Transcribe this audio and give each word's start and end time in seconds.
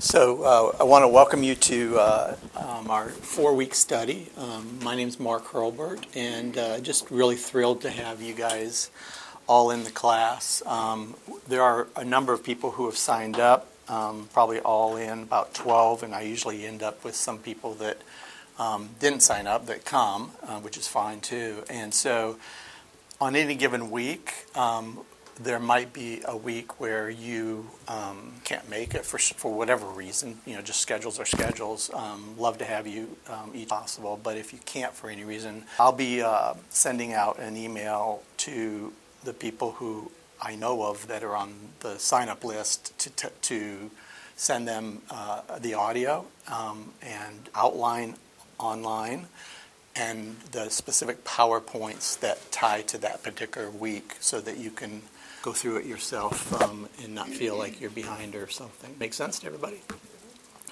So 0.00 0.44
uh, 0.44 0.76
I 0.80 0.84
want 0.84 1.02
to 1.02 1.08
welcome 1.08 1.42
you 1.42 1.54
to 1.54 1.98
uh, 1.98 2.36
um, 2.56 2.90
our 2.90 3.10
four-week 3.10 3.74
study. 3.74 4.28
Um, 4.38 4.78
my 4.82 4.96
name 4.96 5.08
is 5.08 5.20
Mark 5.20 5.44
Hurlbert, 5.48 6.06
and 6.16 6.56
uh, 6.56 6.80
just 6.80 7.10
really 7.10 7.36
thrilled 7.36 7.82
to 7.82 7.90
have 7.90 8.22
you 8.22 8.32
guys 8.32 8.90
all 9.46 9.70
in 9.70 9.84
the 9.84 9.90
class. 9.90 10.62
Um, 10.64 11.16
there 11.46 11.60
are 11.60 11.86
a 11.96 12.04
number 12.04 12.32
of 12.32 12.42
people 12.42 12.70
who 12.70 12.86
have 12.86 12.96
signed 12.96 13.38
up, 13.38 13.68
um, 13.88 14.30
probably 14.32 14.58
all 14.60 14.96
in, 14.96 15.24
about 15.24 15.52
12, 15.52 16.02
and 16.04 16.14
I 16.14 16.22
usually 16.22 16.64
end 16.64 16.82
up 16.82 17.04
with 17.04 17.14
some 17.14 17.36
people 17.36 17.74
that 17.74 18.00
um, 18.58 18.88
didn't 19.00 19.20
sign 19.20 19.46
up 19.46 19.66
that 19.66 19.84
come, 19.84 20.30
uh, 20.44 20.60
which 20.60 20.78
is 20.78 20.88
fine 20.88 21.20
too. 21.20 21.62
And 21.68 21.92
so 21.92 22.38
on 23.20 23.36
any 23.36 23.54
given 23.54 23.90
week, 23.90 24.46
um, 24.54 25.00
there 25.42 25.58
might 25.58 25.92
be 25.92 26.20
a 26.26 26.36
week 26.36 26.80
where 26.80 27.08
you 27.08 27.70
um, 27.88 28.34
can't 28.44 28.68
make 28.68 28.94
it 28.94 29.04
for 29.04 29.18
for 29.18 29.52
whatever 29.52 29.86
reason. 29.86 30.38
You 30.46 30.56
know, 30.56 30.62
just 30.62 30.80
schedules 30.80 31.18
are 31.18 31.24
schedules. 31.24 31.90
Um, 31.94 32.34
love 32.38 32.58
to 32.58 32.64
have 32.64 32.86
you 32.86 33.16
um, 33.28 33.52
each 33.54 33.68
possible, 33.68 34.20
but 34.22 34.36
if 34.36 34.52
you 34.52 34.58
can't 34.66 34.92
for 34.92 35.08
any 35.08 35.24
reason, 35.24 35.64
I'll 35.78 35.92
be 35.92 36.22
uh, 36.22 36.54
sending 36.68 37.14
out 37.14 37.38
an 37.38 37.56
email 37.56 38.22
to 38.38 38.92
the 39.24 39.32
people 39.32 39.72
who 39.72 40.10
I 40.42 40.56
know 40.56 40.82
of 40.82 41.06
that 41.08 41.22
are 41.22 41.36
on 41.36 41.54
the 41.80 41.98
sign 41.98 42.28
up 42.28 42.44
list 42.44 42.98
to 42.98 43.10
to, 43.10 43.30
to 43.42 43.90
send 44.36 44.68
them 44.68 45.02
uh, 45.10 45.58
the 45.58 45.74
audio 45.74 46.26
um, 46.48 46.92
and 47.02 47.48
outline 47.54 48.16
online 48.58 49.26
and 49.96 50.36
the 50.52 50.68
specific 50.68 51.24
PowerPoints 51.24 52.18
that 52.20 52.52
tie 52.52 52.82
to 52.82 52.98
that 52.98 53.22
particular 53.22 53.70
week 53.70 54.16
so 54.20 54.40
that 54.40 54.56
you 54.56 54.70
can 54.70 55.02
go 55.42 55.52
through 55.52 55.78
it 55.78 55.86
yourself 55.86 56.52
um, 56.62 56.88
and 57.02 57.14
not 57.14 57.28
feel 57.28 57.56
like 57.56 57.80
you're 57.80 57.90
behind 57.90 58.34
or 58.34 58.48
something. 58.48 58.94
Make 58.98 59.14
sense 59.14 59.38
to 59.40 59.46
everybody? 59.46 59.80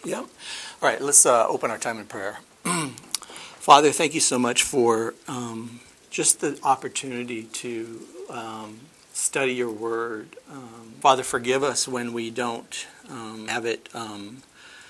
Yeah? 0.05 0.21
All 0.21 0.29
right, 0.83 1.01
let's 1.01 1.25
uh, 1.27 1.47
open 1.49 1.71
our 1.71 1.79
time 1.79 1.99
in 1.99 2.07
prayer. 2.07 2.39
Father, 2.65 3.91
thank 3.91 4.15
you 4.15 4.21
so 4.21 4.39
much 4.39 4.63
for 4.63 5.15
um, 5.27 5.81
just 6.11 6.41
the 6.41 6.59
opportunity 6.63 7.45
to 7.45 8.01
um, 8.31 8.81
study 9.13 9.55
your 9.55 9.71
word. 9.71 10.37
Um, 10.51 10.95
Father, 11.01 11.23
forgive 11.23 11.63
us 11.63 11.89
when 11.89 12.13
we 12.13 12.31
don't 12.31 12.87
um, 13.11 13.49
have 13.49 13.65
it 13.65 13.89
um, 13.95 14.43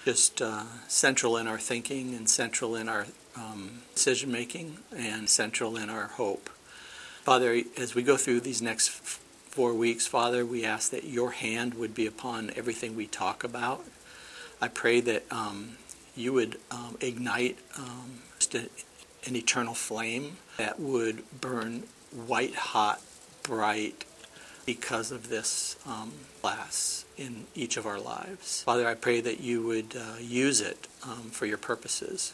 just 0.05 0.42
uh, 0.42 0.64
central 0.86 1.36
in 1.36 1.47
our 1.47 1.58
thinking 1.58 2.14
and 2.14 2.28
central 2.28 2.74
in 2.74 2.89
our 2.89 3.06
decision 3.95 4.30
making 4.30 4.78
and 4.97 5.28
central 5.28 5.77
in 5.77 5.91
our 5.91 6.06
hope. 6.06 6.48
Father, 7.24 7.62
as 7.77 7.95
we 7.95 8.02
go 8.02 8.17
through 8.17 8.41
these 8.41 8.62
next 8.62 8.89
four 9.59 9.75
weeks, 9.75 10.06
Father, 10.06 10.47
we 10.47 10.64
ask 10.64 10.92
that 10.92 11.03
your 11.03 11.33
hand 11.33 11.75
would 11.75 11.92
be 11.92 12.06
upon 12.06 12.53
everything 12.55 12.95
we 12.95 13.09
talk 13.09 13.42
about. 13.42 13.84
I 14.61 14.69
pray 14.69 15.01
that 15.01 15.25
um, 15.33 15.78
you 16.14 16.33
would 16.33 16.61
um, 16.70 16.97
ignite 17.01 17.59
um, 17.77 18.20
a, 18.55 18.69
an 19.27 19.34
eternal 19.34 19.75
flame 19.75 20.36
that 20.59 20.79
would 20.79 21.25
burn 21.41 21.83
white 22.12 22.55
hot, 22.55 23.03
bright 23.42 24.05
because 24.64 25.11
of 25.11 25.29
this 25.29 25.75
um, 25.84 26.12
class 26.41 27.05
in 27.17 27.47
each 27.56 27.77
of 27.77 27.84
our 27.84 27.98
lives. 27.98 28.62
Father, 28.62 28.86
I 28.86 28.95
pray 28.95 29.20
that 29.20 29.41
you 29.41 29.67
would 29.67 29.97
uh, 29.97 30.19
use 30.20 30.61
it 30.61 30.86
um, 31.03 31.31
for 31.31 31.47
your 31.47 31.59
purposes. 31.59 32.33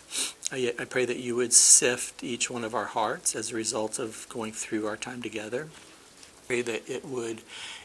I, 0.52 0.74
I 0.78 0.84
pray 0.84 1.06
that 1.06 1.20
you 1.20 1.36
would 1.36 1.54
sift 1.54 2.22
each 2.22 2.50
one 2.50 2.64
of 2.64 2.74
our 2.74 2.84
hearts 2.84 3.34
as 3.34 3.50
a 3.50 3.54
result 3.54 3.98
of 3.98 4.26
going 4.28 4.52
through 4.52 4.86
our 4.86 4.98
time 4.98 5.22
together 5.22 5.68
pray 6.46 6.62
that 6.62 6.88
it 6.88 7.04
would 7.04 7.42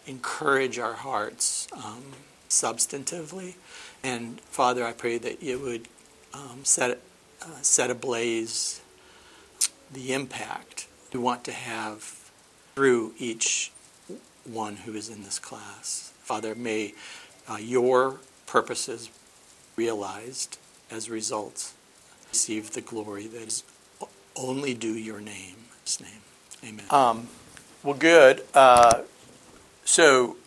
encourage 0.07 0.79
our 0.79 0.93
hearts 0.93 1.67
um, 1.73 2.03
substantively. 2.49 3.55
And 4.03 4.41
Father, 4.41 4.85
I 4.85 4.93
pray 4.93 5.17
that 5.17 5.41
it 5.43 5.61
would 5.61 5.87
um, 6.33 6.63
set, 6.63 6.99
uh, 7.41 7.61
set 7.61 7.89
ablaze 7.89 8.81
the 9.91 10.13
impact 10.13 10.87
we 11.13 11.19
want 11.19 11.43
to 11.45 11.51
have 11.51 12.31
through 12.75 13.13
each 13.17 13.71
one 14.45 14.77
who 14.77 14.93
is 14.93 15.09
in 15.09 15.23
this 15.23 15.39
class. 15.39 16.13
Father, 16.21 16.55
may 16.55 16.93
uh, 17.49 17.57
your 17.57 18.19
purposes 18.45 19.09
realized 19.75 20.57
as 20.91 21.09
results 21.09 21.73
receive 22.29 22.71
the 22.71 22.81
glory 22.81 23.27
that 23.27 23.41
is 23.41 23.63
only 24.35 24.73
due 24.73 24.93
your 24.93 25.19
name. 25.19 25.55
His 25.83 25.99
name. 25.99 26.21
Amen. 26.63 26.85
Um, 26.89 27.27
well, 27.83 27.95
good. 27.95 28.43
Uh, 28.53 29.01
so, 29.85 30.37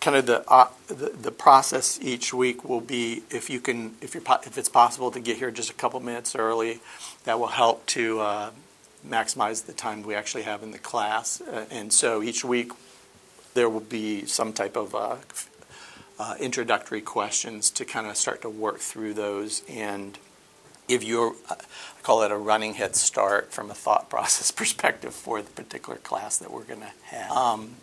kind 0.00 0.16
of 0.16 0.26
the, 0.26 0.48
uh, 0.50 0.68
the, 0.88 1.10
the 1.20 1.30
process 1.30 1.98
each 2.02 2.32
week 2.32 2.64
will 2.64 2.80
be 2.80 3.22
if 3.30 3.50
you 3.50 3.60
can, 3.60 3.96
if 4.00 4.14
you 4.14 4.22
if 4.44 4.58
it's 4.58 4.68
possible 4.68 5.10
to 5.10 5.20
get 5.20 5.36
here 5.36 5.50
just 5.50 5.70
a 5.70 5.74
couple 5.74 6.00
minutes 6.00 6.34
early, 6.34 6.80
that 7.24 7.38
will 7.38 7.48
help 7.48 7.86
to 7.86 8.20
uh, 8.20 8.50
maximize 9.06 9.66
the 9.66 9.72
time 9.72 10.02
we 10.02 10.14
actually 10.14 10.42
have 10.42 10.62
in 10.62 10.70
the 10.70 10.78
class. 10.78 11.40
Uh, 11.40 11.66
and 11.70 11.92
so 11.92 12.22
each 12.22 12.44
week 12.44 12.72
there 13.54 13.68
will 13.68 13.80
be 13.80 14.24
some 14.26 14.52
type 14.52 14.76
of 14.76 14.94
uh, 14.94 15.16
uh, 16.18 16.34
introductory 16.40 17.00
questions 17.00 17.70
to 17.70 17.84
kind 17.84 18.06
of 18.06 18.16
start 18.16 18.42
to 18.42 18.50
work 18.50 18.78
through 18.78 19.14
those 19.14 19.62
and 19.68 20.18
give 20.88 21.02
you, 21.02 21.36
a, 21.48 21.52
I 21.52 21.56
call 22.02 22.22
it 22.22 22.32
a 22.32 22.36
running 22.36 22.74
head 22.74 22.96
start 22.96 23.52
from 23.52 23.70
a 23.70 23.74
thought 23.74 24.10
process 24.10 24.50
perspective 24.50 25.14
for 25.14 25.42
the 25.42 25.50
particular 25.50 25.98
class 25.98 26.38
that 26.38 26.50
we're 26.50 26.64
going 26.64 26.80
to 26.80 26.92
have. 27.04 27.30
Um, 27.30 27.76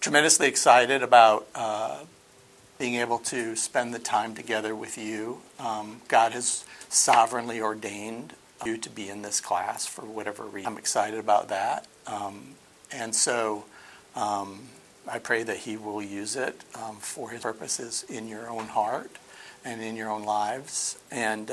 tremendously 0.00 0.48
excited 0.48 1.02
about 1.02 1.46
uh, 1.54 2.00
being 2.78 2.94
able 2.96 3.18
to 3.18 3.56
spend 3.56 3.92
the 3.92 3.98
time 3.98 4.34
together 4.34 4.74
with 4.74 4.96
you. 4.96 5.40
Um, 5.58 6.00
God 6.08 6.32
has 6.32 6.64
sovereignly 6.88 7.60
ordained 7.60 8.34
you 8.64 8.76
to 8.78 8.90
be 8.90 9.08
in 9.08 9.22
this 9.22 9.40
class 9.40 9.86
for 9.86 10.02
whatever 10.02 10.44
reason. 10.44 10.72
I'm 10.72 10.78
excited 10.78 11.18
about 11.18 11.48
that. 11.48 11.86
Um, 12.06 12.54
and 12.90 13.14
so 13.14 13.64
um, 14.16 14.60
I 15.06 15.18
pray 15.18 15.42
that 15.42 15.58
He 15.58 15.76
will 15.76 16.02
use 16.02 16.36
it 16.36 16.62
um, 16.74 16.96
for 16.96 17.30
His 17.30 17.42
purposes 17.42 18.04
in 18.08 18.28
your 18.28 18.48
own 18.48 18.66
heart 18.66 19.10
and 19.64 19.82
in 19.82 19.96
your 19.96 20.10
own 20.10 20.24
lives. 20.24 20.98
And 21.10 21.50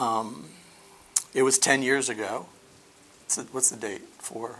um, 0.00 0.46
it 1.34 1.42
was 1.42 1.58
10 1.58 1.82
years 1.82 2.08
ago. 2.08 2.46
What's 3.22 3.36
the, 3.36 3.42
what's 3.52 3.70
the 3.70 3.76
date? 3.76 4.02
For 4.18 4.56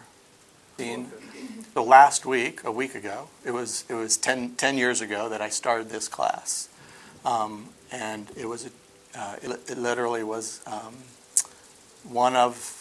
the 1.75 1.83
last 1.83 2.25
week, 2.25 2.65
a 2.65 2.73
week 2.73 2.95
ago, 2.95 3.29
it 3.45 3.51
was 3.51 3.85
it 3.89 3.95
was 3.95 4.17
10, 4.17 4.55
10 4.57 4.79
years 4.79 5.01
ago 5.01 5.29
that 5.29 5.43
I 5.43 5.51
started 5.51 5.91
this 5.91 6.09
class, 6.09 6.69
um, 7.25 7.69
and 7.93 8.31
it 8.37 8.49
was 8.49 8.71
uh, 9.15 9.37
it, 9.43 9.51
it, 9.69 9.79
literally 9.79 10.23
was 10.23 10.63
um, 10.67 10.95
one 12.05 12.35
of 12.35 12.77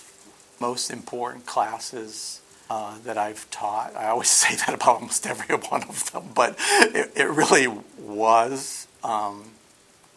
most 0.61 0.91
important 0.91 1.45
classes 1.45 2.41
uh, 2.69 2.97
that 3.03 3.17
I've 3.17 3.49
taught. 3.49 3.95
I 3.95 4.07
always 4.07 4.29
say 4.43 4.55
that 4.55 4.73
about 4.73 5.01
almost 5.01 5.27
every 5.27 5.55
one 5.55 5.83
of 5.83 6.11
them, 6.11 6.29
but 6.33 6.55
it, 6.81 7.11
it 7.15 7.29
really 7.29 7.67
was. 7.97 8.87
Um, 9.03 9.51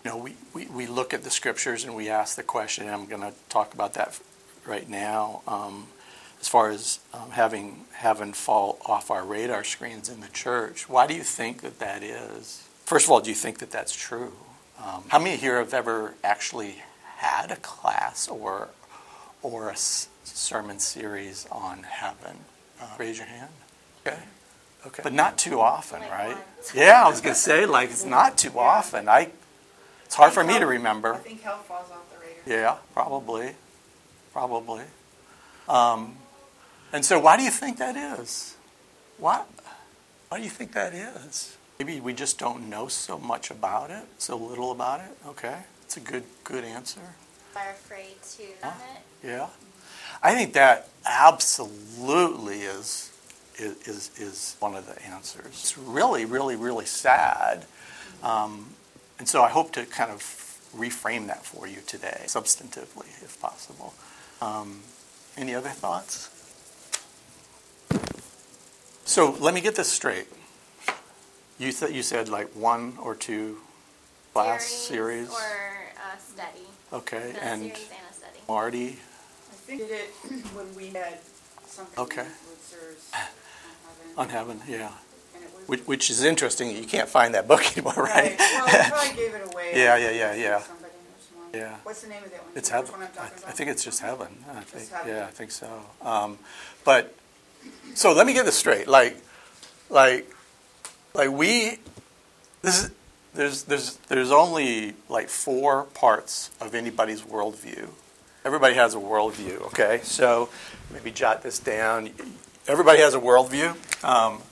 you 0.05 0.11
know, 0.11 0.17
we, 0.17 0.35
we, 0.53 0.67
we 0.67 0.87
look 0.87 1.15
at 1.15 1.23
the 1.23 1.31
scriptures 1.31 1.85
and 1.85 1.95
we 1.95 2.09
ask 2.09 2.37
the 2.37 2.43
question, 2.43 2.87
and 2.87 2.95
I'm 2.95 3.07
going 3.07 3.23
to 3.23 3.33
talk 3.49 3.73
about 3.75 3.95
that 3.95 4.19
right 4.67 4.89
now, 4.89 5.43
um, 5.47 5.87
as 6.41 6.49
far 6.49 6.71
as 6.71 6.99
um, 7.15 7.31
having 7.31 7.85
heaven 7.93 8.33
fall 8.33 8.79
off 8.87 9.11
our 9.11 9.25
radar 9.25 9.62
screens 9.62 10.09
in 10.09 10.21
the 10.21 10.29
church. 10.29 10.89
Why 10.89 11.07
do 11.07 11.15
you 11.15 11.23
think 11.23 11.62
that 11.62 11.79
that 11.79 12.03
is? 12.03 12.67
First 12.85 13.07
of 13.07 13.12
all, 13.12 13.21
do 13.21 13.31
you 13.31 13.37
think 13.37 13.59
that 13.59 13.71
that's 13.71 13.95
true? 13.95 14.33
Um, 14.85 15.05
how 15.09 15.21
many 15.21 15.37
here 15.37 15.59
have 15.59 15.73
ever 15.73 16.15
actually 16.25 16.83
had 17.17 17.53
a 17.53 17.57
class 17.57 18.27
or, 18.27 18.71
or 19.41 19.69
a 19.69 19.73
s- 19.73 20.09
sermon 20.25 20.81
series 20.81 21.47
on 21.53 21.85
heaven? 21.85 22.39
Uh, 22.81 22.87
raise 22.99 23.19
your 23.19 23.29
hand. 23.29 23.51
Okay. 24.05 24.19
Okay. 24.85 25.03
But 25.05 25.12
not 25.12 25.39
too 25.39 25.61
often, 25.61 26.01
right? 26.03 26.37
Yeah, 26.75 27.05
I 27.07 27.09
was 27.09 27.21
going 27.21 27.35
to 27.35 27.41
say, 27.41 27.67
like, 27.67 27.91
it's 27.91 28.05
not 28.05 28.37
too 28.37 28.59
often. 28.59 29.09
I 29.09 29.31
it's 30.12 30.19
hard 30.19 30.35
for 30.35 30.44
me 30.44 30.59
to 30.59 30.67
remember. 30.67 31.14
I 31.14 31.19
think 31.20 31.41
health 31.41 31.64
falls 31.64 31.91
off 31.91 32.05
the 32.12 32.19
radar. 32.20 32.62
Yeah, 32.62 32.76
probably. 32.93 33.53
Probably. 34.35 34.82
Um, 35.67 36.17
and 36.93 37.03
so, 37.03 37.19
why 37.19 37.38
do 37.38 37.43
you 37.43 37.50
think 37.50 37.79
that 37.79 37.97
is? 37.97 38.55
Why, 39.17 39.43
why 40.29 40.37
do 40.37 40.44
you 40.44 40.50
think 40.50 40.75
that 40.75 40.93
is? 40.93 41.56
Maybe 41.79 41.99
we 41.99 42.12
just 42.12 42.38
don't 42.38 42.69
know 42.69 42.88
so 42.88 43.17
much 43.17 43.50
about 43.50 43.91
it, 43.91 44.05
so 44.19 44.37
little 44.37 44.70
about 44.70 45.00
it. 45.00 45.17
Okay, 45.29 45.61
it's 45.82 45.97
a 45.97 46.00
good 46.00 46.25
good 46.44 46.64
answer. 46.64 47.00
Are 47.56 47.70
afraid 47.70 48.20
to 48.37 48.43
huh? 48.62 48.73
it. 49.23 49.26
Yeah, 49.26 49.47
I 50.23 50.35
think 50.35 50.53
that 50.53 50.91
absolutely 51.06 52.61
is 52.61 53.11
is 53.59 54.11
is 54.19 54.56
one 54.59 54.75
of 54.75 54.85
the 54.85 55.03
answers. 55.06 55.47
It's 55.47 55.79
really, 55.79 56.26
really, 56.26 56.56
really 56.56 56.85
sad. 56.85 57.64
Um, 58.23 58.75
and 59.23 59.29
so 59.29 59.41
I 59.41 59.51
hope 59.51 59.71
to 59.75 59.87
kind 59.87 60.11
of 60.11 60.19
reframe 60.77 61.29
that 61.29 61.47
for 61.47 61.69
you 61.69 61.79
today, 61.87 62.23
substantively, 62.27 63.07
if 63.23 63.39
possible. 63.41 63.95
Um, 64.41 64.81
any 65.37 65.55
other 65.55 65.69
thoughts? 65.69 66.29
So 69.05 69.31
let 69.39 69.55
me 69.55 69.61
get 69.61 69.77
this 69.77 69.87
straight. 69.87 70.27
You, 71.57 71.71
th- 71.71 71.93
you 71.93 72.03
said 72.03 72.29
like 72.29 72.49
one 72.57 72.95
or 73.01 73.15
two 73.15 73.59
class 74.33 74.65
series? 74.65 75.31
Or 75.31 75.37
a 75.39 76.19
study. 76.19 76.67
Okay, 76.93 77.33
A 77.39 77.45
and 77.45 77.61
series 77.63 77.79
and 77.91 78.11
a 78.11 78.15
study. 78.15 78.39
Marty, 78.49 78.89
I 78.89 79.55
think 79.55 79.83
we 79.83 79.87
did 79.87 80.01
it 80.01 80.11
when 80.57 80.75
we 80.75 80.89
had 80.89 81.19
something 81.67 81.97
Okay. 82.03 82.25
with 82.25 82.61
sirs 82.69 83.09
on 84.17 84.29
heaven. 84.29 84.57
on 84.57 84.57
heaven, 84.59 84.61
yeah. 84.81 84.91
And 85.62 85.69
it 85.69 85.70
was- 85.70 85.79
Which, 85.81 85.87
which 85.88 86.11
is 86.11 86.23
interesting, 86.25 86.76
you 86.76 86.85
can't 86.85 87.09
find 87.09 87.35
that 87.35 87.47
book 87.49 87.64
anymore, 87.76 87.94
right? 87.97 88.37
Well, 88.38 88.67
we 88.67 88.73
probably 88.91 89.17
gave 89.17 89.35
it 89.35 89.53
away. 89.53 89.70
Yeah, 89.75 89.97
yeah, 89.97 90.11
yeah, 90.11 90.35
yeah. 90.35 90.61
Somebody 90.62 90.93
knows 90.94 91.31
one. 91.35 91.61
Yeah. 91.61 91.76
What's 91.82 92.03
the 92.03 92.09
name 92.09 92.25
of 92.25 92.31
that 92.31 92.43
one? 92.44 92.53
It's 92.56 92.69
Do 92.69 92.75
you 92.76 92.81
know 92.82 92.87
heaven. 92.88 93.00
one 93.00 93.09
I, 93.19 93.26
I 93.49 93.53
think 93.53 93.70
it's 93.70 93.85
just 93.85 94.00
heaven. 94.00 94.29
I 94.55 94.61
think, 94.62 94.91
heaven. 94.91 95.09
yeah, 95.14 95.25
I 95.26 95.31
think 95.31 95.50
so. 95.50 95.69
Um, 96.03 96.38
but 96.85 97.14
so 97.94 98.12
let 98.12 98.26
me 98.26 98.32
get 98.32 98.44
this 98.44 98.56
straight. 98.56 98.88
Like, 98.88 99.17
like, 99.91 100.31
like 101.14 101.31
we. 101.31 101.79
This 102.62 102.85
is 102.85 102.91
there's 103.35 103.62
there's 103.64 103.97
there's 104.09 104.31
only 104.31 104.94
like 105.09 105.29
four 105.29 105.85
parts 105.94 106.50
of 106.61 106.75
anybody's 106.75 107.23
worldview. 107.23 107.88
Everybody 108.44 108.75
has 108.75 108.94
a 108.94 108.99
worldview. 108.99 109.62
Okay, 109.69 110.00
so 110.03 110.49
maybe 110.93 111.11
jot 111.11 111.43
this 111.43 111.59
down. 111.59 112.11
Everybody 112.69 113.00
has 113.00 113.14
a 113.14 113.20
worldview. 113.20 113.75
Um, 114.05 114.43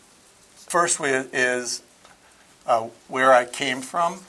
first 0.71 1.01
is 1.01 1.83
uh, 2.65 2.87
where 3.09 3.33
I 3.33 3.45
came 3.45 3.81
from. 3.83 4.21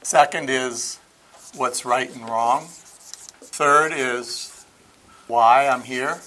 Second 0.00 0.48
is 0.48 0.98
what's 1.54 1.84
right 1.84 2.10
and 2.14 2.26
wrong. 2.26 2.68
Third 2.68 3.92
is 3.92 4.64
why 5.26 5.68
I'm 5.68 5.82
here. 5.82 6.20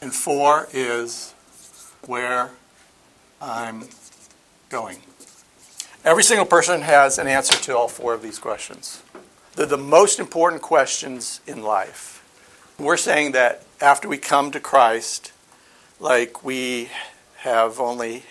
And 0.00 0.14
four 0.14 0.66
is 0.72 1.34
where 2.06 2.52
I'm 3.38 3.84
going. 4.70 4.96
Every 6.02 6.22
single 6.22 6.46
person 6.46 6.80
has 6.80 7.18
an 7.18 7.26
answer 7.26 7.58
to 7.64 7.76
all 7.76 7.88
four 7.88 8.14
of 8.14 8.22
these 8.22 8.38
questions. 8.38 9.02
They're 9.56 9.66
the 9.66 9.76
most 9.76 10.18
important 10.18 10.62
questions 10.62 11.42
in 11.46 11.62
life. 11.62 12.24
We're 12.78 12.96
saying 12.96 13.32
that 13.32 13.62
after 13.82 14.08
we 14.08 14.16
come 14.16 14.50
to 14.52 14.60
Christ, 14.60 15.32
like 16.00 16.42
we 16.42 16.88
have 17.36 17.78
only 17.78 18.22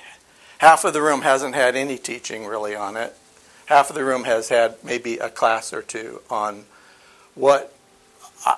half 0.63 0.85
of 0.85 0.93
the 0.93 1.01
room 1.01 1.23
hasn't 1.23 1.53
had 1.53 1.75
any 1.75 1.97
teaching 1.97 2.45
really 2.45 2.73
on 2.73 2.95
it. 2.95 3.13
Half 3.65 3.89
of 3.89 3.97
the 3.97 4.05
room 4.05 4.23
has 4.23 4.47
had 4.47 4.81
maybe 4.81 5.17
a 5.17 5.29
class 5.29 5.73
or 5.73 5.81
two 5.81 6.21
on 6.29 6.63
what 7.35 7.75
I, 8.45 8.55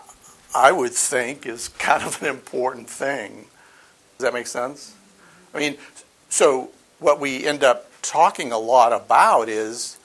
I 0.54 0.72
would 0.72 0.92
think 0.92 1.48
is 1.48 1.70
kind 1.70 2.04
of 2.04 2.22
an 2.22 2.28
important 2.30 2.88
thing. 2.88 3.48
Does 4.20 4.26
that 4.26 4.34
make 4.36 4.46
sense? 4.46 4.94
I 5.52 5.58
mean, 5.58 5.78
so 6.30 6.70
what 7.00 7.20
we 7.20 7.44
end 7.44 7.64
up 7.64 7.90
talking 8.04 8.52
a 8.52 8.60
lot 8.60 8.94
about 8.94 9.50
is, 9.50 9.98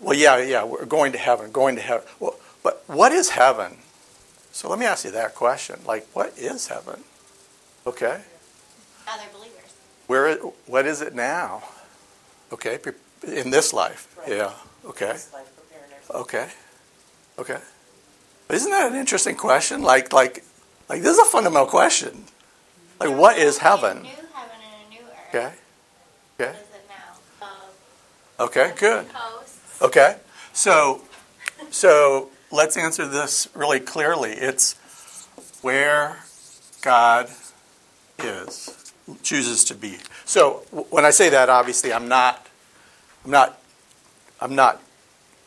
well, 0.00 0.14
yeah, 0.14 0.36
yeah, 0.36 0.64
we're 0.64 0.84
going 0.84 1.12
to 1.12 1.18
heaven, 1.18 1.50
going 1.50 1.76
to 1.76 1.82
heaven. 1.82 2.06
Well, 2.20 2.36
but 2.62 2.84
what 2.88 3.10
is 3.10 3.30
heaven? 3.30 3.78
So 4.52 4.68
let 4.68 4.78
me 4.78 4.84
ask 4.84 5.06
you 5.06 5.10
that 5.12 5.34
question. 5.34 5.80
Like, 5.86 6.06
what 6.12 6.36
is 6.36 6.66
heaven? 6.66 7.04
Okay. 7.86 8.20
Other 9.08 9.24
believers. 9.32 9.71
Where, 10.06 10.28
it- 10.28 10.40
what 10.66 10.86
is 10.86 11.00
it 11.00 11.14
now? 11.14 11.62
Okay, 12.52 12.78
in 13.26 13.50
this 13.50 13.72
life. 13.72 14.14
Right. 14.18 14.28
Yeah. 14.36 14.52
Okay. 14.84 15.12
Life. 15.12 16.10
Okay. 16.10 16.48
Okay. 17.38 17.58
Isn't 18.50 18.70
that 18.70 18.92
an 18.92 18.98
interesting 18.98 19.36
question? 19.36 19.80
Like, 19.82 20.12
like, 20.12 20.44
like 20.88 21.00
this 21.02 21.12
is 21.12 21.18
a 21.18 21.24
fundamental 21.30 21.66
question. 21.68 22.24
Like, 23.00 23.16
what 23.16 23.38
is 23.38 23.58
A 23.58 23.62
heaven? 23.62 24.02
new 24.02 24.08
heaven 24.08 24.56
and 24.62 24.86
a 24.86 24.94
new 24.94 25.00
earth. 25.00 25.28
Okay. 25.30 25.52
Okay. 26.38 26.58
is 26.58 26.66
it 26.74 26.84
now? 26.88 27.46
Of 28.38 28.46
Okay. 28.50 28.72
Good. 28.78 29.06
Okay. 29.80 30.16
So, 30.52 31.00
so 31.70 32.28
let's 32.50 32.76
answer 32.76 33.06
this 33.06 33.48
really 33.54 33.80
clearly. 33.80 34.32
It's 34.32 34.74
where 35.62 36.18
God 36.82 37.30
is, 38.18 38.68
chooses 39.22 39.64
to 39.64 39.74
be. 39.74 39.98
So 40.24 40.64
when 40.90 41.04
I 41.04 41.10
say 41.10 41.28
that, 41.30 41.48
obviously, 41.48 41.92
I'm 41.92 42.08
not, 42.08 42.46
I'm 43.24 43.30
not, 43.30 43.60
I'm 44.40 44.54
not 44.54 44.80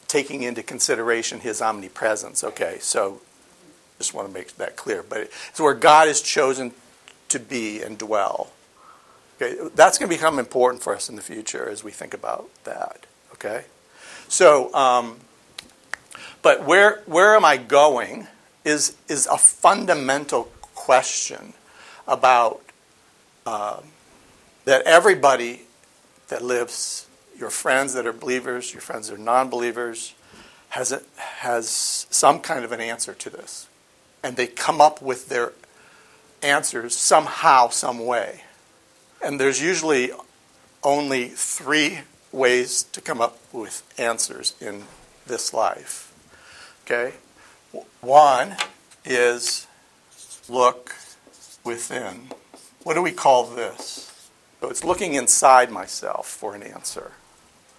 taking 0.08 0.44
into 0.44 0.64
consideration 0.64 1.40
His 1.40 1.62
omnipresence. 1.62 2.44
Okay. 2.44 2.78
So, 2.80 3.22
just 3.98 4.14
want 4.14 4.28
to 4.28 4.34
make 4.34 4.56
that 4.58 4.76
clear. 4.76 5.04
But 5.04 5.22
it's 5.22 5.60
where 5.60 5.74
God 5.74 6.08
has 6.08 6.22
chosen 6.22 6.74
to 7.30 7.40
be 7.40 7.82
and 7.82 7.98
dwell. 7.98 8.52
Okay, 9.42 9.58
that's 9.76 9.98
going 9.98 10.10
to 10.10 10.16
become 10.16 10.40
important 10.40 10.82
for 10.82 10.96
us 10.96 11.10
in 11.10 11.16
the 11.16 11.22
future 11.22 11.70
as 11.70 11.84
we 11.84 11.92
think 11.92 12.14
about 12.14 12.50
that. 12.64 13.06
Okay, 13.34 13.66
so, 14.30 14.74
um, 14.74 15.18
but 16.42 16.66
where 16.66 17.02
where 17.06 17.36
am 17.36 17.44
I 17.44 17.58
going 17.58 18.28
is 18.64 18.96
is 19.10 19.28
a 19.28 19.38
fundamental 19.38 20.46
question 20.74 21.54
about 22.08 22.62
um, 23.46 23.84
that 24.66 24.82
everybody 24.86 25.62
that 26.30 26.42
lives, 26.44 27.08
your 27.38 27.50
friends 27.50 27.94
that 27.94 28.06
are 28.06 28.14
believers, 28.14 28.74
your 28.74 28.82
friends 28.82 29.10
that 29.10 29.16
are 29.16 29.22
non-believers, 29.22 30.14
has 30.70 30.92
a, 30.92 31.02
has 31.18 31.70
some 32.10 32.40
kind 32.40 32.66
of 32.66 32.72
an 32.72 32.82
answer 32.82 33.14
to 33.14 33.30
this, 33.30 33.68
and 34.24 34.36
they 34.36 34.48
come 34.48 34.82
up 34.82 35.02
with 35.02 35.30
their 35.30 35.54
answers 36.42 36.96
somehow, 36.96 37.70
some 37.70 38.06
way. 38.06 38.42
And 39.24 39.40
there's 39.40 39.62
usually 39.62 40.12
only 40.84 41.30
three 41.30 42.00
ways 42.32 42.84
to 42.84 43.02
come 43.02 43.22
up 43.22 43.40
with 43.54 43.84
answers 43.98 44.54
in 44.60 44.84
this 45.26 45.54
life. 45.54 46.14
Okay? 46.86 47.14
One 48.02 48.56
is 49.04 49.68
look 50.48 50.96
within. 51.64 52.30
What 52.86 52.94
do 52.94 53.02
we 53.02 53.12
call 53.12 53.46
this? 53.46 54.30
So 54.62 54.70
it's 54.70 54.84
looking 54.84 55.16
inside 55.16 55.72
myself 55.72 56.28
for 56.28 56.54
an 56.54 56.62
answer. 56.62 57.14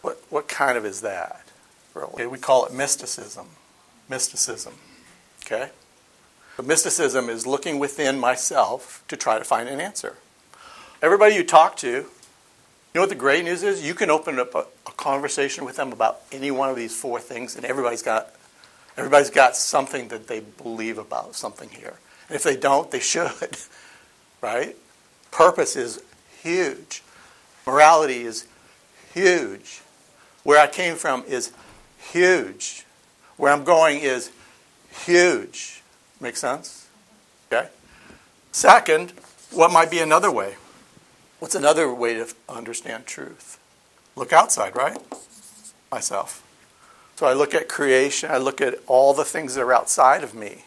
What, 0.03 0.21
what 0.31 0.49
kind 0.49 0.77
of 0.77 0.85
is 0.85 1.03
that? 1.03 1.47
Really? 1.95 2.09
Okay, 2.15 2.27
we 2.27 2.39
call 2.39 2.67
it 2.67 2.75
mysticism. 2.75 3.47
Mysticism. 4.09 4.75
Okay? 5.45 5.71
But 6.57 6.67
mysticism 6.67 7.31
is 7.31 7.47
looking 7.47 7.79
within 7.79 8.19
myself 8.19 9.05
to 9.07 9.17
try 9.17 9.39
to 9.39 9.45
find 9.45 9.69
an 9.69 9.81
answer. 9.81 10.17
Everybody 11.01 11.37
you 11.37 11.45
talk 11.45 11.77
to, 11.77 11.89
you 11.89 12.07
know 12.93 13.03
what 13.03 13.09
the 13.09 13.15
great 13.15 13.45
news 13.45 13.63
is? 13.63 13.87
You 13.87 13.95
can 13.95 14.11
open 14.11 14.41
up 14.41 14.57
a, 14.57 14.67
a 14.89 14.93
conversation 14.97 15.65
with 15.65 15.77
them 15.77 15.93
about 15.93 16.23
any 16.33 16.51
one 16.51 16.69
of 16.69 16.75
these 16.75 17.01
four 17.01 17.21
things, 17.21 17.55
and 17.55 17.65
everybody's 17.65 18.03
got 18.03 18.31
everybody's 18.97 19.31
got 19.31 19.55
something 19.55 20.09
that 20.09 20.27
they 20.27 20.41
believe 20.41 20.99
about 20.99 21.37
something 21.37 21.69
here. 21.69 21.95
And 22.29 22.35
if 22.35 22.43
they 22.43 22.57
don't, 22.57 22.91
they 22.91 22.99
should. 22.99 23.31
Right? 24.43 24.77
Purpose 25.37 25.77
is 25.77 26.03
huge. 26.43 27.03
Morality 27.67 28.23
is 28.23 28.47
huge. 29.13 29.83
Where 30.45 30.59
I 30.59 30.67
came 30.67 30.95
from 30.95 31.25
is 31.29 31.53
huge. 31.99 32.87
Where 33.37 33.53
I'm 33.53 33.63
going 33.63 34.01
is 34.01 34.31
huge. 35.05 35.83
Make 36.23 36.39
sense? 36.39 36.89
Okay? 37.53 37.69
Second, 38.51 39.13
what 39.51 39.71
might 39.71 39.91
be 39.91 39.99
another 39.99 40.31
way? 40.31 40.55
What's 41.39 41.55
another 41.55 41.93
way 41.93 42.15
to 42.15 42.35
understand 42.49 43.05
truth? 43.05 43.59
Look 44.17 44.33
outside, 44.33 44.75
right? 44.75 44.97
Myself. 45.93 46.43
So 47.17 47.27
I 47.27 47.35
look 47.35 47.55
at 47.55 47.69
creation, 47.69 48.31
I 48.31 48.39
look 48.39 48.63
at 48.63 48.79
all 48.87 49.13
the 49.13 49.23
things 49.23 49.55
that 49.55 49.61
are 49.61 49.75
outside 49.75 50.25
of 50.25 50.35
me, 50.35 50.65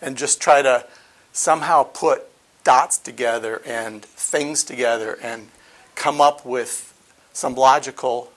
and 0.00 0.16
just 0.16 0.40
try 0.40 0.62
to 0.62 0.86
somehow 1.32 1.82
put 1.82 2.31
dots 2.64 2.98
together 2.98 3.60
and 3.64 4.04
things 4.04 4.64
together 4.64 5.18
and 5.22 5.48
come 5.94 6.20
up 6.20 6.44
with 6.44 6.88
some 7.32 7.54
logical 7.54 8.32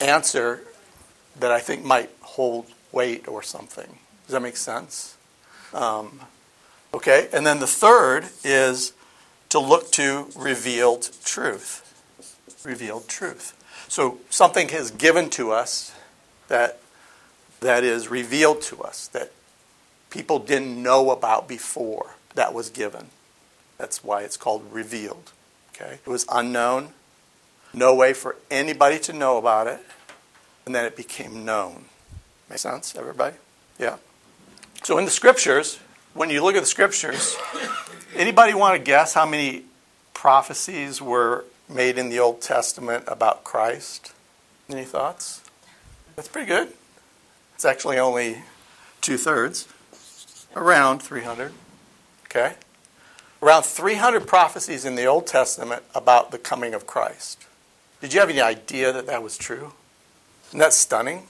answer 0.00 0.62
that 1.38 1.52
I 1.52 1.60
think 1.60 1.84
might 1.84 2.10
hold 2.20 2.66
weight 2.92 3.28
or 3.28 3.42
something. 3.42 3.98
Does 4.26 4.32
that 4.32 4.42
make 4.42 4.56
sense? 4.56 5.16
Um, 5.72 6.20
okay, 6.94 7.28
and 7.32 7.46
then 7.46 7.60
the 7.60 7.66
third 7.66 8.26
is 8.42 8.92
to 9.50 9.58
look 9.58 9.90
to 9.92 10.28
revealed 10.34 11.10
truth. 11.24 11.82
Revealed 12.64 13.08
truth. 13.08 13.52
So 13.88 14.18
something 14.30 14.70
is 14.70 14.90
given 14.90 15.30
to 15.30 15.52
us 15.52 15.94
that 16.48 16.80
that 17.60 17.84
is 17.84 18.08
revealed 18.08 18.60
to 18.62 18.82
us 18.82 19.08
that 19.08 19.32
people 20.10 20.38
didn't 20.38 20.82
know 20.82 21.10
about 21.10 21.48
before 21.48 22.14
that 22.34 22.52
was 22.52 22.70
given. 22.70 23.06
That's 23.78 24.02
why 24.02 24.22
it's 24.22 24.36
called 24.36 24.72
revealed. 24.72 25.32
Okay? 25.74 25.98
It 26.04 26.08
was 26.08 26.24
unknown, 26.30 26.90
no 27.74 27.94
way 27.94 28.12
for 28.12 28.36
anybody 28.50 28.98
to 29.00 29.12
know 29.12 29.36
about 29.36 29.66
it, 29.66 29.80
and 30.64 30.74
then 30.74 30.84
it 30.84 30.96
became 30.96 31.44
known. 31.44 31.84
Make 32.48 32.58
sense, 32.58 32.94
everybody? 32.96 33.36
Yeah. 33.78 33.96
So 34.82 34.98
in 34.98 35.04
the 35.04 35.10
scriptures, 35.10 35.78
when 36.14 36.30
you 36.30 36.42
look 36.42 36.54
at 36.56 36.60
the 36.60 36.66
scriptures, 36.66 37.36
anybody 38.14 38.54
want 38.54 38.76
to 38.76 38.82
guess 38.82 39.14
how 39.14 39.26
many 39.26 39.64
prophecies 40.14 41.02
were 41.02 41.44
made 41.68 41.98
in 41.98 42.08
the 42.08 42.18
Old 42.18 42.40
Testament 42.40 43.04
about 43.06 43.44
Christ? 43.44 44.12
Any 44.70 44.84
thoughts? 44.84 45.42
That's 46.14 46.28
pretty 46.28 46.48
good. 46.48 46.72
It's 47.54 47.64
actually 47.64 47.98
only 47.98 48.42
two 49.00 49.16
thirds, 49.16 49.68
around 50.54 51.00
300. 51.00 51.52
Okay? 52.24 52.54
Around 53.46 53.62
300 53.62 54.26
prophecies 54.26 54.84
in 54.84 54.96
the 54.96 55.04
Old 55.04 55.28
Testament 55.28 55.84
about 55.94 56.32
the 56.32 56.38
coming 56.38 56.74
of 56.74 56.84
Christ. 56.84 57.46
Did 58.00 58.12
you 58.12 58.18
have 58.18 58.28
any 58.28 58.40
idea 58.40 58.92
that 58.92 59.06
that 59.06 59.22
was 59.22 59.38
true? 59.38 59.72
Isn't 60.48 60.58
that 60.58 60.72
stunning? 60.72 61.28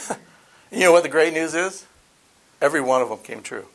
you 0.72 0.80
know 0.80 0.90
what 0.90 1.04
the 1.04 1.08
great 1.08 1.32
news 1.32 1.54
is? 1.54 1.86
Every 2.60 2.80
one 2.80 3.00
of 3.00 3.10
them 3.10 3.18
came 3.18 3.42
true. 3.42 3.66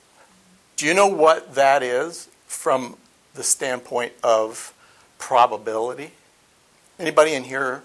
Do 0.76 0.86
you 0.86 0.94
know 0.94 1.08
what 1.08 1.56
that 1.56 1.82
is 1.82 2.28
from 2.46 2.98
the 3.36 3.44
standpoint 3.44 4.12
of 4.22 4.74
probability? 5.18 6.12
Anybody 7.00 7.36
in 7.36 7.46
here 7.46 7.84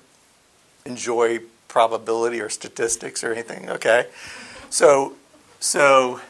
enjoy 0.85 1.43
probability 1.69 2.41
or 2.41 2.49
statistics 2.49 3.23
or 3.23 3.33
anything? 3.33 3.71
Okay. 3.71 4.09
So, 4.69 5.15
so 5.61 6.21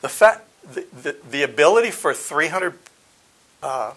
the 0.00 0.08
fact, 0.08 0.47
the, 0.72 0.86
the, 1.02 1.16
the 1.30 1.42
ability 1.42 1.90
for 1.90 2.14
300 2.14 2.78
uh, 3.62 3.92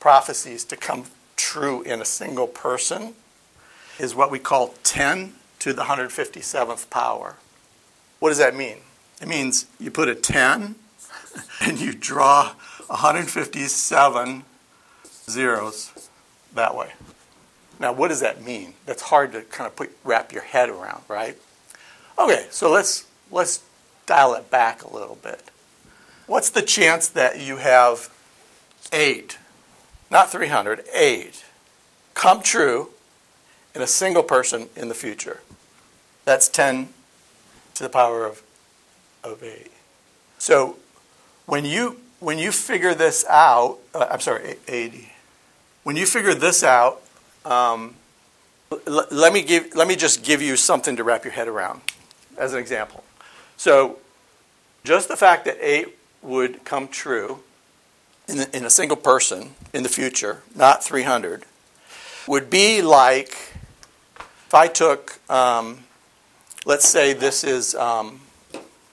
prophecies 0.00 0.64
to 0.64 0.76
come 0.76 1.04
true 1.36 1.82
in 1.82 2.00
a 2.00 2.04
single 2.04 2.46
person 2.46 3.14
is 3.98 4.14
what 4.14 4.30
we 4.30 4.38
call 4.38 4.74
10 4.82 5.34
to 5.60 5.72
the 5.72 5.82
157th 5.82 6.90
power. 6.90 7.36
What 8.18 8.30
does 8.30 8.38
that 8.38 8.56
mean? 8.56 8.78
It 9.20 9.28
means 9.28 9.66
you 9.78 9.90
put 9.90 10.08
a 10.08 10.14
10 10.14 10.74
and 11.60 11.80
you 11.80 11.92
draw 11.92 12.54
157 12.88 14.44
zeros 15.28 16.10
that 16.54 16.76
way. 16.76 16.92
Now, 17.80 17.92
what 17.92 18.08
does 18.08 18.20
that 18.20 18.42
mean? 18.42 18.74
That's 18.86 19.02
hard 19.02 19.32
to 19.32 19.42
kind 19.42 19.66
of 19.66 19.76
put, 19.76 19.96
wrap 20.04 20.32
your 20.32 20.42
head 20.42 20.68
around, 20.68 21.02
right? 21.08 21.36
Okay, 22.18 22.46
so 22.50 22.70
let's 22.70 23.06
let's 23.32 23.64
dial 24.06 24.34
it 24.34 24.50
back 24.50 24.84
a 24.84 24.94
little 24.94 25.16
bit. 25.16 25.50
What's 26.26 26.50
the 26.50 26.62
chance 26.62 27.08
that 27.08 27.40
you 27.40 27.58
have 27.58 28.10
eight, 28.92 29.38
not 30.10 30.30
300, 30.30 30.84
eight, 30.94 31.44
come 32.14 32.42
true 32.42 32.90
in 33.74 33.82
a 33.82 33.86
single 33.86 34.22
person 34.22 34.68
in 34.74 34.88
the 34.88 34.94
future? 34.94 35.40
That's 36.24 36.48
10 36.48 36.88
to 37.74 37.82
the 37.82 37.90
power 37.90 38.24
of, 38.24 38.42
of 39.22 39.42
8. 39.42 39.70
So 40.38 40.76
when 41.46 41.64
you 41.64 42.00
when 42.20 42.38
you 42.38 42.52
figure 42.52 42.94
this 42.94 43.26
out, 43.28 43.78
uh, 43.94 44.06
I'm 44.10 44.20
sorry, 44.20 44.56
80. 44.66 45.12
When 45.82 45.94
you 45.96 46.06
figure 46.06 46.32
this 46.32 46.62
out, 46.62 47.02
um, 47.44 47.96
l- 48.86 49.06
let 49.10 49.32
me 49.32 49.42
give 49.42 49.74
let 49.74 49.86
me 49.86 49.94
just 49.94 50.22
give 50.22 50.40
you 50.40 50.56
something 50.56 50.96
to 50.96 51.04
wrap 51.04 51.24
your 51.24 51.34
head 51.34 51.48
around, 51.48 51.82
as 52.38 52.54
an 52.54 52.60
example. 52.60 53.04
So, 53.58 53.98
just 54.84 55.08
the 55.08 55.16
fact 55.16 55.44
that 55.44 55.58
eight 55.60 55.98
would 56.24 56.64
come 56.64 56.88
true 56.88 57.40
in, 58.26 58.38
the, 58.38 58.56
in 58.56 58.64
a 58.64 58.70
single 58.70 58.96
person 58.96 59.50
in 59.72 59.82
the 59.82 59.88
future, 59.88 60.42
not 60.54 60.82
300, 60.82 61.44
would 62.26 62.48
be 62.48 62.80
like 62.80 63.54
if 64.54 64.54
I 64.54 64.68
took, 64.68 65.18
um, 65.28 65.80
let's 66.64 66.86
say 66.86 67.12
this 67.12 67.42
is, 67.42 67.74
um, 67.74 68.20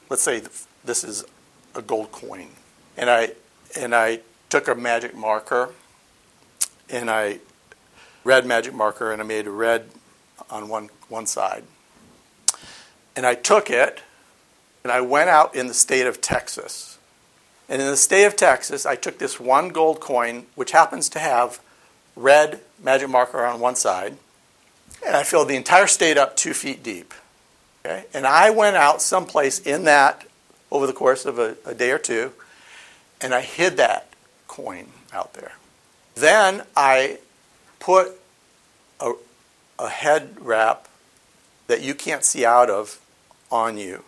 let's 0.09 0.23
say 0.23 0.41
this 0.83 1.03
is 1.03 1.23
a 1.75 1.83
gold 1.83 2.11
coin, 2.11 2.47
and 2.97 3.11
I 3.11 3.33
and 3.77 3.93
I 3.93 4.21
took 4.50 4.67
a 4.67 4.73
magic 4.73 5.15
marker, 5.15 5.69
and 6.89 7.11
I 7.11 7.41
red 8.23 8.47
magic 8.47 8.73
marker, 8.73 9.11
and 9.11 9.21
I 9.21 9.25
made 9.25 9.45
a 9.45 9.51
red 9.51 9.85
on 10.50 10.67
one 10.67 10.89
one 11.09 11.27
side, 11.27 11.63
and 13.15 13.25
I 13.25 13.35
took 13.35 13.69
it, 13.69 14.01
and 14.83 14.91
I 14.91 15.01
went 15.01 15.29
out 15.29 15.53
in 15.53 15.67
the 15.67 15.75
state 15.75 16.07
of 16.07 16.21
Texas, 16.21 16.90
and 17.72 17.82
in 17.82 17.88
the 17.88 17.96
state 17.96 18.25
of 18.25 18.36
Texas, 18.36 18.86
I 18.86 18.98
took 18.98 19.18
this 19.18 19.40
one 19.40 19.70
gold 19.70 20.01
coin, 20.01 20.46
which 20.56 20.72
happens 20.72 21.08
to 21.08 21.20
have 21.20 21.62
red 22.18 22.60
magic 22.84 23.08
marker 23.08 23.46
on 23.46 23.62
one 23.62 23.78
side, 23.78 24.18
and 25.06 25.16
I 25.16 25.24
filled 25.24 25.48
the 25.48 25.56
entire 25.56 25.88
state 25.88 26.18
up 26.18 26.36
two 26.36 26.54
feet 26.54 26.84
deep. 26.84 27.13
Okay? 27.86 28.04
And 28.13 28.28
I 28.28 28.50
went 28.50 28.75
out 28.75 29.01
someplace 29.01 29.58
in 29.58 29.86
that 29.86 30.25
over 30.70 30.86
the 30.86 30.92
course 30.92 31.25
of 31.25 31.40
a, 31.40 31.56
a 31.66 31.74
day 31.74 31.92
or 31.92 31.98
two, 31.98 32.34
and 33.22 33.34
I 33.34 33.40
hid 33.40 33.78
that 33.78 34.10
coin 34.50 34.88
out 35.13 35.34
there. 35.36 35.54
Then 36.16 36.63
I 36.75 37.20
put 37.80 38.20
a, 39.00 39.13
a 39.80 39.88
head 39.88 40.36
wrap 40.42 40.90
that 41.68 41.82
you 41.82 41.96
can't 41.96 42.25
see 42.25 42.44
out 42.44 42.70
of 42.70 43.00
on 43.50 43.78
you. 43.78 44.04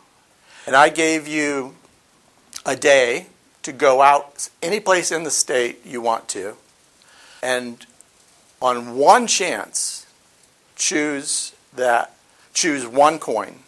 And 0.67 0.75
I 0.75 0.89
gave 0.89 1.29
you 1.29 1.75
a 2.65 2.75
day 2.75 3.27
to 3.63 3.71
go 3.71 4.01
out 4.01 4.49
any 4.61 4.79
place 4.79 5.11
in 5.11 5.23
the 5.23 5.31
state 5.31 5.85
you 5.85 6.01
want 6.01 6.27
to. 6.29 6.55
And 7.41 7.85
on 8.61 8.95
one 8.95 9.27
chance, 9.27 10.05
choose 10.75 11.53
that 11.73 12.15
choose 12.53 12.85
one 12.85 13.19
coin. 13.19 13.59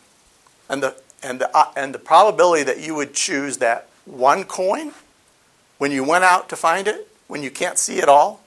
And 0.69 0.81
the 0.83 0.95
and 1.23 1.41
the 1.41 1.55
uh, 1.55 1.71
and 1.75 1.93
the 1.93 1.99
probability 1.99 2.63
that 2.63 2.79
you 2.79 2.95
would 2.95 3.13
choose 3.13 3.57
that 3.57 3.87
one 4.05 4.43
coin 4.43 4.91
when 5.77 5.91
you 5.91 6.03
went 6.03 6.23
out 6.23 6.47
to 6.49 6.55
find 6.55 6.87
it, 6.87 7.07
when 7.27 7.43
you 7.43 7.51
can't 7.51 7.77
see 7.77 7.97
it 7.97 8.07
all, 8.07 8.41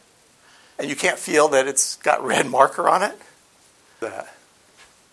and 0.78 0.88
you 0.88 0.96
can't 0.96 1.18
feel 1.18 1.48
that 1.48 1.66
it's 1.66 1.96
got 1.96 2.24
red 2.24 2.46
marker 2.50 2.88
on 2.88 3.02
it. 3.02 3.18
That 4.00 4.34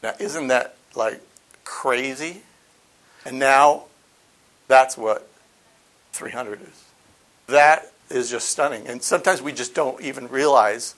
now 0.03 0.13
isn't 0.19 0.47
that 0.47 0.75
like 0.95 1.21
crazy? 1.63 2.43
And 3.25 3.39
now 3.39 3.85
that's 4.67 4.97
what 4.97 5.27
300 6.15 6.61
is. 6.61 6.83
That 7.47 7.91
is 8.09 8.29
just 8.29 8.49
stunning. 8.49 8.87
And 8.87 9.01
sometimes 9.01 9.41
we 9.41 9.51
just 9.51 9.75
don't 9.75 10.01
even 10.01 10.27
realize 10.27 10.95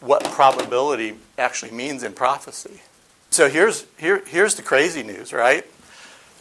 what 0.00 0.24
probability 0.24 1.14
actually 1.38 1.70
means 1.70 2.02
in 2.02 2.12
prophecy. 2.12 2.82
So 3.30 3.48
here's 3.48 3.86
here 3.96 4.22
here's 4.26 4.56
the 4.56 4.62
crazy 4.62 5.02
news, 5.02 5.32
right? 5.32 5.64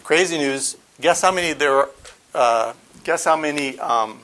Crazy 0.03 0.37
news. 0.37 0.75
Guess 0.99 1.21
how 1.21 1.31
many 1.31 1.53
there? 1.53 1.73
Are, 1.73 1.89
uh, 2.33 2.73
guess 3.03 3.23
how 3.23 3.37
many 3.37 3.79
um, 3.79 4.19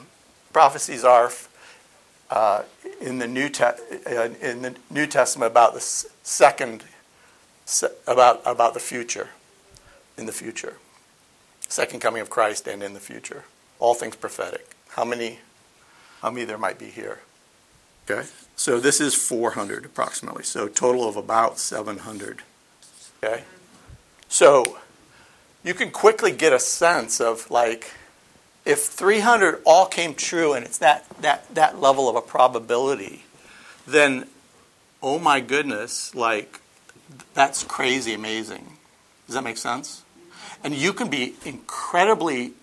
prophecies 0.52 1.04
are 1.04 1.32
uh, 2.30 2.64
in 3.00 3.20
the 3.20 3.28
New 3.28 3.48
Te- 3.48 3.80
in 4.42 4.62
the 4.64 4.76
New 4.90 5.08
Testament 5.08 5.52
about 5.52 5.74
the 5.74 5.80
second 5.80 6.84
about 8.06 8.42
about 8.46 8.74
the 8.74 8.80
future, 8.80 9.30
in 10.18 10.26
the 10.26 10.34
future, 10.34 10.78
second 11.70 12.00
coming 12.00 12.22
of 12.22 12.30
Christ, 12.30 12.68
and 12.68 12.84
in 12.84 12.94
the 12.94 13.00
future. 13.00 13.46
All 13.80 13.94
things 13.94 14.16
prophetic. 14.16 14.76
How 14.90 15.06
many? 15.06 15.40
How 16.22 16.32
many 16.32 16.46
there 16.46 16.58
might 16.58 16.80
be 16.80 16.88
here? 16.88 17.20
Okay, 18.10 18.28
so 18.56 18.80
this 18.80 19.00
is 19.00 19.14
400 19.14 19.86
approximately. 19.86 20.44
So 20.44 20.68
total 20.68 21.08
of 21.08 21.16
about 21.16 21.60
700. 21.60 22.42
Okay, 23.24 23.44
so 24.30 24.78
you 25.64 25.74
can 25.74 25.92
quickly 25.92 26.32
get 26.32 26.54
a 26.54 26.60
sense 26.60 27.20
of 27.20 27.52
like 27.52 27.92
if 28.68 28.84
300 28.84 29.62
all 29.66 29.86
came 29.86 30.14
true 30.14 30.54
and 30.54 30.66
it's 30.66 30.78
that, 30.80 31.06
that, 31.22 31.54
that 31.56 31.80
level 31.80 32.10
of 32.10 32.18
a 32.18 32.22
probability, 32.22 33.24
then 33.88 34.28
oh 35.02 35.18
my 35.18 35.40
goodness, 35.40 36.14
like 36.14 36.60
that's 37.34 37.64
crazy 37.64 38.14
amazing. 38.14 38.78
Does 39.26 39.36
that 39.36 39.44
make 39.44 39.58
sense? 39.58 40.04
And 40.64 40.74
you 40.74 40.92
can 40.92 41.10
be 41.10 41.36
incredibly 41.46 42.54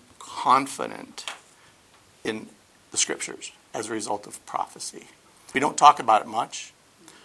confident 0.45 1.25
in 2.23 2.47
the 2.91 2.97
scriptures 2.97 3.51
as 3.73 3.89
a 3.89 3.91
result 3.91 4.27
of 4.27 4.45
prophecy. 4.45 5.05
We 5.55 5.59
don't 5.59 5.75
talk 5.75 5.99
about 5.99 6.21
it 6.21 6.27
much. 6.27 6.71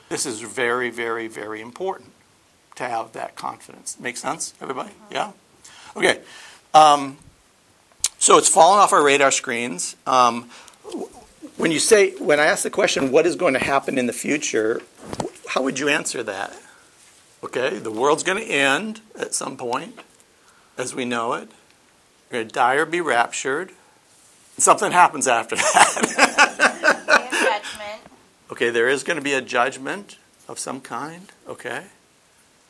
This 0.09 0.25
is 0.25 0.41
very, 0.41 0.89
very, 0.89 1.29
very 1.29 1.61
important 1.61 2.13
to 2.77 2.85
have 2.85 3.13
that 3.13 3.37
confidence. 3.37 4.01
Make 4.01 4.17
sense, 4.17 4.55
everybody? 4.59 4.93
Yeah? 5.11 5.33
Okay. 5.95 6.21
Um, 6.73 7.19
so 8.19 8.39
it's 8.39 8.49
fallen 8.49 8.79
off 8.79 8.95
our 8.95 9.05
radar 9.05 9.31
screens. 9.31 9.97
Um, 10.07 10.49
when 11.59 11.71
you 11.71 11.79
say, 11.79 12.17
when 12.17 12.41
I 12.41 12.47
ask 12.47 12.63
the 12.63 12.71
question, 12.71 13.13
what 13.13 13.27
is 13.27 13.37
going 13.37 13.53
to 13.53 13.61
happen 13.61 13.99
in 13.99 14.07
the 14.07 14.15
future, 14.15 14.81
how 15.47 15.63
would 15.63 15.79
you 15.79 15.91
answer 15.91 16.23
that? 16.23 16.59
Okay, 17.45 17.79
the 17.79 17.91
world's 17.91 18.23
going 18.23 18.39
to 18.43 18.51
end 18.51 19.03
at 19.15 19.35
some 19.35 19.59
point, 19.59 19.99
as 20.79 20.95
we 20.95 21.05
know 21.05 21.35
it. 21.35 21.51
You're 22.31 22.43
going 22.43 22.49
to 22.49 22.55
die 22.55 22.75
or 22.75 22.87
be 22.87 23.01
raptured. 23.01 23.73
Something 24.57 24.93
happens 24.93 25.27
after 25.27 25.57
that. 25.57 27.63
judgment. 27.63 28.03
okay, 28.53 28.71
there 28.71 28.89
is 28.89 29.03
going 29.03 29.17
to 29.17 29.23
be 29.23 29.33
a 29.33 29.41
judgment 29.41 30.19
of 30.47 30.59
some 30.59 30.81
kind. 30.81 31.33
Okay. 31.49 31.85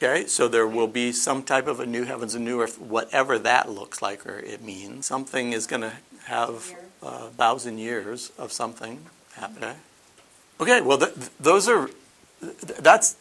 Okay, 0.03 0.27
so 0.27 0.49
there 0.49 0.67
will 0.67 0.87
be 0.87 1.13
some 1.13 1.43
type 1.43 1.67
of 1.67 1.79
a 1.79 1.85
new 1.85 2.05
heavens 2.05 2.35
and 2.35 2.43
new 2.43 2.63
earth, 2.63 2.81
whatever 2.81 3.39
that 3.39 3.69
looks 3.69 4.01
like 4.01 4.27
or 4.27 4.39
it 4.39 4.63
means. 4.63 5.05
Something 5.05 5.53
is 5.53 5.67
going 5.67 5.83
to 5.83 5.93
have 6.25 6.73
a 7.03 7.29
thousand 7.29 7.75
uh, 7.75 7.79
years 7.79 8.33
of 8.39 8.51
something 8.51 9.05
happen. 9.35 9.77
Okay, 10.59 10.81
well, 10.81 10.97
th- 10.97 11.13
those 11.39 11.69
are 11.69 11.91
that's 12.41 13.17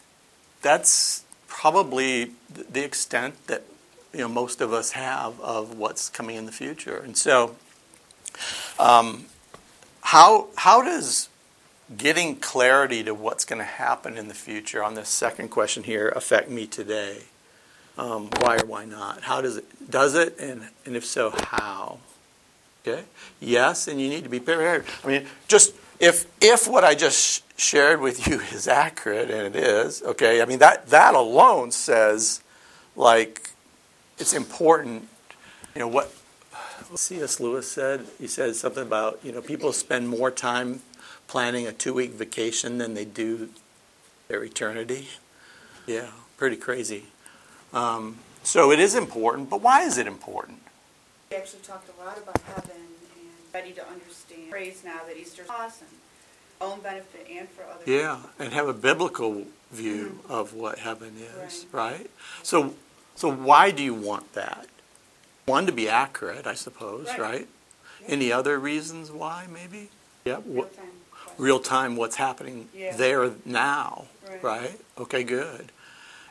that's 0.62 1.24
probably 1.48 2.32
th- 2.54 2.66
the 2.70 2.82
extent 2.82 3.34
that 3.46 3.64
you 4.12 4.20
know 4.20 4.28
most 4.28 4.60
of 4.60 4.72
us 4.72 4.92
have 4.92 5.40
of 5.40 5.78
what's 5.78 6.08
coming 6.08 6.36
in 6.36 6.46
the 6.46 6.52
future. 6.52 6.96
And 6.98 7.16
so, 7.16 7.56
um, 8.78 9.26
how 10.02 10.48
how 10.56 10.82
does 10.82 11.28
getting 11.96 12.36
clarity 12.36 13.02
to 13.02 13.14
what's 13.14 13.44
going 13.44 13.58
to 13.58 13.64
happen 13.64 14.16
in 14.16 14.28
the 14.28 14.34
future 14.34 14.82
on 14.82 14.94
this 14.94 15.08
second 15.08 15.48
question 15.48 15.82
here 15.82 16.08
affect 16.10 16.48
me 16.48 16.66
today? 16.66 17.22
Um, 17.98 18.30
why 18.40 18.56
or 18.56 18.66
why 18.66 18.84
not? 18.84 19.22
How 19.22 19.40
does 19.40 19.56
it 19.56 19.90
does 19.90 20.14
it, 20.14 20.38
and 20.38 20.68
and 20.86 20.96
if 20.96 21.04
so, 21.04 21.30
how? 21.30 21.98
Okay. 22.86 23.04
Yes, 23.40 23.88
and 23.88 24.00
you 24.00 24.08
need 24.08 24.24
to 24.24 24.30
be 24.30 24.40
prepared. 24.40 24.84
I 25.04 25.06
mean, 25.06 25.26
just 25.48 25.74
if 25.98 26.26
if 26.40 26.66
what 26.66 26.82
I 26.82 26.94
just 26.94 27.18
sh- 27.18 27.40
shared 27.56 28.00
with 28.00 28.26
you 28.26 28.40
is 28.52 28.66
accurate, 28.66 29.30
and 29.30 29.54
it 29.54 29.56
is, 29.56 30.02
okay. 30.02 30.40
I 30.40 30.46
mean 30.46 30.60
that 30.60 30.88
that 30.88 31.14
alone 31.14 31.72
says, 31.72 32.42
like, 32.96 33.49
it's 34.20 34.34
important. 34.34 35.08
You 35.74 35.80
know 35.80 35.88
what 35.88 36.12
C.S. 36.94 37.40
Lewis 37.40 37.70
said. 37.70 38.06
He 38.18 38.26
said 38.26 38.54
something 38.54 38.82
about 38.82 39.18
you 39.22 39.32
know 39.32 39.40
people 39.40 39.72
spend 39.72 40.08
more 40.08 40.30
time 40.30 40.80
planning 41.26 41.66
a 41.66 41.72
two 41.72 41.94
week 41.94 42.10
vacation 42.12 42.78
than 42.78 42.94
they 42.94 43.04
do 43.04 43.48
their 44.28 44.44
eternity. 44.44 45.08
Yeah, 45.86 46.08
pretty 46.36 46.56
crazy. 46.56 47.04
Um, 47.72 48.18
so 48.42 48.70
it 48.72 48.80
is 48.80 48.94
important, 48.94 49.48
but 49.50 49.60
why 49.60 49.82
is 49.82 49.98
it 49.98 50.06
important? 50.06 50.58
We 51.30 51.36
actually 51.36 51.60
talked 51.60 51.88
a 51.88 52.04
lot 52.04 52.18
about 52.18 52.40
heaven 52.42 52.76
and 52.76 53.54
ready 53.54 53.72
to 53.72 53.86
understand. 53.88 54.50
Praise 54.50 54.82
now 54.84 55.00
that 55.06 55.16
Easter's 55.16 55.48
awesome, 55.48 55.86
own 56.60 56.80
benefit 56.80 57.26
and 57.30 57.48
for 57.48 57.62
others. 57.64 57.86
Yeah, 57.86 58.18
and 58.38 58.52
have 58.52 58.68
a 58.68 58.74
biblical 58.74 59.44
view 59.70 60.18
of 60.28 60.52
what 60.52 60.80
heaven 60.80 61.14
is, 61.46 61.66
right? 61.70 62.10
So, 62.42 62.74
so 63.20 63.30
why 63.30 63.70
do 63.70 63.82
you 63.82 63.94
want 63.94 64.32
that? 64.32 64.66
One 65.44 65.66
to 65.66 65.72
be 65.72 65.88
accurate, 65.88 66.46
I 66.46 66.54
suppose, 66.54 67.06
Right. 67.08 67.18
right? 67.18 67.48
Yeah. 68.00 68.08
Any 68.08 68.32
other 68.32 68.58
reasons 68.58 69.10
why, 69.10 69.46
maybe? 69.52 69.90
Yeah, 70.24 70.40
Real 70.46 70.64
time 70.64 70.90
real 71.38 71.60
time, 71.60 71.96
what's 71.96 72.16
happening 72.16 72.68
Yeah. 72.74 72.96
there 72.96 73.32
now, 73.44 74.06
Right. 74.26 74.42
right? 74.42 74.80
Okay, 74.98 75.22
good. 75.24 75.72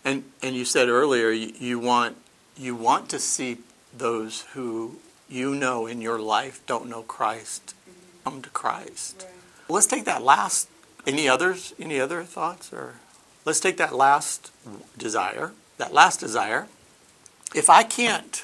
And 0.04 0.32
and 0.42 0.56
you 0.56 0.66
said 0.66 0.88
earlier 0.88 1.30
you, 1.30 1.54
you 1.60 1.80
want 1.80 2.18
you 2.56 2.76
want 2.76 3.10
to 3.10 3.20
see 3.20 3.58
those 3.96 4.46
who 4.54 5.00
you 5.28 5.56
know 5.56 5.86
in 5.86 6.02
your 6.02 6.20
life 6.20 6.62
don't 6.66 6.88
know 6.88 7.04
Christ 7.04 7.74
mm-hmm. 7.90 8.24
come 8.24 8.42
to 8.42 8.50
Christ. 8.50 9.16
Right. 9.26 9.30
Let's 9.70 9.88
take 9.88 10.06
that 10.06 10.24
last. 10.24 10.68
Any 11.06 11.28
others? 11.28 11.74
Any 11.80 12.00
other 12.00 12.24
thoughts? 12.24 12.74
Or 12.74 12.96
let's 13.46 13.60
take 13.60 13.78
that 13.78 13.96
last 13.96 14.52
desire. 14.98 15.52
That 15.78 15.94
last 15.94 16.20
desire. 16.20 16.68
If 17.56 17.70
I 17.70 17.84
can't, 17.84 18.44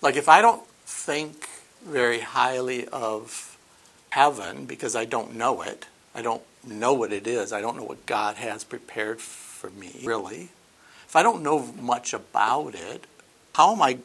like, 0.00 0.16
if 0.16 0.28
I 0.28 0.40
don't 0.40 0.66
think 0.84 1.48
very 1.84 2.20
highly 2.20 2.86
of 2.88 3.56
heaven 4.10 4.64
because 4.64 4.96
I 4.96 5.04
don't 5.04 5.34
know 5.34 5.62
it, 5.62 5.86
I 6.14 6.22
don't 6.22 6.42
know 6.66 6.92
what 6.92 7.12
it 7.12 7.26
is. 7.26 7.52
I 7.52 7.60
don't 7.60 7.76
know 7.76 7.84
what 7.84 8.06
God 8.06 8.36
has 8.36 8.64
prepared 8.64 9.20
for 9.20 9.70
me. 9.70 10.00
Really, 10.04 10.48
if 11.06 11.14
I 11.14 11.22
don't 11.22 11.42
know 11.42 11.72
much 11.80 12.12
about 12.12 12.74
it, 12.74 13.06
how 13.54 13.72
am 13.72 13.82
I? 13.82 13.98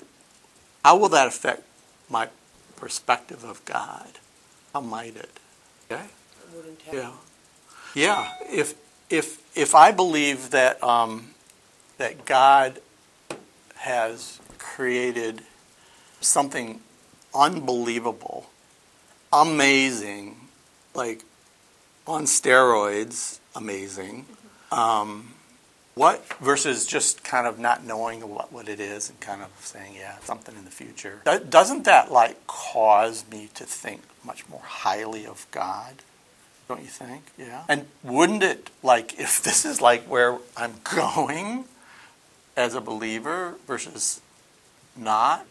How 0.83 0.97
will 0.97 1.09
that 1.09 1.27
affect 1.27 1.63
my 2.09 2.29
perspective 2.75 3.43
of 3.43 3.63
God? 3.65 4.19
How 4.73 4.81
might 4.81 5.15
it? 5.15 5.39
Okay. 5.89 6.03
Yeah, 6.91 7.11
yeah. 7.95 8.33
If 8.51 8.75
if 9.09 9.41
if 9.57 9.73
I 9.73 9.91
believe 9.91 10.51
that 10.51 10.81
um, 10.83 11.33
that 11.97 12.25
God 12.25 12.79
has 13.75 14.39
created 14.57 15.41
something 16.21 16.79
unbelievable, 17.33 18.49
amazing, 19.31 20.37
like 20.93 21.23
on 22.07 22.23
steroids, 22.23 23.39
amazing. 23.55 24.25
Um, 24.71 25.33
what 25.93 26.25
versus 26.41 26.85
just 26.85 27.23
kind 27.23 27.47
of 27.47 27.57
not 27.57 27.85
knowing 27.85 28.27
what, 28.29 28.51
what 28.51 28.67
it 28.67 28.79
is 28.81 29.09
and 29.09 29.19
kind 29.21 29.41
of 29.41 29.49
saying, 29.61 29.93
yeah, 29.97 30.17
something 30.19 30.55
in 30.55 30.65
the 30.65 30.71
future. 30.71 31.21
Do- 31.25 31.39
Doesn't 31.39 31.85
that 31.85 32.11
like 32.11 32.45
cause 32.47 33.23
me 33.31 33.49
to 33.55 33.63
think 33.63 34.01
much 34.23 34.47
more 34.49 34.61
highly 34.61 35.25
of 35.25 35.47
God? 35.51 35.95
Don't 36.67 36.81
you 36.81 36.87
think? 36.87 37.23
Yeah. 37.37 37.63
And 37.69 37.85
wouldn't 38.03 38.43
it 38.43 38.69
like 38.83 39.17
if 39.19 39.41
this 39.41 39.63
is 39.63 39.79
like 39.81 40.03
where 40.03 40.37
I'm 40.57 40.73
going 40.83 41.65
as 42.55 42.73
a 42.73 42.81
believer 42.81 43.55
versus 43.67 44.21
not, 44.95 45.45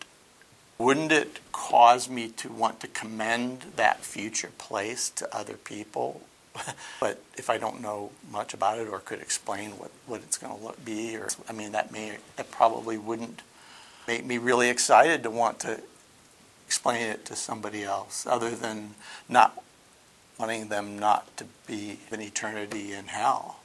wouldn't 0.78 1.12
it 1.12 1.40
cause 1.52 2.08
me 2.08 2.28
to 2.28 2.50
want 2.50 2.80
to 2.80 2.88
commend 2.88 3.66
that 3.76 4.04
future 4.04 4.50
place 4.58 5.10
to 5.10 5.36
other 5.36 5.54
people? 5.54 6.22
but 7.00 7.22
if 7.36 7.50
I 7.50 7.58
don't 7.58 7.80
know 7.80 8.10
much 8.30 8.54
about 8.54 8.78
it 8.78 8.88
or 8.88 8.98
could 8.98 9.20
explain 9.20 9.72
what, 9.72 9.90
what 10.06 10.20
it's 10.20 10.38
going 10.38 10.56
to 10.60 10.80
be, 10.80 11.16
or 11.16 11.28
I 11.48 11.52
mean, 11.52 11.72
that 11.72 11.92
may 11.92 12.18
that 12.36 12.50
probably 12.50 12.98
wouldn't 12.98 13.42
make 14.06 14.24
me 14.24 14.38
really 14.38 14.68
excited 14.68 15.22
to 15.22 15.30
want 15.30 15.60
to 15.60 15.80
explain 16.66 17.02
it 17.02 17.24
to 17.26 17.36
somebody 17.36 17.84
else, 17.84 18.26
other 18.26 18.50
than 18.50 18.94
not 19.28 19.62
wanting 20.38 20.68
them 20.68 20.98
not 20.98 21.36
to 21.36 21.44
be 21.66 22.00
an 22.10 22.20
eternity 22.20 22.92
in 22.92 23.06
hell. 23.06 23.60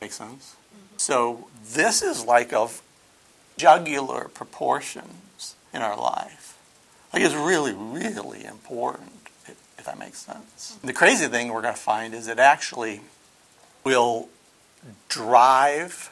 Make 0.00 0.12
sense? 0.12 0.56
So 0.96 1.48
this 1.64 2.02
is 2.02 2.24
like 2.24 2.52
of 2.52 2.82
jugular 3.56 4.28
proportions 4.32 5.56
in 5.72 5.82
our 5.82 5.96
life. 5.96 6.58
Like 7.12 7.22
it's 7.22 7.34
really, 7.34 7.72
really 7.72 8.44
important, 8.44 9.12
if, 9.46 9.56
if 9.78 9.84
that 9.84 9.98
makes 9.98 10.18
sense. 10.18 10.78
The 10.82 10.92
crazy 10.92 11.26
thing 11.26 11.52
we're 11.52 11.62
going 11.62 11.74
to 11.74 11.80
find 11.80 12.14
is 12.14 12.28
it 12.28 12.38
actually 12.38 13.00
will 13.84 14.28
drive 15.08 16.10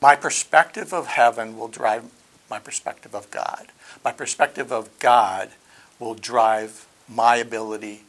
my 0.00 0.16
perspective 0.16 0.94
of 0.94 1.08
heaven 1.08 1.58
will 1.58 1.68
drive 1.68 2.04
my 2.48 2.58
perspective 2.58 3.14
of 3.14 3.30
God. 3.30 3.66
My 4.04 4.12
perspective 4.12 4.72
of 4.72 4.98
God 4.98 5.50
will 5.98 6.14
drive 6.14 6.86
my 7.06 7.36
ability 7.36 8.04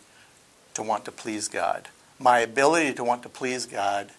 to 0.73 0.83
want 0.83 1.03
to 1.05 1.11
please 1.11 1.49
God. 1.49 1.89
My 2.17 2.39
ability 2.39 2.93
to 2.93 3.03
want 3.03 3.23
to 3.23 3.29
please 3.29 3.65
God 3.65 4.11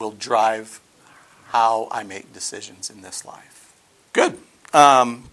will 0.00 0.10
drive 0.10 0.80
how 1.48 1.88
I 1.90 2.02
make 2.02 2.32
decisions 2.32 2.90
in 2.90 3.02
this 3.02 3.24
life. 3.24 3.72
Good. 4.12 4.38
Um, 4.72 5.28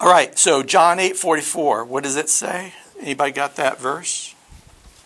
all 0.00 0.10
right. 0.10 0.38
So 0.38 0.62
John 0.62 0.98
eight 0.98 1.16
forty 1.16 1.42
four. 1.42 1.84
What 1.84 2.04
does 2.04 2.16
it 2.16 2.28
say? 2.28 2.74
Anybody 3.00 3.32
got 3.32 3.56
that 3.56 3.80
verse? 3.80 4.34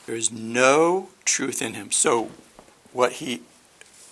There 0.06 0.16
is 0.16 0.32
no 0.32 1.08
truth 1.24 1.62
in 1.62 1.74
him. 1.74 1.90
So 1.90 2.30
what 2.92 3.12
he, 3.12 3.42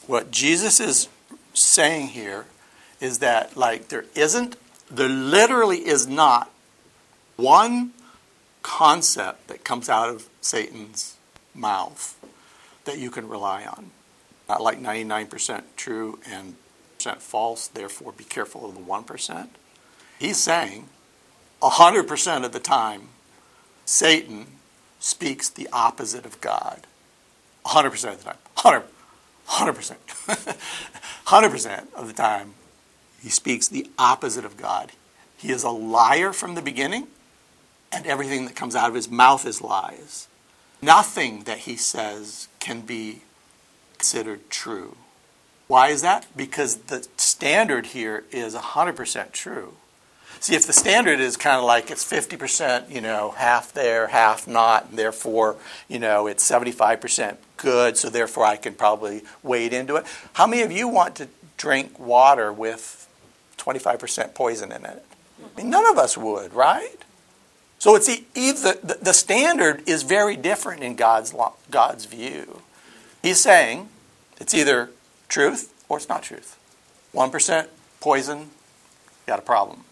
what 0.06 0.30
Jesus 0.30 0.78
is 0.80 1.09
saying 1.54 2.09
here, 2.09 2.46
is 3.00 3.18
that 3.18 3.56
like 3.56 3.88
there 3.88 4.04
isn't, 4.14 4.56
there 4.90 5.09
literally 5.09 5.78
is 5.78 6.06
not 6.06 6.50
one 7.37 7.92
concept 8.62 9.48
that 9.48 9.64
comes 9.64 9.88
out 9.88 10.11
of 10.11 10.28
Satan's 10.40 11.16
mouth 11.54 12.16
that 12.85 12.98
you 12.98 13.11
can 13.11 13.28
rely 13.28 13.64
on. 13.64 13.90
Not 14.50 14.62
like 14.62 14.82
99% 14.82 15.62
true 15.76 16.18
and 16.28 16.56
percent 16.96 17.22
false, 17.22 17.68
therefore 17.68 18.10
be 18.10 18.24
careful 18.24 18.68
of 18.68 18.74
the 18.74 18.80
1%. 18.80 19.48
He's 20.18 20.38
saying 20.38 20.88
100% 21.62 22.44
of 22.44 22.50
the 22.50 22.58
time, 22.58 23.10
Satan 23.84 24.48
speaks 24.98 25.48
the 25.48 25.68
opposite 25.72 26.26
of 26.26 26.40
God. 26.40 26.88
100% 27.64 27.86
of 28.12 28.18
the 28.18 28.24
time. 28.24 28.38
100, 28.60 28.86
100%. 29.46 29.96
100% 31.26 31.94
of 31.94 32.08
the 32.08 32.12
time, 32.12 32.54
he 33.22 33.28
speaks 33.28 33.68
the 33.68 33.88
opposite 34.00 34.44
of 34.44 34.56
God. 34.56 34.90
He 35.36 35.52
is 35.52 35.62
a 35.62 35.70
liar 35.70 36.32
from 36.32 36.56
the 36.56 36.62
beginning, 36.62 37.06
and 37.92 38.04
everything 38.04 38.46
that 38.46 38.56
comes 38.56 38.74
out 38.74 38.88
of 38.88 38.96
his 38.96 39.08
mouth 39.08 39.46
is 39.46 39.62
lies. 39.62 40.26
Nothing 40.82 41.44
that 41.44 41.58
he 41.58 41.76
says 41.76 42.48
can 42.58 42.80
be 42.80 43.22
considered 44.00 44.48
true. 44.48 44.96
Why 45.66 45.88
is 45.88 46.00
that? 46.00 46.26
Because 46.34 46.76
the 46.88 47.06
standard 47.18 47.88
here 47.88 48.24
is 48.30 48.54
100% 48.54 49.32
true. 49.32 49.74
See, 50.40 50.54
if 50.54 50.66
the 50.66 50.72
standard 50.72 51.20
is 51.20 51.36
kind 51.36 51.58
of 51.58 51.64
like 51.64 51.90
it's 51.90 52.02
50%, 52.02 52.90
you 52.90 53.02
know, 53.02 53.32
half 53.32 53.74
there, 53.74 54.06
half 54.06 54.48
not, 54.48 54.88
and 54.88 54.98
therefore, 54.98 55.56
you 55.86 55.98
know, 55.98 56.26
it's 56.26 56.50
75% 56.50 57.36
good, 57.58 57.98
so 57.98 58.08
therefore 58.08 58.46
I 58.46 58.56
can 58.56 58.72
probably 58.72 59.20
wade 59.42 59.74
into 59.74 59.96
it. 59.96 60.06
How 60.32 60.46
many 60.46 60.62
of 60.62 60.72
you 60.72 60.88
want 60.88 61.14
to 61.16 61.28
drink 61.58 61.98
water 61.98 62.50
with 62.50 63.06
25% 63.58 64.32
poison 64.32 64.72
in 64.72 64.86
it? 64.86 65.04
I 65.44 65.60
mean, 65.60 65.68
none 65.68 65.84
of 65.90 65.98
us 65.98 66.16
would, 66.16 66.54
right? 66.54 67.04
So 67.78 67.96
it's 67.96 68.08
either 68.08 68.72
the, 68.82 68.98
the 69.02 69.12
standard 69.12 69.86
is 69.86 70.04
very 70.04 70.36
different 70.36 70.82
in 70.82 70.96
God's 70.96 71.34
God's 71.70 72.06
view. 72.06 72.62
He's 73.22 73.40
saying 73.40 73.88
it's 74.40 74.54
either 74.54 74.90
truth 75.28 75.72
or 75.88 75.98
it's 75.98 76.09
not 76.09 76.22
truth. 76.22 76.59
1% 77.14 77.66
poison, 78.00 78.38
you 78.38 78.46
got 79.26 79.38
a 79.38 79.42
problem. 79.42 79.85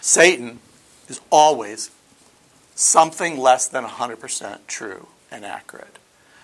Satan 0.00 0.60
is 1.08 1.20
always 1.30 1.90
something 2.74 3.38
less 3.38 3.66
than 3.66 3.84
100% 3.84 4.58
true 4.66 5.08
and 5.30 5.44
accurate. 5.44 5.98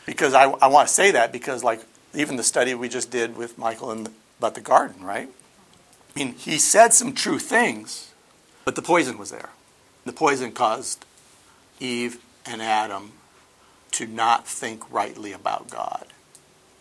Because 0.06 0.34
I, 0.34 0.44
I 0.44 0.66
want 0.66 0.88
to 0.88 0.94
say 0.94 1.10
that 1.12 1.32
because, 1.32 1.62
like, 1.62 1.80
even 2.14 2.36
the 2.36 2.42
study 2.42 2.74
we 2.74 2.88
just 2.88 3.10
did 3.10 3.36
with 3.36 3.58
Michael 3.58 3.94
the, 3.94 4.10
about 4.38 4.54
the 4.54 4.60
garden, 4.60 5.04
right? 5.04 5.28
I 5.28 6.18
mean, 6.18 6.34
he 6.34 6.58
said 6.58 6.92
some 6.92 7.12
true 7.12 7.38
things, 7.38 8.12
but 8.64 8.74
the 8.74 8.82
poison 8.82 9.18
was 9.18 9.30
there. 9.30 9.50
The 10.04 10.12
poison 10.12 10.52
caused 10.52 11.04
Eve 11.78 12.18
and 12.46 12.60
Adam 12.60 13.12
to 13.92 14.06
not 14.06 14.46
think 14.46 14.90
rightly 14.90 15.32
about 15.32 15.70
God. 15.70 16.06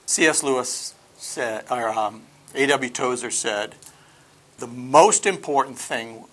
C.S. 0.06 0.44
Lewis 0.44 0.94
said, 1.18 1.66
or 1.70 1.90
um, 1.90 2.24
A.W. 2.56 2.90
Tozer 2.90 3.32
said, 3.32 3.76
the 4.58 4.68
most 4.68 5.26
important 5.26 5.78
thing 5.78 6.26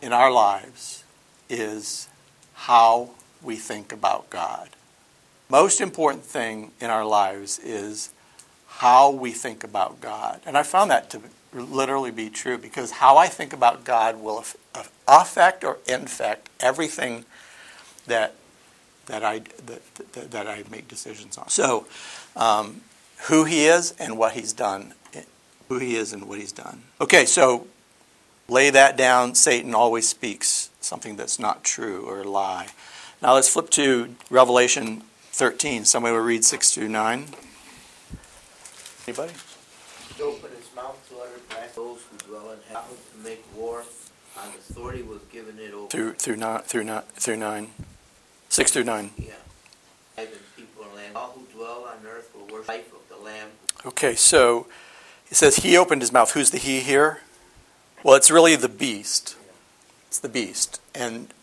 in 0.00 0.12
our 0.12 0.30
lives 0.30 1.04
is 1.48 2.08
how 2.54 3.10
we 3.42 3.56
think 3.56 3.92
about 3.92 4.30
God. 4.30 4.70
Most 5.48 5.80
important 5.80 6.24
thing 6.24 6.72
in 6.80 6.90
our 6.90 7.04
lives 7.04 7.58
is 7.58 8.10
how 8.66 9.10
we 9.10 9.30
think 9.30 9.64
about 9.64 10.00
God. 10.00 10.40
And 10.44 10.56
I 10.56 10.62
found 10.62 10.90
that 10.90 11.08
to 11.10 11.20
literally 11.52 12.10
be 12.10 12.28
true 12.28 12.58
because 12.58 12.90
how 12.90 13.16
I 13.16 13.28
think 13.28 13.52
about 13.52 13.84
God 13.84 14.20
will 14.20 14.44
affect 15.08 15.64
or 15.64 15.78
infect 15.88 16.50
everything 16.60 17.24
that 18.06 18.34
that 19.06 19.24
I 19.24 19.40
that, 19.66 20.12
that, 20.12 20.30
that 20.30 20.46
I 20.46 20.64
make 20.70 20.88
decisions 20.88 21.38
on. 21.38 21.48
So, 21.48 21.86
um, 22.36 22.82
who 23.28 23.44
He 23.44 23.66
is 23.66 23.92
and 23.98 24.18
what 24.18 24.32
He's 24.32 24.52
done, 24.52 24.94
who 25.68 25.78
He 25.78 25.96
is 25.96 26.12
and 26.12 26.28
what 26.28 26.38
He's 26.38 26.52
done. 26.52 26.82
Okay, 27.00 27.24
so 27.24 27.66
lay 28.48 28.70
that 28.70 28.96
down. 28.96 29.34
Satan 29.34 29.74
always 29.74 30.08
speaks 30.08 30.70
something 30.80 31.16
that's 31.16 31.38
not 31.38 31.64
true 31.64 32.06
or 32.06 32.20
a 32.20 32.28
lie. 32.28 32.68
Now 33.22 33.34
let's 33.34 33.48
flip 33.48 33.70
to 33.70 34.14
Revelation 34.30 35.02
13. 35.32 35.84
Somebody 35.84 36.14
will 36.14 36.22
read 36.22 36.44
6 36.44 36.74
through 36.74 36.88
9. 36.88 37.26
Anybody? 39.06 39.32
He 40.16 40.22
opened 40.22 40.54
his 40.54 40.74
mouth 40.74 40.98
to 41.10 41.16
utter 41.18 41.40
blast 41.48 41.76
those 41.76 42.00
who 42.10 42.16
dwell 42.28 42.52
in 42.52 42.58
heaven 42.68 42.96
to 43.12 43.28
make 43.28 43.44
war, 43.54 43.84
and 44.42 44.54
authority 44.54 45.02
was 45.02 45.20
given 45.30 45.58
it 45.58 45.72
over. 45.74 45.88
Through 45.88 46.14
through 46.14 46.36
nine 46.36 46.62
through 46.62 46.84
nine 46.84 47.02
through 47.14 47.36
nine. 47.36 47.70
Six 48.56 48.70
through 48.70 48.84
nine. 48.84 49.10
Yeah. 49.18 49.34
Heaven, 50.16 50.38
people 50.56 50.84
and 50.84 50.94
land, 50.94 51.14
all 51.14 51.34
who 51.36 51.44
dwell 51.54 51.84
on 51.92 52.06
earth 52.06 52.34
will 52.34 52.46
worship 52.46 52.68
life 52.68 52.90
of 52.90 53.06
the 53.10 53.22
Lamb. 53.22 53.50
Okay, 53.84 54.14
so 54.14 54.66
it 55.30 55.36
says 55.36 55.56
he 55.56 55.76
opened 55.76 56.00
his 56.00 56.10
mouth. 56.10 56.30
Who's 56.30 56.52
the 56.52 56.56
he 56.56 56.80
here? 56.80 57.20
Well, 58.02 58.14
it's 58.14 58.30
really 58.30 58.56
the 58.56 58.70
beast. 58.70 59.36
It's 60.06 60.18
the 60.18 60.30
beast. 60.30 60.80
And 60.94 61.34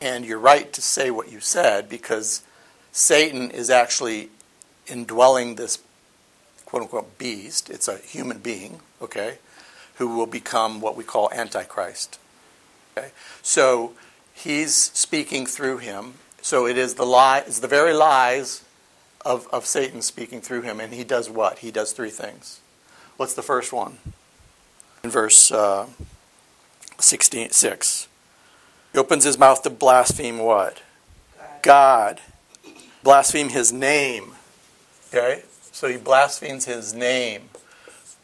and 0.00 0.24
you're 0.24 0.38
right 0.38 0.72
to 0.72 0.80
say 0.80 1.10
what 1.10 1.32
you 1.32 1.40
said 1.40 1.88
because 1.88 2.44
Satan 2.92 3.50
is 3.50 3.68
actually 3.68 4.28
indwelling 4.86 5.56
this 5.56 5.80
quote 6.64 6.82
unquote 6.82 7.18
beast. 7.18 7.68
It's 7.68 7.88
a 7.88 7.98
human 7.98 8.38
being, 8.38 8.78
okay, 9.02 9.38
who 9.96 10.16
will 10.16 10.26
become 10.26 10.80
what 10.80 10.96
we 10.96 11.02
call 11.02 11.28
Antichrist. 11.32 12.20
Okay? 12.96 13.10
So 13.42 13.94
he's 14.32 14.76
speaking 14.76 15.44
through 15.44 15.78
him. 15.78 16.14
So 16.46 16.64
it 16.64 16.78
is 16.78 16.94
the 16.94 17.04
lie, 17.04 17.38
it's 17.38 17.58
the 17.58 17.66
very 17.66 17.92
lies 17.92 18.62
of, 19.24 19.48
of 19.48 19.66
Satan 19.66 20.00
speaking 20.00 20.40
through 20.40 20.62
him. 20.62 20.78
And 20.78 20.94
he 20.94 21.02
does 21.02 21.28
what? 21.28 21.58
He 21.58 21.72
does 21.72 21.90
three 21.90 22.08
things. 22.08 22.60
What's 23.16 23.34
the 23.34 23.42
first 23.42 23.72
one? 23.72 23.98
In 25.02 25.10
verse 25.10 25.50
uh, 25.50 25.88
16, 27.00 27.50
6. 27.50 28.08
He 28.92 28.98
opens 29.00 29.24
his 29.24 29.36
mouth 29.36 29.60
to 29.64 29.70
blaspheme 29.70 30.38
what? 30.38 30.82
God. 31.62 32.20
Blaspheme 33.02 33.48
his 33.48 33.72
name. 33.72 34.34
Okay? 35.08 35.42
So 35.72 35.88
he 35.88 35.96
blasphemes 35.96 36.66
his 36.66 36.94
name. 36.94 37.48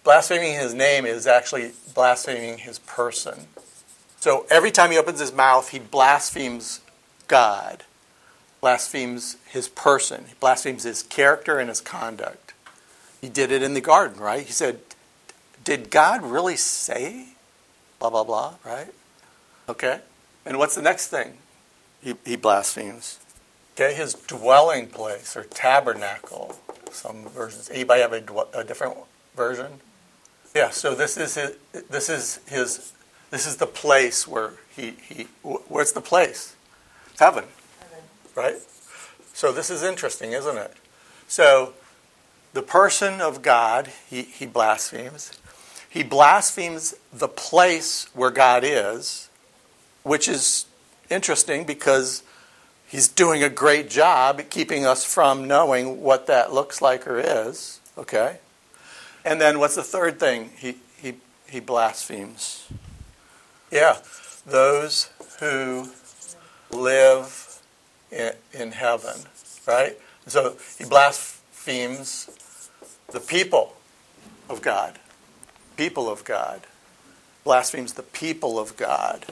Blaspheming 0.05 0.53
his 0.53 0.75
name 0.75 1.07
is 1.07 1.27
actually 1.27 1.73
blaspheming 1.93 2.59
his 2.59 2.79
person. 2.79 3.49
So 4.21 4.47
every 4.49 4.71
time 4.71 4.93
he 4.93 4.97
opens 4.97 5.19
his 5.19 5.33
mouth, 5.33 5.71
he 5.71 5.81
blasphemes 5.81 6.83
God, 7.27 7.83
blasphemes 8.63 9.37
his 9.47 9.69
person, 9.69 10.25
he 10.29 10.35
blasphemes 10.41 10.85
his 10.85 11.03
character 11.03 11.59
and 11.59 11.69
his 11.69 11.83
conduct. 11.83 12.55
He 13.21 13.29
did 13.29 13.53
it 13.53 13.63
in 13.63 13.75
the 13.75 13.83
garden, 13.83 14.19
right? 14.19 14.47
He 14.47 14.53
said, 14.53 14.81
Did 15.63 15.91
God 15.91 16.23
really 16.23 16.57
say 16.57 17.27
blah, 17.99 18.09
blah, 18.09 18.25
blah, 18.25 18.55
right? 18.65 18.89
Okay. 19.69 20.01
And 20.47 20.59
what's 20.59 20.75
the 20.75 20.83
next 20.83 21.09
thing 21.09 21.35
he, 22.03 22.15
he 22.25 22.37
blasphemes? 22.37 23.19
Okay, 23.75 23.95
his 23.95 24.15
dwelling 24.15 24.89
place 24.89 25.37
or 25.37 25.45
tabernacle 25.45 26.57
some 26.91 27.25
versions. 27.29 27.71
Anybody 27.71 28.03
have 28.03 28.13
a, 28.13 28.23
a 28.55 28.65
different 28.65 28.97
version? 29.37 29.81
Yeah. 30.55 30.71
So 30.71 30.95
this 30.95 31.17
is 31.17 31.35
his. 31.35 31.57
This 31.89 32.09
is 32.09 32.41
his. 32.47 32.93
This 33.31 33.47
is 33.47 33.57
the 33.57 33.67
place 33.67 34.29
where 34.29 34.55
he 34.75 34.95
he. 35.03 35.29
Where's 35.43 35.93
the 35.93 36.01
place? 36.01 36.55
Heaven. 37.19 37.45
Right. 38.35 38.57
So 39.35 39.53
this 39.53 39.71
is 39.71 39.83
interesting, 39.83 40.33
isn't 40.33 40.57
it? 40.57 40.75
So 41.29 41.75
the 42.53 42.63
person 42.63 43.21
of 43.21 43.43
God, 43.43 43.91
he, 44.09 44.23
he 44.23 44.47
blasphemes. 44.47 45.39
He 45.89 46.03
blasphemes 46.03 46.95
the 47.13 47.29
place 47.29 48.07
where 48.15 48.31
God 48.31 48.63
is, 48.65 49.29
which 50.03 50.29
is 50.29 50.67
interesting 51.11 51.65
because 51.65 52.23
He's 52.93 53.09
doing 53.09 53.43
a 53.43 53.49
great 53.49 53.89
job 53.89 54.39
at 54.39 54.51
keeping 54.51 54.85
us 54.85 55.03
from 55.03 55.49
knowing 55.49 56.03
what 56.03 56.27
that 56.27 56.53
looks 56.53 56.83
like 56.83 57.07
or 57.07 57.19
is. 57.19 57.81
Okay? 57.97 58.37
And 59.25 59.41
then 59.41 59.59
what's 59.59 59.77
the 59.77 59.83
third 59.83 60.21
thing 60.21 60.51
he, 60.59 60.77
he, 60.99 61.15
he 61.49 61.59
blasphemes? 61.59 62.69
Yeah, 63.71 63.97
those 64.45 65.09
who 65.41 65.89
live 66.71 67.52
in, 68.13 68.73
heaven, 68.73 69.17
right? 69.67 69.99
So 70.27 70.57
he 70.79 70.85
blasphemes 70.85 72.71
the 73.11 73.21
people 73.21 73.75
of 74.49 74.63
God. 74.63 74.99
People 75.77 76.09
of 76.09 76.25
God. 76.25 76.63
Blasphemes 77.45 77.95
the 77.95 78.03
people 78.03 78.59
of 78.59 78.77
God. 78.77 79.27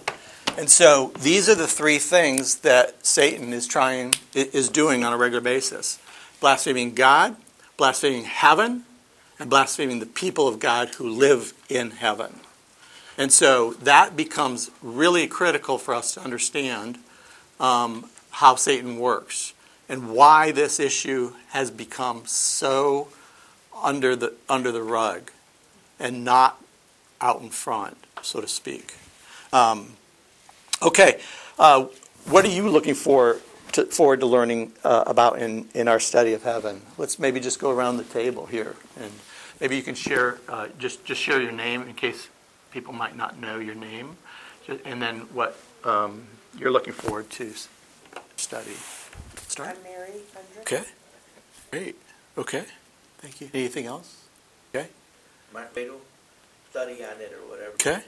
And 0.58 0.68
so 0.68 1.12
these 1.20 1.48
are 1.48 1.54
the 1.54 1.66
three 1.66 1.98
things 1.98 2.56
that 2.58 3.06
Satan 3.06 3.52
is 3.52 3.66
trying 3.66 4.14
is 4.34 4.68
doing 4.68 5.04
on 5.04 5.12
a 5.12 5.16
regular 5.16 5.40
basis. 5.40 5.98
Blaspheming 6.40 6.94
God, 6.94 7.36
blaspheming 7.76 8.24
heaven, 8.24 8.84
and 9.38 9.48
blaspheming 9.48 10.00
the 10.00 10.06
people 10.06 10.48
of 10.48 10.58
God 10.58 10.90
who 10.90 11.08
live 11.08 11.54
in 11.68 11.92
heaven. 11.92 12.40
And 13.16 13.32
so 13.32 13.72
that 13.74 14.16
becomes 14.16 14.70
really 14.82 15.26
critical 15.26 15.78
for 15.78 15.94
us 15.94 16.14
to 16.14 16.20
understand 16.20 16.98
um, 17.58 18.08
how 18.30 18.54
Satan 18.54 18.98
works 18.98 19.54
and 19.88 20.12
why 20.12 20.52
this 20.52 20.78
issue 20.80 21.32
has 21.48 21.70
become 21.70 22.22
so 22.26 23.08
under 23.82 24.14
the 24.14 24.34
under 24.48 24.70
the 24.72 24.82
rug 24.82 25.30
and 25.98 26.24
not 26.24 26.62
out 27.20 27.40
in 27.40 27.50
front, 27.50 27.96
so 28.22 28.40
to 28.40 28.48
speak. 28.48 28.94
Um, 29.52 29.96
Okay, 30.82 31.20
uh, 31.58 31.84
what 32.24 32.42
are 32.46 32.48
you 32.48 32.70
looking 32.70 32.94
for 32.94 33.36
to, 33.72 33.84
forward 33.84 34.20
to 34.20 34.26
learning 34.26 34.72
uh, 34.82 35.04
about 35.06 35.38
in, 35.38 35.68
in 35.74 35.88
our 35.88 36.00
study 36.00 36.32
of 36.32 36.42
heaven? 36.42 36.80
Let's 36.96 37.18
maybe 37.18 37.38
just 37.38 37.58
go 37.58 37.70
around 37.70 37.98
the 37.98 38.04
table 38.04 38.46
here, 38.46 38.76
and 38.98 39.12
maybe 39.60 39.76
you 39.76 39.82
can 39.82 39.94
share 39.94 40.38
uh, 40.48 40.68
just 40.78 41.04
just 41.04 41.20
share 41.20 41.38
your 41.38 41.52
name 41.52 41.82
in 41.82 41.92
case 41.92 42.28
people 42.70 42.94
might 42.94 43.14
not 43.14 43.38
know 43.38 43.58
your 43.58 43.74
name, 43.74 44.16
and 44.86 45.02
then 45.02 45.18
what 45.34 45.58
um, 45.84 46.22
you're 46.58 46.72
looking 46.72 46.94
forward 46.94 47.28
to 47.28 47.52
study. 48.40 48.76
Start. 49.48 49.76
I'm 49.76 49.82
Mary 49.82 50.20
Okay, 50.60 50.82
great. 51.70 51.96
Okay, 52.38 52.64
thank 53.18 53.40
you. 53.40 53.50
Anything 53.52 53.86
else? 53.86 54.16
Okay. 54.74 54.88
My 55.52 55.64
fatal 55.64 56.00
study 56.70 57.04
on 57.04 57.20
it 57.20 57.32
or 57.34 57.48
whatever. 57.50 57.72
Okay. 57.72 58.02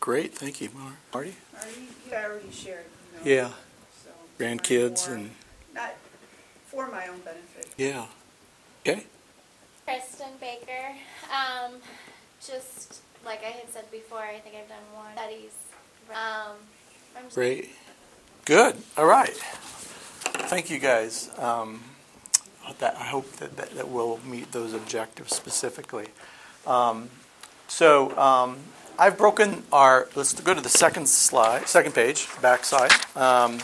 Great, 0.00 0.34
thank 0.34 0.60
you, 0.60 0.68
Marty. 0.74 1.34
Marty, 1.52 1.70
you 2.08 2.12
already 2.14 2.50
shared, 2.50 2.84
you 3.24 3.34
know. 3.36 3.36
Yeah, 3.42 3.50
so 4.04 4.10
grandkids 4.38 5.06
more- 5.08 5.16
and, 5.16 5.30
Not 5.74 5.94
for 6.66 6.88
my 6.90 7.06
own 7.06 7.20
benefit. 7.20 7.68
yeah. 7.76 8.06
Okay, 8.86 9.04
Kristen 9.84 10.32
Baker. 10.40 10.94
Um, 11.32 11.74
just 12.44 13.00
like 13.24 13.40
I 13.42 13.50
had 13.50 13.70
said 13.72 13.90
before, 13.90 14.20
I 14.20 14.38
think 14.40 14.54
I've 14.56 14.68
done 14.68 14.78
one 14.94 15.12
studies. 15.14 15.52
Um, 16.10 16.56
I'm 17.16 17.24
just 17.24 17.34
great. 17.34 17.70
Good, 18.46 18.76
all 18.96 19.06
right. 19.06 19.34
Thank 20.46 20.70
you, 20.70 20.78
guys. 20.78 21.30
Um, 21.36 21.82
that, 22.78 22.94
I 22.94 23.02
hope 23.02 23.28
that, 23.38 23.56
that, 23.56 23.70
that 23.72 23.88
we'll 23.88 24.20
meet 24.24 24.52
those 24.52 24.72
objectives 24.72 25.34
specifically. 25.34 26.06
Um, 26.64 27.10
So 27.66 28.16
um, 28.16 28.58
I've 29.00 29.18
broken 29.18 29.64
our. 29.72 30.06
Let's 30.14 30.40
go 30.40 30.54
to 30.54 30.60
the 30.60 30.68
second 30.68 31.08
slide, 31.08 31.66
second 31.66 31.96
page, 31.96 32.28
back 32.40 32.64
side. 32.64 32.92
Um, 33.16 33.58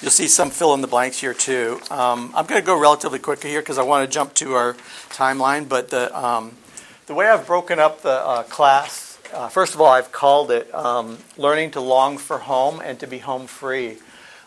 you'll 0.00 0.10
see 0.10 0.28
some 0.28 0.48
fill 0.48 0.72
in 0.72 0.80
the 0.80 0.88
blanks 0.88 1.20
here 1.20 1.34
too. 1.34 1.78
Um, 1.90 2.32
I'm 2.34 2.46
going 2.46 2.58
to 2.58 2.66
go 2.66 2.80
relatively 2.80 3.18
quickly 3.18 3.50
here 3.50 3.60
because 3.60 3.76
I 3.76 3.82
want 3.82 4.08
to 4.08 4.10
jump 4.10 4.32
to 4.36 4.54
our 4.54 4.72
timeline. 5.10 5.68
But 5.68 5.90
the 5.90 6.08
um, 6.18 6.56
the 7.04 7.12
way 7.12 7.28
I've 7.28 7.46
broken 7.46 7.78
up 7.78 8.00
the 8.00 8.24
uh, 8.26 8.42
class, 8.44 9.18
uh, 9.34 9.50
first 9.50 9.74
of 9.74 9.82
all, 9.82 9.88
I've 9.92 10.10
called 10.10 10.50
it 10.50 10.72
"Learning 11.36 11.70
to 11.72 11.82
Long 11.82 12.16
for 12.16 12.38
Home 12.38 12.80
and 12.82 12.98
to 13.00 13.06
Be 13.06 13.18
Home 13.18 13.46
Free." 13.46 13.98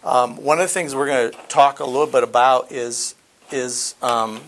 Um, 0.06 0.38
one 0.38 0.60
of 0.60 0.66
the 0.66 0.74
things 0.74 0.94
we're 0.94 1.08
going 1.08 1.32
to 1.32 1.38
talk 1.48 1.80
a 1.80 1.86
little 1.86 2.06
bit 2.06 2.22
about 2.24 2.72
is 2.72 3.16
is 3.52 3.96
um, 4.04 4.42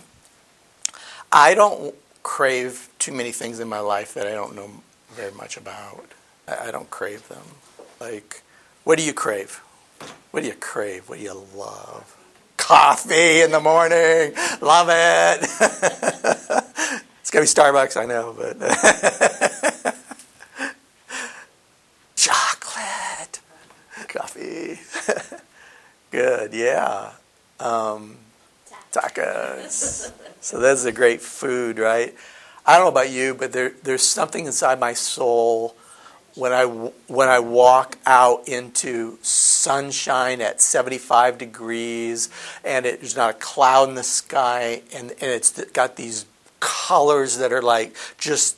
I 1.31 1.55
don't 1.55 1.95
crave 2.21 2.89
too 2.99 3.11
many 3.11 3.31
things 3.31 3.59
in 3.59 3.67
my 3.67 3.79
life 3.79 4.13
that 4.13 4.27
I 4.27 4.33
don't 4.33 4.55
know 4.55 4.69
very 5.13 5.31
much 5.31 5.57
about. 5.57 6.05
I, 6.47 6.67
I 6.67 6.71
don't 6.71 6.91
crave 6.91 7.27
them. 7.27 7.41
Like, 7.99 8.43
what 8.83 8.99
do 8.99 9.03
you 9.03 9.13
crave? 9.13 9.63
What 10.29 10.41
do 10.41 10.47
you 10.47 10.53
crave? 10.53 11.09
What 11.09 11.17
do 11.17 11.23
you 11.23 11.43
love? 11.55 12.15
Coffee 12.57 13.41
in 13.41 13.49
the 13.51 13.59
morning. 13.59 14.33
Love 14.61 14.89
it. 14.91 15.39
it's 17.21 17.31
going 17.31 17.45
to 17.45 17.55
be 17.55 17.61
Starbucks, 17.61 17.97
I 17.97 18.05
know, 18.05 18.35
but. 18.37 18.59
Chocolate. 22.15 23.39
Coffee. 24.07 24.79
Good, 26.11 26.53
yeah. 26.53 27.11
Um, 27.59 28.17
tacos. 28.91 30.11
So 30.39 30.59
that's 30.59 30.85
a 30.85 30.91
great 30.91 31.21
food, 31.21 31.79
right? 31.79 32.15
I 32.65 32.77
don't 32.77 32.85
know 32.85 32.91
about 33.01 33.09
you, 33.09 33.33
but 33.33 33.51
there, 33.51 33.71
there's 33.83 34.03
something 34.03 34.45
inside 34.45 34.79
my 34.79 34.93
soul 34.93 35.75
when 36.37 36.53
I 36.53 36.65
when 36.65 37.29
I 37.29 37.39
walk 37.39 37.97
out 38.05 38.47
into 38.47 39.17
sunshine 39.23 40.39
at 40.39 40.61
75 40.61 41.39
degrees 41.39 42.29
and 42.63 42.85
it, 42.85 42.99
there's 43.01 43.15
not 43.15 43.31
a 43.31 43.33
cloud 43.33 43.89
in 43.89 43.95
the 43.95 44.03
sky 44.03 44.83
and, 44.93 45.11
and 45.11 45.31
it's 45.31 45.63
got 45.71 45.95
these 45.95 46.25
colors 46.59 47.39
that 47.39 47.51
are 47.51 47.63
like 47.63 47.95
just 48.19 48.55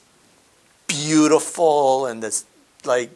beautiful 0.88 2.06
and 2.06 2.22
this 2.22 2.44
like 2.84 3.12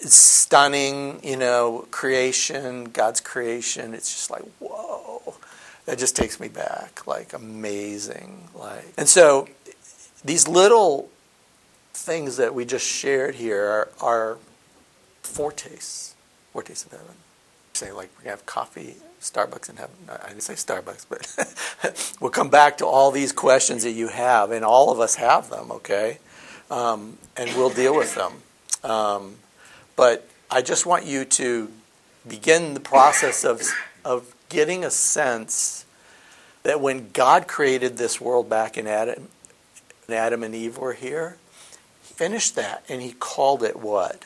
stunning, 0.00 1.20
you 1.22 1.36
know, 1.36 1.86
creation, 1.90 2.84
God's 2.84 3.20
creation. 3.20 3.94
It's 3.94 4.12
just 4.12 4.30
like 4.30 4.42
whoa. 4.58 5.34
That 5.86 5.98
just 5.98 6.16
takes 6.16 6.40
me 6.40 6.48
back 6.48 7.06
like 7.06 7.32
amazing 7.32 8.48
like. 8.54 8.92
And 8.96 9.08
so 9.08 9.48
these 10.24 10.48
little 10.48 11.08
things 11.94 12.36
that 12.36 12.54
we 12.54 12.64
just 12.64 12.86
shared 12.86 13.36
here 13.36 13.64
are, 13.64 13.88
are 14.00 14.38
foretastes 15.22 16.14
foretastes 16.52 16.86
of 16.86 16.92
heaven. 16.92 17.14
Say 17.74 17.92
like 17.92 18.10
we're 18.16 18.24
to 18.24 18.30
have 18.30 18.46
coffee 18.46 18.96
starbucks 19.20 19.70
in 19.70 19.76
heaven. 19.76 19.96
I 20.08 20.28
didn't 20.28 20.42
say 20.42 20.54
starbucks 20.54 21.06
but 21.08 22.16
we'll 22.20 22.30
come 22.30 22.48
back 22.48 22.78
to 22.78 22.86
all 22.86 23.10
these 23.10 23.32
questions 23.32 23.82
that 23.84 23.92
you 23.92 24.08
have 24.08 24.50
and 24.50 24.64
all 24.64 24.90
of 24.90 24.98
us 24.98 25.16
have 25.16 25.50
them 25.50 25.70
okay? 25.70 26.18
Um, 26.70 27.18
and 27.36 27.54
we'll 27.56 27.70
deal 27.70 27.94
with 27.94 28.14
them. 28.14 28.32
Um, 28.82 29.36
but 29.96 30.28
i 30.50 30.62
just 30.62 30.86
want 30.86 31.04
you 31.04 31.24
to 31.24 31.68
begin 32.28 32.74
the 32.74 32.80
process 32.80 33.44
of, 33.44 33.62
of 34.04 34.34
getting 34.48 34.84
a 34.84 34.90
sense 34.90 35.84
that 36.62 36.80
when 36.80 37.10
God 37.12 37.46
created 37.46 37.96
this 37.96 38.20
world 38.20 38.50
back 38.50 38.76
in 38.76 38.86
Adam, 38.86 39.28
Adam 40.08 40.42
and 40.42 40.54
Eve 40.54 40.78
were 40.78 40.94
here, 40.94 41.36
he 42.02 42.14
finished 42.14 42.56
that 42.56 42.84
and 42.88 43.00
he 43.00 43.12
called 43.12 43.62
it 43.62 43.76
what? 43.76 44.24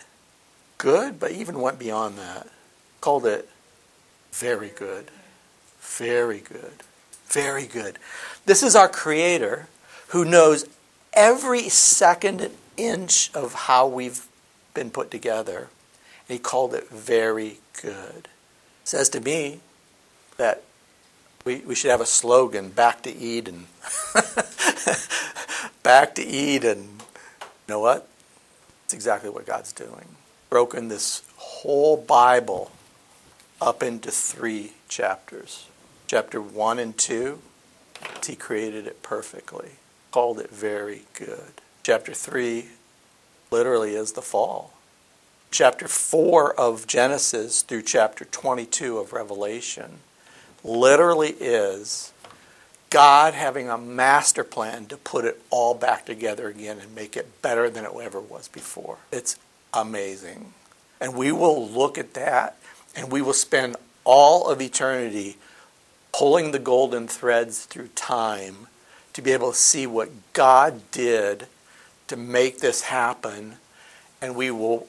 Good, 0.79 1.21
but 1.21 1.33
even 1.33 1.61
went 1.61 1.79
beyond 1.79 2.17
that. 2.17 2.49
Called 3.01 3.27
it 3.27 3.49
very 4.33 4.71
good. 4.71 5.11
Very 5.81 6.39
good. 6.41 6.83
Very 7.27 7.67
good. 7.67 7.99
This 8.47 8.63
is 8.63 8.75
our 8.75 8.89
Creator 8.89 9.69
who 10.09 10.25
knows 10.25 10.67
every 11.13 11.69
second 11.69 12.51
inch 12.77 13.31
of 13.35 13.53
how 13.53 13.87
we've 13.87 14.27
been 14.75 14.91
put 14.91 15.11
together. 15.11 15.69
And 16.29 16.37
he 16.37 16.39
called 16.39 16.75
it 16.75 16.89
very 16.89 17.59
good. 17.81 18.29
Says 18.85 19.09
to 19.11 19.21
me, 19.21 19.61
that 20.41 20.63
we, 21.45 21.57
we 21.67 21.75
should 21.75 21.91
have 21.91 22.01
a 22.01 22.07
slogan 22.07 22.71
back 22.71 23.03
to 23.03 23.15
Eden. 23.15 23.67
back 25.83 26.15
to 26.15 26.25
Eden. 26.25 26.89
You 27.43 27.75
know 27.75 27.81
what? 27.81 28.09
It's 28.85 28.95
exactly 28.95 29.29
what 29.29 29.45
God's 29.45 29.73
doing. 29.75 30.17
Broken 30.49 30.89
this 30.89 31.23
whole 31.37 31.99
Bible 31.99 32.71
up 33.61 33.83
into 33.83 34.11
three 34.11 34.73
chapters. 34.89 35.67
Chapter 36.07 36.41
1 36.41 36.79
and 36.79 36.97
2, 36.97 37.39
He 38.27 38.35
created 38.35 38.87
it 38.87 39.03
perfectly, 39.03 39.73
called 40.13 40.41
it 40.41 40.49
very 40.49 41.03
good. 41.13 41.53
Chapter 41.83 42.15
3 42.15 42.65
literally 43.51 43.95
is 43.95 44.13
the 44.13 44.23
fall. 44.23 44.73
Chapter 45.51 45.89
4 45.89 46.55
of 46.55 46.87
Genesis 46.87 47.63
through 47.63 47.83
chapter 47.83 48.25
22 48.25 48.99
of 48.99 49.13
Revelation 49.13 49.99
literally 50.63 51.31
is 51.41 52.13
God 52.91 53.35
having 53.35 53.69
a 53.69 53.77
master 53.77 54.45
plan 54.45 54.87
to 54.87 54.97
put 54.97 55.25
it 55.25 55.43
all 55.51 55.75
back 55.75 56.07
together 56.07 56.49
again 56.49 56.79
and 56.79 56.95
make 56.95 57.17
it 57.17 57.43
better 57.43 57.69
than 57.69 57.85
it 57.85 57.93
ever 58.01 58.21
was 58.21 58.47
before. 58.47 58.99
It's 59.11 59.37
amazing. 59.75 60.53
And 61.01 61.17
we 61.17 61.33
will 61.33 61.69
look 61.69 61.99
at 61.99 62.15
that 62.15 62.57
and 62.95 63.11
we 63.11 63.23
will 63.23 63.33
spend 63.33 63.77
all 64.05 64.49
of 64.49 64.61
eternity 64.61 65.37
pulling 66.13 66.53
the 66.53 66.59
golden 66.61 67.09
threads 67.09 67.65
through 67.65 67.89
time 67.89 68.69
to 69.13 69.23
be 69.23 69.33
able 69.33 69.51
to 69.51 69.59
see 69.59 69.87
what 69.87 70.11
God 70.33 70.81
did 70.93 71.47
to 72.11 72.17
make 72.17 72.59
this 72.59 72.83
happen. 72.83 73.55
And 74.21 74.35
we 74.35 74.51
will 74.51 74.89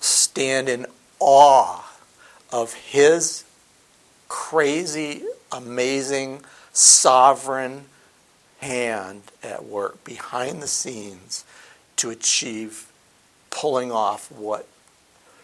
stand 0.00 0.68
in 0.68 0.86
awe 1.20 1.84
of 2.52 2.74
His 2.74 3.44
crazy, 4.28 5.22
amazing, 5.52 6.42
sovereign 6.72 7.84
hand 8.58 9.22
at 9.44 9.64
work 9.64 10.02
behind 10.02 10.60
the 10.60 10.66
scenes 10.66 11.44
to 11.94 12.10
achieve 12.10 12.90
pulling 13.50 13.92
off 13.92 14.30
what 14.32 14.66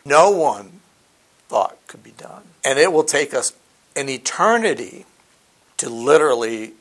no 0.05 0.29
one 0.29 0.81
thought 1.49 1.79
could 1.87 2.03
be 2.03 2.15
done. 2.19 2.43
And 2.65 2.81
it 2.81 2.93
will 2.93 3.05
take 3.05 3.33
us 3.33 3.53
an 3.95 4.09
eternity 4.09 5.07
to 5.77 5.89
literally 5.89 6.73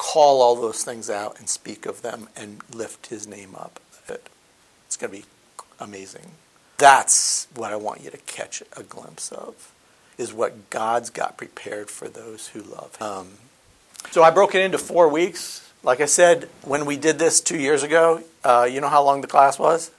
call 0.00 0.40
all 0.40 0.56
those 0.56 0.82
things 0.82 1.10
out 1.10 1.38
and 1.38 1.46
speak 1.46 1.84
of 1.84 2.00
them 2.00 2.26
and 2.34 2.62
lift 2.72 3.08
his 3.08 3.26
name 3.26 3.54
up. 3.54 3.78
It's 4.08 4.96
going 4.96 5.12
to 5.12 5.18
be 5.18 5.24
amazing. 5.78 6.30
That's 6.78 7.46
what 7.54 7.70
I 7.70 7.76
want 7.76 8.00
you 8.00 8.10
to 8.10 8.16
catch 8.16 8.62
a 8.74 8.82
glimpse 8.82 9.30
of 9.30 9.74
is 10.16 10.32
what 10.32 10.70
God's 10.70 11.10
got 11.10 11.36
prepared 11.36 11.90
for 11.90 12.08
those 12.08 12.48
who 12.48 12.62
love 12.62 12.96
Him. 12.96 13.06
Um, 13.06 13.28
so 14.10 14.22
I 14.22 14.30
broke 14.30 14.54
it 14.54 14.62
into 14.62 14.78
four 14.78 15.06
weeks. 15.06 15.70
Like 15.82 16.00
I 16.00 16.06
said, 16.06 16.48
when 16.62 16.86
we 16.86 16.96
did 16.96 17.18
this 17.18 17.42
two 17.42 17.58
years 17.58 17.82
ago, 17.82 18.22
uh, 18.42 18.66
you 18.68 18.80
know 18.80 18.88
how 18.88 19.04
long 19.04 19.20
the 19.20 19.26
class 19.26 19.58
was? 19.58 19.90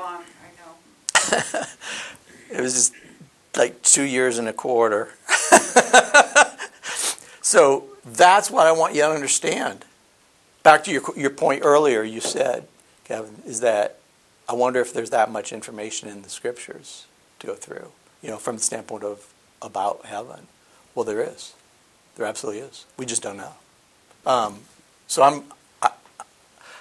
Long, 0.00 0.22
I 0.22 1.30
know. 1.30 1.62
it 2.50 2.60
was 2.62 2.72
just 2.72 2.94
like 3.56 3.82
two 3.82 4.04
years 4.04 4.38
and 4.38 4.48
a 4.48 4.54
quarter. 4.54 5.10
so 7.42 7.84
that's 8.16 8.50
what 8.50 8.66
I 8.66 8.72
want 8.72 8.94
you 8.94 9.02
to 9.02 9.10
understand. 9.10 9.84
Back 10.62 10.84
to 10.84 10.92
your, 10.92 11.02
your 11.16 11.30
point 11.30 11.62
earlier, 11.64 12.02
you 12.02 12.20
said, 12.20 12.66
Kevin, 13.04 13.42
is 13.46 13.60
that 13.60 13.98
I 14.48 14.54
wonder 14.54 14.80
if 14.80 14.92
there's 14.92 15.10
that 15.10 15.30
much 15.30 15.52
information 15.52 16.08
in 16.08 16.22
the 16.22 16.28
scriptures 16.28 17.06
to 17.38 17.46
go 17.46 17.54
through, 17.54 17.92
you 18.22 18.30
know, 18.30 18.36
from 18.36 18.56
the 18.56 18.62
standpoint 18.62 19.04
of 19.04 19.32
about 19.60 20.06
heaven? 20.06 20.46
Well, 20.94 21.04
there 21.04 21.22
is. 21.22 21.54
There 22.16 22.26
absolutely 22.26 22.62
is. 22.62 22.84
We 22.96 23.06
just 23.06 23.22
don't 23.22 23.36
know. 23.36 23.52
Um, 24.26 24.60
so 25.06 25.22
I'm 25.22 25.44
I, 25.80 25.90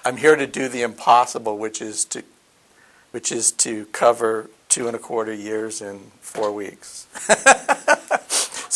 I'm 0.03 0.17
here 0.17 0.35
to 0.35 0.47
do 0.47 0.67
the 0.67 0.81
impossible, 0.81 1.57
which 1.57 1.81
is 1.81 2.03
to 2.05 2.23
which 3.11 3.31
is 3.31 3.51
to 3.53 3.85
cover 3.87 4.49
two 4.69 4.87
and 4.87 4.95
a 4.95 4.99
quarter 4.99 5.33
years 5.33 5.81
in 5.81 6.11
four 6.21 6.51
weeks. 6.51 7.07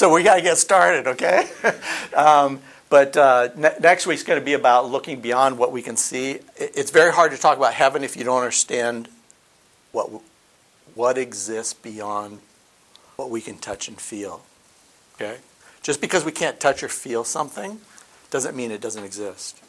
so 0.02 0.12
we 0.12 0.24
got 0.24 0.38
to 0.38 0.42
get 0.42 0.58
started, 0.58 1.06
okay? 1.06 1.48
um, 2.16 2.60
but 2.90 3.16
uh, 3.16 3.50
ne- 3.56 3.76
next 3.82 4.08
week's 4.08 4.24
going 4.24 4.40
to 4.40 4.44
be 4.44 4.54
about 4.54 4.90
looking 4.90 5.22
beyond 5.22 5.60
what 5.60 5.72
we 5.72 5.84
can 5.84 5.96
see. 5.96 6.40
It's 6.58 6.90
very 6.90 7.14
hard 7.14 7.30
to 7.34 7.38
talk 7.38 7.56
about 7.56 7.76
heaven 7.76 8.04
if 8.04 8.18
you 8.18 8.24
don't 8.24 8.40
understand 8.40 9.10
what 9.92 10.10
what 10.96 11.20
exists 11.20 11.76
beyond 11.76 12.40
what 13.16 13.30
we 13.30 13.42
can 13.42 13.60
touch 13.60 13.88
and 13.88 14.02
feel. 14.02 14.42
Okay? 15.14 15.38
Just 15.84 16.02
because 16.02 16.26
we 16.26 16.32
can't 16.32 16.60
touch 16.60 16.82
or 16.82 16.90
feel 16.90 17.24
something 17.24 17.80
doesn't 18.32 18.56
mean 18.56 18.72
it 18.72 18.82
doesn't 18.82 19.04
exist. 19.04 19.62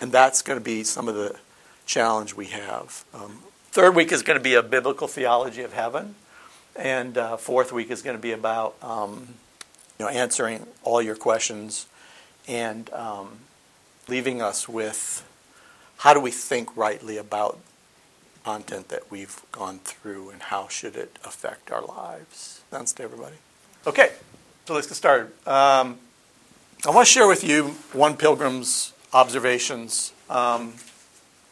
And 0.00 0.12
that's 0.12 0.42
going 0.42 0.60
to 0.60 0.64
be 0.64 0.84
some 0.84 1.08
of 1.08 1.16
the 1.16 1.40
challenge 1.86 2.36
we 2.36 2.46
have. 2.46 3.04
Um, 3.12 3.40
third 3.72 3.96
week 3.96 4.12
is 4.12 4.22
going 4.22 4.38
to 4.38 4.44
be 4.44 4.54
a 4.54 4.62
biblical 4.62 5.08
theology 5.08 5.62
of 5.62 5.72
heaven, 5.72 6.14
and 6.76 7.18
uh, 7.18 7.36
fourth 7.36 7.72
week 7.72 7.90
is 7.90 8.00
going 8.00 8.16
to 8.16 8.22
be 8.22 8.30
about 8.30 8.76
um, 8.80 9.34
you 10.02 10.08
know 10.08 10.14
answering 10.14 10.66
all 10.82 11.00
your 11.00 11.14
questions 11.14 11.86
and 12.48 12.92
um, 12.92 13.38
leaving 14.08 14.42
us 14.42 14.68
with 14.68 15.24
how 15.98 16.12
do 16.12 16.18
we 16.18 16.32
think 16.32 16.76
rightly 16.76 17.16
about 17.18 17.60
content 18.44 18.88
that 18.88 19.08
we've 19.12 19.40
gone 19.52 19.78
through 19.84 20.30
and 20.30 20.42
how 20.42 20.66
should 20.66 20.96
it 20.96 21.20
affect 21.24 21.70
our 21.70 21.82
lives. 21.82 22.62
Thanks 22.68 22.92
to 22.94 23.04
everybody. 23.04 23.36
Okay, 23.86 24.10
so 24.64 24.74
let's 24.74 24.88
get 24.88 24.96
started. 24.96 25.26
Um, 25.46 26.00
I 26.84 26.90
want 26.90 27.06
to 27.06 27.12
share 27.12 27.28
with 27.28 27.44
you 27.44 27.68
one 27.92 28.16
pilgrim's 28.16 28.92
observations. 29.12 30.12
Um, 30.28 30.74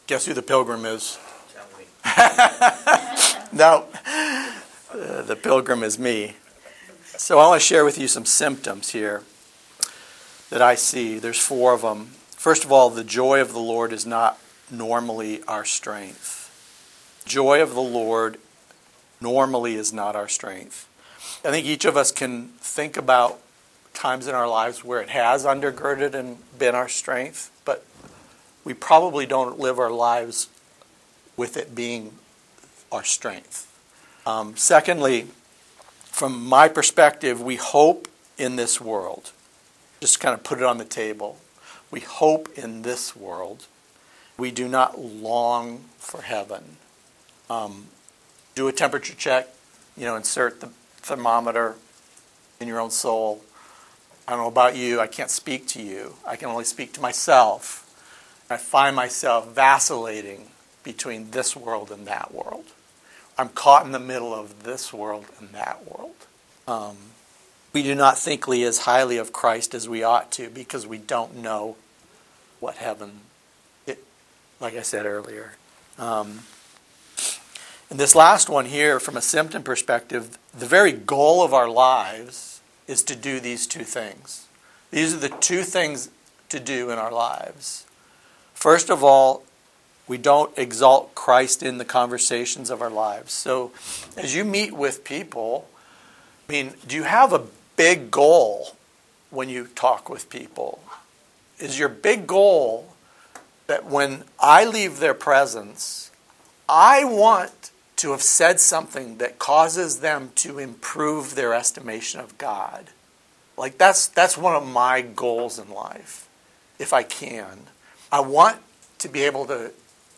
guess 0.07 0.25
who 0.25 0.33
the 0.33 0.41
pilgrim 0.41 0.83
is? 0.83 1.17
No, 3.53 3.85
uh, 4.93 5.21
the 5.23 5.35
pilgrim 5.35 5.83
is 5.83 5.99
me. 5.99 6.35
So 7.21 7.37
I 7.37 7.47
want 7.47 7.61
to 7.61 7.67
share 7.67 7.85
with 7.85 7.99
you 7.99 8.07
some 8.07 8.25
symptoms 8.25 8.89
here 8.89 9.21
that 10.49 10.59
I 10.59 10.73
see. 10.73 11.19
There's 11.19 11.37
four 11.37 11.71
of 11.71 11.83
them. 11.83 12.07
First 12.31 12.65
of 12.65 12.71
all, 12.71 12.89
the 12.89 13.03
joy 13.03 13.39
of 13.41 13.53
the 13.53 13.59
Lord 13.59 13.93
is 13.93 14.07
not 14.07 14.39
normally 14.71 15.43
our 15.43 15.63
strength. 15.63 17.21
Joy 17.23 17.61
of 17.61 17.75
the 17.75 17.81
Lord 17.81 18.39
normally 19.21 19.75
is 19.75 19.93
not 19.93 20.15
our 20.15 20.27
strength. 20.27 20.89
I 21.45 21.51
think 21.51 21.67
each 21.67 21.85
of 21.85 21.95
us 21.95 22.11
can 22.11 22.47
think 22.57 22.97
about 22.97 23.39
times 23.93 24.25
in 24.25 24.33
our 24.33 24.47
lives 24.47 24.83
where 24.83 24.99
it 24.99 25.09
has 25.09 25.45
undergirded 25.45 26.15
and 26.15 26.39
been 26.57 26.73
our 26.73 26.89
strength, 26.89 27.51
but 27.65 27.85
we 28.65 28.73
probably 28.73 29.27
don't 29.27 29.59
live 29.59 29.77
our 29.77 29.91
lives 29.91 30.49
with 31.37 31.55
it 31.55 31.75
being 31.75 32.13
our 32.91 33.03
strength. 33.03 33.67
Um, 34.25 34.57
secondly, 34.57 35.27
from 36.21 36.47
my 36.47 36.67
perspective, 36.67 37.41
we 37.41 37.55
hope 37.55 38.07
in 38.37 38.55
this 38.55 38.79
world. 38.79 39.31
Just 40.01 40.19
kind 40.19 40.35
of 40.35 40.43
put 40.43 40.59
it 40.59 40.63
on 40.63 40.77
the 40.77 40.85
table. 40.85 41.39
We 41.89 42.01
hope 42.01 42.47
in 42.55 42.83
this 42.83 43.15
world. 43.15 43.65
We 44.37 44.51
do 44.51 44.67
not 44.67 44.99
long 44.99 45.85
for 45.97 46.21
heaven. 46.21 46.77
Um, 47.49 47.87
do 48.53 48.67
a 48.67 48.71
temperature 48.71 49.15
check, 49.15 49.47
you 49.97 50.05
know, 50.05 50.15
insert 50.15 50.61
the 50.61 50.69
thermometer 50.97 51.73
in 52.59 52.67
your 52.67 52.79
own 52.79 52.91
soul. 52.91 53.41
I 54.27 54.33
don't 54.33 54.41
know 54.41 54.47
about 54.47 54.75
you, 54.75 54.99
I 54.99 55.07
can't 55.07 55.31
speak 55.31 55.67
to 55.69 55.81
you. 55.81 56.13
I 56.23 56.35
can 56.35 56.49
only 56.49 56.65
speak 56.65 56.93
to 56.93 57.01
myself. 57.01 58.45
I 58.47 58.57
find 58.57 58.95
myself 58.95 59.55
vacillating 59.55 60.49
between 60.83 61.31
this 61.31 61.55
world 61.55 61.89
and 61.89 62.05
that 62.05 62.31
world. 62.31 62.65
I'm 63.41 63.49
caught 63.49 63.87
in 63.87 63.91
the 63.91 63.99
middle 63.99 64.35
of 64.35 64.63
this 64.63 64.93
world 64.93 65.25
and 65.39 65.49
that 65.49 65.83
world. 65.89 66.13
Um, 66.67 66.95
we 67.73 67.81
do 67.81 67.95
not 67.95 68.19
think 68.19 68.47
as 68.47 68.79
highly 68.79 69.17
of 69.17 69.33
Christ 69.33 69.73
as 69.73 69.89
we 69.89 70.03
ought 70.03 70.31
to 70.33 70.47
because 70.47 70.85
we 70.85 70.99
don't 70.99 71.37
know 71.37 71.75
what 72.59 72.75
heaven, 72.75 73.21
it, 73.87 74.03
like 74.59 74.75
I 74.75 74.83
said 74.83 75.07
earlier. 75.07 75.53
Um, 75.97 76.41
and 77.89 77.99
this 77.99 78.13
last 78.13 78.47
one 78.47 78.67
here, 78.67 78.99
from 78.99 79.17
a 79.17 79.21
symptom 79.21 79.63
perspective, 79.63 80.37
the 80.55 80.67
very 80.67 80.91
goal 80.91 81.41
of 81.41 81.51
our 81.51 81.67
lives 81.67 82.61
is 82.87 83.01
to 83.03 83.15
do 83.15 83.39
these 83.39 83.65
two 83.65 83.83
things. 83.83 84.45
These 84.91 85.15
are 85.15 85.17
the 85.17 85.29
two 85.29 85.63
things 85.63 86.11
to 86.49 86.59
do 86.59 86.91
in 86.91 86.99
our 86.99 87.11
lives. 87.11 87.87
First 88.53 88.91
of 88.91 89.03
all, 89.03 89.45
we 90.11 90.17
don't 90.17 90.51
exalt 90.57 91.15
Christ 91.15 91.63
in 91.63 91.77
the 91.77 91.85
conversations 91.85 92.69
of 92.69 92.81
our 92.81 92.89
lives. 92.89 93.31
So, 93.31 93.71
as 94.17 94.35
you 94.35 94.43
meet 94.43 94.73
with 94.73 95.05
people, 95.05 95.69
I 96.49 96.51
mean, 96.51 96.73
do 96.85 96.97
you 96.97 97.03
have 97.03 97.31
a 97.31 97.43
big 97.77 98.11
goal 98.11 98.75
when 99.29 99.47
you 99.47 99.67
talk 99.67 100.09
with 100.09 100.29
people? 100.29 100.83
Is 101.59 101.79
your 101.79 101.87
big 101.87 102.27
goal 102.27 102.93
that 103.67 103.85
when 103.85 104.25
I 104.37 104.65
leave 104.65 104.99
their 104.99 105.13
presence, 105.13 106.11
I 106.67 107.05
want 107.05 107.71
to 107.95 108.11
have 108.11 108.21
said 108.21 108.59
something 108.59 109.17
that 109.19 109.39
causes 109.39 110.01
them 110.01 110.31
to 110.35 110.59
improve 110.59 111.35
their 111.35 111.53
estimation 111.53 112.19
of 112.19 112.37
God? 112.37 112.87
Like 113.55 113.77
that's 113.77 114.07
that's 114.07 114.37
one 114.37 114.55
of 114.55 114.67
my 114.67 114.99
goals 114.99 115.57
in 115.57 115.69
life, 115.69 116.27
if 116.79 116.91
I 116.91 117.03
can. 117.03 117.59
I 118.11 118.19
want 118.19 118.57
to 118.97 119.07
be 119.07 119.21
able 119.21 119.45
to 119.45 119.71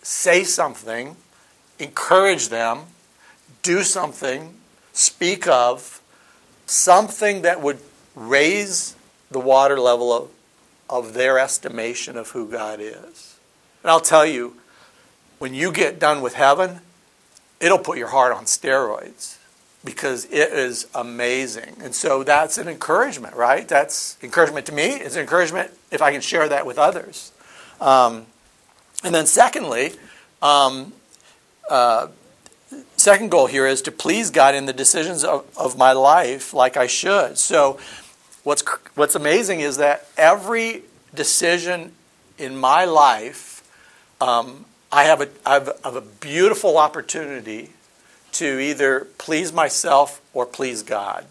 say 0.03 0.43
something, 0.43 1.15
encourage 1.79 2.49
them, 2.49 2.81
do 3.63 3.81
something, 3.81 4.53
speak 4.91 5.47
of 5.47 6.01
something 6.65 7.41
that 7.41 7.61
would 7.61 7.79
raise 8.15 8.95
the 9.31 9.39
water 9.39 9.79
level 9.79 10.13
of, 10.13 10.29
of 10.89 11.13
their 11.13 11.39
estimation 11.39 12.15
of 12.15 12.29
who 12.29 12.47
God 12.47 12.79
is. 12.79 13.39
And 13.81 13.89
I'll 13.89 13.99
tell 13.99 14.25
you, 14.25 14.55
when 15.39 15.53
you 15.53 15.71
get 15.71 15.99
done 15.99 16.21
with 16.21 16.35
heaven, 16.35 16.81
it'll 17.59 17.79
put 17.79 17.97
your 17.97 18.09
heart 18.09 18.33
on 18.33 18.45
steroids 18.45 19.37
because 19.83 20.25
it 20.25 20.53
is 20.53 20.87
amazing. 20.95 21.77
And 21.81 21.93
so 21.93 22.23
that's 22.23 22.57
an 22.57 22.67
encouragement, 22.67 23.35
right? 23.35 23.67
That's 23.67 24.17
encouragement 24.23 24.65
to 24.67 24.71
me. 24.71 24.91
It's 24.91 25.17
encouragement 25.17 25.71
if 25.91 26.01
I 26.01 26.11
can 26.11 26.21
share 26.21 26.47
that 26.47 26.65
with 26.65 26.77
others. 26.77 27.31
Um, 27.81 28.27
and 29.03 29.13
then, 29.13 29.25
secondly, 29.25 29.93
um, 30.41 30.93
uh, 31.69 32.07
second 32.97 33.31
goal 33.31 33.47
here 33.47 33.67
is 33.67 33.81
to 33.83 33.91
please 33.91 34.29
God 34.29 34.55
in 34.55 34.65
the 34.65 34.73
decisions 34.73 35.23
of, 35.23 35.45
of 35.57 35.77
my 35.77 35.91
life 35.91 36.53
like 36.53 36.77
I 36.77 36.87
should. 36.87 37.37
So, 37.37 37.79
what's, 38.43 38.63
what's 38.95 39.15
amazing 39.15 39.59
is 39.59 39.77
that 39.77 40.07
every 40.17 40.83
decision 41.13 41.91
in 42.37 42.57
my 42.57 42.85
life, 42.85 43.63
um, 44.21 44.65
I, 44.91 45.03
have 45.03 45.21
a, 45.21 45.29
I 45.45 45.53
have 45.53 45.95
a 45.95 46.01
beautiful 46.01 46.77
opportunity 46.77 47.71
to 48.33 48.59
either 48.59 49.07
please 49.17 49.53
myself 49.53 50.21
or 50.33 50.45
please 50.45 50.81
God. 50.83 51.25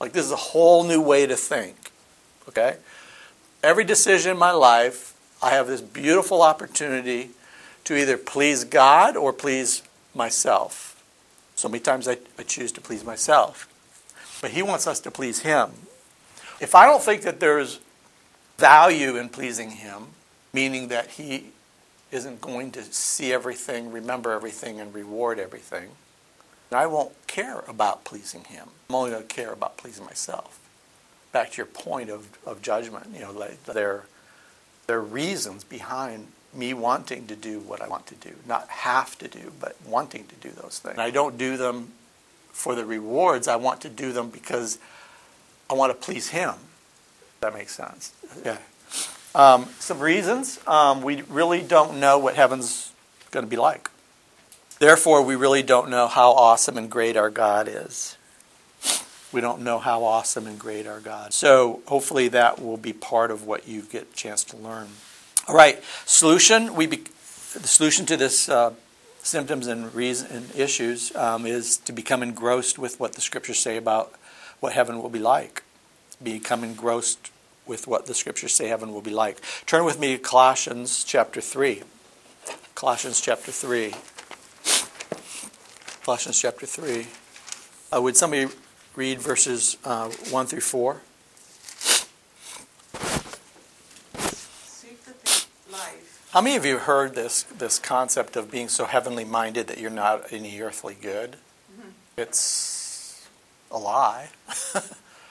Like, 0.00 0.12
this 0.12 0.24
is 0.26 0.32
a 0.32 0.36
whole 0.36 0.84
new 0.84 1.00
way 1.00 1.26
to 1.26 1.36
think. 1.36 1.90
Okay? 2.48 2.76
Every 3.62 3.84
decision 3.84 4.32
in 4.32 4.38
my 4.38 4.50
life, 4.50 5.13
I 5.44 5.50
have 5.50 5.66
this 5.66 5.82
beautiful 5.82 6.40
opportunity 6.40 7.28
to 7.84 7.94
either 7.94 8.16
please 8.16 8.64
God 8.64 9.14
or 9.14 9.30
please 9.30 9.82
myself. 10.14 11.04
So 11.54 11.68
many 11.68 11.80
times 11.80 12.08
I, 12.08 12.16
I 12.38 12.44
choose 12.44 12.72
to 12.72 12.80
please 12.80 13.04
myself. 13.04 13.68
But 14.40 14.52
He 14.52 14.62
wants 14.62 14.86
us 14.86 15.00
to 15.00 15.10
please 15.10 15.40
Him. 15.40 15.70
If 16.62 16.74
I 16.74 16.86
don't 16.86 17.02
think 17.02 17.22
that 17.22 17.40
there's 17.40 17.78
value 18.56 19.16
in 19.16 19.28
pleasing 19.28 19.72
Him, 19.72 20.06
meaning 20.54 20.88
that 20.88 21.10
He 21.10 21.48
isn't 22.10 22.40
going 22.40 22.70
to 22.72 22.82
see 22.82 23.30
everything, 23.30 23.92
remember 23.92 24.32
everything, 24.32 24.80
and 24.80 24.94
reward 24.94 25.38
everything, 25.38 25.90
I 26.72 26.86
won't 26.86 27.12
care 27.26 27.62
about 27.68 28.04
pleasing 28.04 28.44
Him. 28.44 28.68
I'm 28.88 28.94
only 28.94 29.10
going 29.10 29.26
to 29.26 29.28
care 29.28 29.52
about 29.52 29.76
pleasing 29.76 30.06
myself. 30.06 30.58
Back 31.32 31.50
to 31.52 31.56
your 31.58 31.66
point 31.66 32.08
of, 32.08 32.28
of 32.46 32.62
judgment, 32.62 33.08
you 33.12 33.20
know, 33.20 33.32
like 33.32 33.62
there 33.64 34.04
there 34.86 34.98
are 34.98 35.02
reasons 35.02 35.64
behind 35.64 36.28
me 36.52 36.72
wanting 36.74 37.26
to 37.26 37.36
do 37.36 37.60
what 37.60 37.80
I 37.82 37.88
want 37.88 38.06
to 38.06 38.14
do. 38.14 38.34
Not 38.46 38.68
have 38.68 39.18
to 39.18 39.28
do, 39.28 39.52
but 39.60 39.76
wanting 39.86 40.26
to 40.26 40.34
do 40.36 40.50
those 40.50 40.78
things. 40.78 40.94
And 40.94 41.02
I 41.02 41.10
don't 41.10 41.36
do 41.36 41.56
them 41.56 41.92
for 42.52 42.74
the 42.74 42.84
rewards. 42.84 43.48
I 43.48 43.56
want 43.56 43.80
to 43.82 43.88
do 43.88 44.12
them 44.12 44.30
because 44.30 44.78
I 45.68 45.74
want 45.74 45.90
to 45.92 45.98
please 45.98 46.28
Him. 46.28 46.54
That 47.40 47.54
makes 47.54 47.74
sense. 47.74 48.12
Yeah. 48.44 48.58
Um, 49.34 49.68
some 49.80 49.98
reasons. 49.98 50.60
Um, 50.66 51.02
we 51.02 51.22
really 51.22 51.60
don't 51.60 51.98
know 51.98 52.18
what 52.18 52.36
heaven's 52.36 52.92
going 53.32 53.44
to 53.44 53.50
be 53.50 53.56
like. 53.56 53.90
Therefore, 54.78 55.22
we 55.22 55.34
really 55.34 55.62
don't 55.62 55.90
know 55.90 56.06
how 56.06 56.30
awesome 56.32 56.78
and 56.78 56.90
great 56.90 57.16
our 57.16 57.30
God 57.30 57.68
is. 57.68 58.16
We 59.34 59.40
don't 59.40 59.62
know 59.62 59.80
how 59.80 60.04
awesome 60.04 60.46
and 60.46 60.56
great 60.56 60.86
our 60.86 61.00
God. 61.00 61.34
So 61.34 61.82
hopefully 61.86 62.28
that 62.28 62.62
will 62.62 62.76
be 62.76 62.92
part 62.92 63.32
of 63.32 63.44
what 63.44 63.66
you 63.66 63.82
get 63.82 64.02
a 64.12 64.14
chance 64.14 64.44
to 64.44 64.56
learn. 64.56 64.86
All 65.48 65.56
right, 65.56 65.82
solution. 66.06 66.76
We 66.76 66.86
be, 66.86 67.02
the 67.52 67.66
solution 67.66 68.06
to 68.06 68.16
this 68.16 68.48
uh, 68.48 68.74
symptoms 69.24 69.66
and 69.66 69.92
reason 69.92 70.28
and 70.30 70.54
issues 70.54 71.14
um, 71.16 71.46
is 71.46 71.78
to 71.78 71.92
become 71.92 72.22
engrossed 72.22 72.78
with 72.78 73.00
what 73.00 73.14
the 73.14 73.20
scriptures 73.20 73.58
say 73.58 73.76
about 73.76 74.14
what 74.60 74.72
heaven 74.72 75.02
will 75.02 75.10
be 75.10 75.18
like. 75.18 75.64
Become 76.22 76.62
engrossed 76.62 77.32
with 77.66 77.88
what 77.88 78.06
the 78.06 78.14
scriptures 78.14 78.52
say 78.52 78.68
heaven 78.68 78.92
will 78.92 79.02
be 79.02 79.10
like. 79.10 79.40
Turn 79.66 79.84
with 79.84 79.98
me 79.98 80.16
to 80.16 80.22
Colossians 80.22 81.02
chapter 81.02 81.40
three. 81.40 81.82
Colossians 82.76 83.20
chapter 83.20 83.50
three. 83.50 83.94
Colossians 86.04 86.40
chapter 86.40 86.66
three. 86.66 87.08
Uh, 87.92 88.00
would 88.00 88.16
somebody 88.16 88.46
read 88.96 89.20
verses 89.20 89.76
uh, 89.84 90.08
1 90.08 90.46
through 90.46 90.60
4. 90.60 91.00
Seek 94.22 95.04
the 95.04 95.12
th- 95.24 95.46
life 95.72 96.28
How 96.32 96.40
many 96.40 96.56
of 96.56 96.64
you 96.64 96.78
heard 96.78 97.14
this 97.14 97.42
this 97.42 97.78
concept 97.78 98.36
of 98.36 98.50
being 98.50 98.68
so 98.68 98.84
heavenly 98.84 99.24
minded 99.24 99.66
that 99.66 99.78
you're 99.78 99.90
not 99.90 100.32
any 100.32 100.60
earthly 100.60 100.96
good? 101.00 101.36
It's 102.16 103.28
a 103.70 103.78
lie. 103.78 104.28
the 104.72 104.84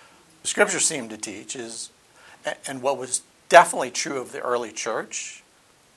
scripture 0.43 0.79
seemed 0.79 1.09
to 1.11 1.17
teach 1.17 1.55
is, 1.55 1.89
and 2.67 2.81
what 2.81 2.97
was 2.97 3.21
definitely 3.47 3.91
true 3.91 4.19
of 4.19 4.33
the 4.33 4.41
early 4.41 4.71
church, 4.71 5.43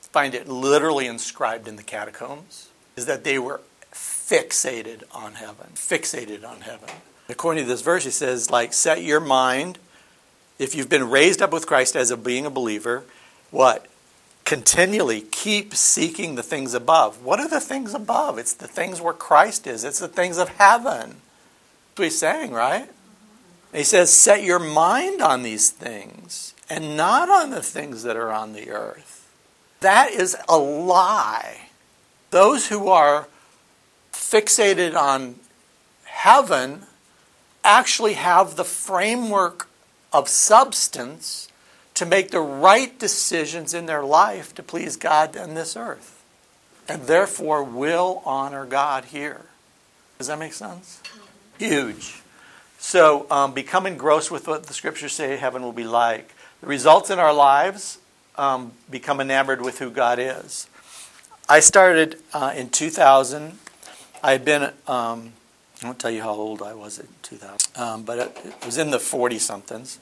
find 0.03 0.35
it 0.35 0.49
literally 0.49 1.07
inscribed 1.07 1.67
in 1.67 1.75
the 1.75 1.83
catacombs, 1.83 2.69
is 2.95 3.07
that 3.07 3.25
they 3.25 3.39
were 3.39 3.61
fixated 3.93 5.03
on 5.13 5.35
heaven. 5.35 5.69
Fixated 5.75 6.49
on 6.49 6.61
heaven. 6.61 6.91
According 7.29 7.65
to 7.65 7.69
this 7.69 7.83
verse, 7.83 8.05
he 8.05 8.11
says, 8.11 8.51
like, 8.51 8.73
set 8.73 9.03
your 9.03 9.21
mind, 9.21 9.79
if 10.59 10.75
you've 10.75 10.89
been 10.89 11.11
raised 11.11 11.43
up 11.43 11.53
with 11.53 11.67
Christ 11.67 11.97
as 11.97 12.11
a 12.11 12.17
being 12.17 12.47
a 12.47 12.51
believer, 12.51 13.05
what? 13.51 13.87
Continually 14.45 15.23
keep 15.23 15.75
seeking 15.75 16.37
the 16.37 16.43
things 16.43 16.73
above. 16.73 17.25
What 17.25 17.41
are 17.41 17.49
the 17.49 17.61
things 17.61 17.95
above? 17.95 18.39
It's 18.39 18.53
the 18.53 18.69
things 18.69 19.01
where 19.01 19.13
Christ 19.13 19.67
is. 19.67 19.83
It's 19.83 19.99
the 19.99 20.09
things 20.09 20.39
of 20.39 20.51
heaven. 20.51 21.17
That's 21.91 21.99
what 21.99 22.05
he's 22.05 22.19
saying, 22.19 22.53
right? 22.53 22.89
He 23.75 23.83
says, 23.83 24.13
set 24.13 24.45
your 24.45 24.61
mind 24.61 25.21
on 25.21 25.43
these 25.43 25.71
things 25.71 26.55
and 26.71 26.97
not 26.97 27.29
on 27.29 27.51
the 27.51 27.63
things 27.63 28.05
that 28.05 28.17
are 28.17 28.33
on 28.33 28.53
the 28.53 28.71
earth. 28.71 29.29
That 29.81 30.13
is 30.13 30.37
a 30.49 30.57
lie. 30.57 31.69
Those 32.31 32.69
who 32.69 32.89
are 32.89 33.29
fixated 34.13 34.95
on 34.95 35.37
heaven 36.05 36.83
actually 37.67 38.15
have 38.15 38.57
the 38.57 38.65
framework 38.65 39.69
of 40.13 40.29
substance 40.29 41.49
to 41.95 42.07
make 42.07 42.31
the 42.31 42.41
right 42.41 42.99
decisions 42.99 43.75
in 43.75 43.87
their 43.87 44.05
life 44.05 44.55
to 44.55 44.63
please 44.63 44.97
God 44.97 45.37
on 45.37 45.55
this 45.55 45.77
earth. 45.77 46.23
And 46.89 47.03
therefore 47.03 47.65
will 47.65 48.23
honor 48.25 48.65
God 48.65 49.07
here. 49.07 49.47
Does 50.19 50.29
that 50.29 50.39
make 50.39 50.53
sense? 50.53 51.03
Huge. 51.59 52.23
So, 52.79 53.27
um, 53.31 53.53
become 53.53 53.87
engrossed 53.87 54.31
with 54.31 54.47
what 54.47 54.65
the 54.65 54.75
scriptures 54.75 55.13
say 55.13 55.37
heaven 55.37 55.63
will 55.63 55.73
be 55.73 55.85
like. 55.85 56.35
The 56.61 56.67
results 56.67 57.11
in 57.11 57.19
our 57.19 57.33
lives 57.33 57.99
um, 58.37 58.73
become 58.91 59.21
enamored 59.21 59.63
with 59.63 59.79
who 59.79 59.91
God 59.91 60.19
is. 60.19 60.69
I 61.49 61.61
started 61.61 62.19
uh, 62.33 62.53
in 62.57 62.71
2000. 62.71 63.59
I 64.23 64.33
had 64.33 64.45
been, 64.45 64.73
um, 64.87 65.33
I 65.83 65.87
won't 65.87 65.99
tell 65.99 66.11
you 66.11 66.23
how 66.23 66.33
old 66.33 66.63
I 66.63 66.75
was 66.75 66.99
in 66.99 67.09
2000, 67.23 67.59
um, 67.77 68.03
but 68.03 68.19
it, 68.19 68.39
it, 68.45 68.65
was 68.65 68.79
in 68.79 68.91
the 68.91 68.99
40 68.99 69.39
somethings. 69.39 69.99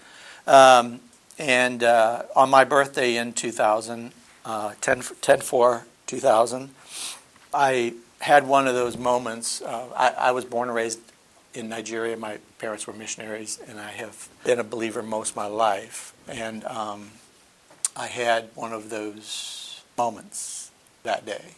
Um, 0.47 1.01
and 1.37 1.83
uh, 1.83 2.23
on 2.37 2.49
my 2.49 2.65
birthday 2.65 3.17
in 3.17 3.33
2000, 3.33 4.13
uh, 4.45 4.75
10, 4.81 5.03
10 5.21 5.41
4 5.41 5.87
2000, 6.07 6.71
I 7.53 7.95
had 8.21 8.47
one 8.47 8.69
of 8.69 8.75
those 8.75 8.97
moments. 8.97 9.63
Uh, 9.63 9.89
I, 9.97 10.11
I 10.11 10.31
was 10.31 10.45
born 10.45 10.69
and 10.69 10.77
raised 10.77 11.01
in 11.55 11.69
Nigeria. 11.69 12.17
My 12.17 12.39
parents 12.59 12.87
were 12.87 12.93
missionaries, 12.93 13.59
and 13.67 13.81
I 13.81 13.91
have 13.91 14.29
been 14.45 14.61
a 14.61 14.65
believer 14.65 15.03
most 15.03 15.31
of 15.31 15.37
my 15.37 15.47
life. 15.47 16.15
And 16.29 16.65
um, 16.65 17.11
I 17.97 18.07
had 18.07 18.51
one 18.55 18.73
of 18.73 18.91
those 18.91 19.83
moments 19.99 20.71
that 21.03 21.27
day 21.27 21.55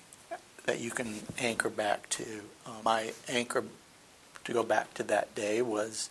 that 0.65 0.81
you 0.81 0.91
can 0.91 1.21
anchor 1.39 1.71
back 1.71 2.09
to. 2.11 2.25
Um, 2.67 2.77
my 2.85 3.13
anchor 3.29 3.65
to 4.47 4.53
go 4.53 4.63
back 4.63 4.95
to 4.95 5.03
that 5.03 5.35
day 5.35 5.61
was 5.61 6.09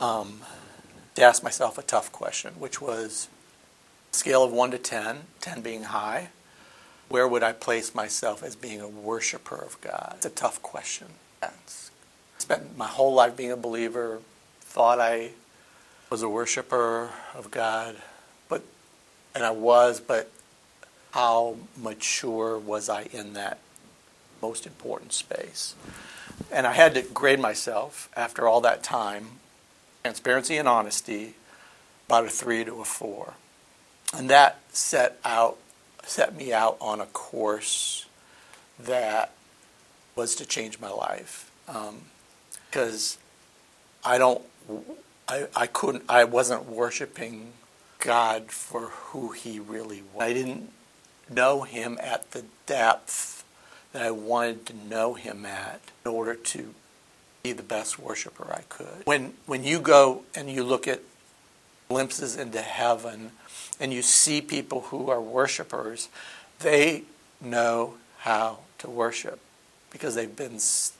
um, 0.00 0.40
to 1.14 1.22
ask 1.22 1.42
myself 1.42 1.78
a 1.78 1.82
tough 1.82 2.12
question, 2.12 2.54
which 2.58 2.80
was 2.80 3.28
scale 4.12 4.42
of 4.42 4.52
1 4.52 4.72
to 4.72 4.78
10, 4.78 5.18
10 5.40 5.60
being 5.62 5.84
high, 5.84 6.28
where 7.08 7.26
would 7.26 7.42
I 7.42 7.52
place 7.52 7.94
myself 7.94 8.42
as 8.42 8.56
being 8.56 8.80
a 8.80 8.88
worshiper 8.88 9.56
of 9.56 9.80
God? 9.80 10.14
It's 10.16 10.26
a 10.26 10.30
tough 10.30 10.62
question. 10.62 11.08
I 11.42 11.50
spent 12.38 12.76
my 12.76 12.86
whole 12.86 13.14
life 13.14 13.36
being 13.36 13.52
a 13.52 13.56
believer, 13.56 14.20
thought 14.60 15.00
I 15.00 15.30
was 16.10 16.22
a 16.22 16.28
worshiper 16.28 17.10
of 17.34 17.50
God, 17.50 17.96
but 18.48 18.62
and 19.34 19.44
I 19.44 19.50
was, 19.52 20.00
but 20.00 20.30
how 21.12 21.56
mature 21.76 22.58
was 22.58 22.88
I 22.88 23.02
in 23.12 23.34
that 23.34 23.58
most 24.42 24.66
important 24.66 25.12
space? 25.12 25.74
And 26.52 26.66
I 26.66 26.72
had 26.72 26.94
to 26.94 27.02
grade 27.02 27.38
myself 27.40 28.08
after 28.16 28.48
all 28.48 28.60
that 28.62 28.82
time, 28.82 29.26
transparency 30.02 30.56
and 30.56 30.68
honesty, 30.68 31.34
about 32.06 32.24
a 32.24 32.28
three 32.28 32.64
to 32.64 32.80
a 32.80 32.84
four. 32.84 33.34
And 34.14 34.28
that 34.30 34.58
set 34.70 35.18
out 35.24 35.58
set 36.04 36.34
me 36.34 36.52
out 36.52 36.76
on 36.80 37.00
a 37.00 37.06
course 37.06 38.06
that 38.78 39.32
was 40.16 40.34
to 40.36 40.46
change 40.46 40.80
my 40.80 40.90
life. 40.90 41.50
Because 42.70 43.18
um, 44.04 44.12
I 44.12 44.18
don't 44.18 44.42
I, 45.28 45.46
I 45.54 45.66
couldn't 45.66 46.04
I 46.08 46.24
wasn't 46.24 46.66
worshiping 46.66 47.52
God 48.00 48.50
for 48.50 48.88
who 48.88 49.32
he 49.32 49.60
really 49.60 50.02
was. 50.12 50.22
I 50.24 50.32
didn't 50.32 50.70
know 51.28 51.62
him 51.62 51.98
at 52.02 52.32
the 52.32 52.44
depth 52.66 53.39
that 53.92 54.02
I 54.02 54.10
wanted 54.10 54.66
to 54.66 54.76
know 54.76 55.14
him 55.14 55.44
at 55.44 55.80
in 56.04 56.10
order 56.10 56.34
to 56.34 56.74
be 57.42 57.52
the 57.52 57.62
best 57.62 57.98
worshiper 57.98 58.46
I 58.52 58.62
could. 58.68 59.02
When 59.04 59.34
when 59.46 59.64
you 59.64 59.80
go 59.80 60.22
and 60.34 60.50
you 60.50 60.62
look 60.62 60.86
at 60.86 61.00
glimpses 61.88 62.36
into 62.36 62.60
heaven 62.60 63.32
and 63.80 63.92
you 63.92 64.02
see 64.02 64.40
people 64.40 64.82
who 64.82 65.10
are 65.10 65.20
worshipers, 65.20 66.08
they 66.60 67.02
know 67.40 67.94
how 68.18 68.58
to 68.78 68.88
worship 68.88 69.40
because 69.90 70.14
they've 70.14 70.36
been 70.36 70.58
c- 70.58 70.94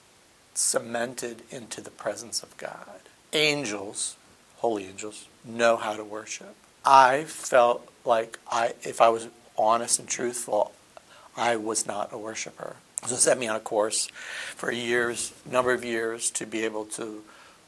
cemented 0.53 1.43
into 1.49 1.79
the 1.81 1.91
presence 1.91 2.43
of 2.43 2.55
God. 2.57 2.99
Angels, 3.31 4.17
holy 4.57 4.85
angels, 4.85 5.27
know 5.45 5.77
how 5.77 5.95
to 5.95 6.03
worship. 6.03 6.55
I 6.83 7.23
felt 7.23 7.87
like 8.03 8.37
I, 8.51 8.73
if 8.81 8.99
I 8.99 9.09
was 9.09 9.27
honest 9.57 9.99
and 9.99 10.09
truthful, 10.09 10.73
I 11.35 11.55
was 11.55 11.85
not 11.85 12.11
a 12.11 12.17
worshiper. 12.17 12.75
So 13.05 13.15
it 13.15 13.19
set 13.19 13.39
me 13.39 13.47
on 13.47 13.55
a 13.55 13.59
course 13.59 14.07
for 14.55 14.71
years, 14.71 15.33
number 15.49 15.73
of 15.73 15.83
years, 15.83 16.29
to 16.31 16.45
be 16.45 16.63
able 16.65 16.85
to 16.85 17.23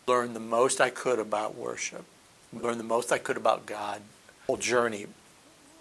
learn 0.07 0.33
the 0.33 0.39
most 0.39 0.79
I 0.79 0.89
could 0.89 1.19
about 1.19 1.55
worship, 1.55 2.05
learn 2.51 2.77
the 2.77 2.83
most 2.83 3.11
I 3.11 3.17
could 3.17 3.37
about 3.37 3.65
God, 3.65 4.01
whole 4.45 4.57
journey. 4.57 5.07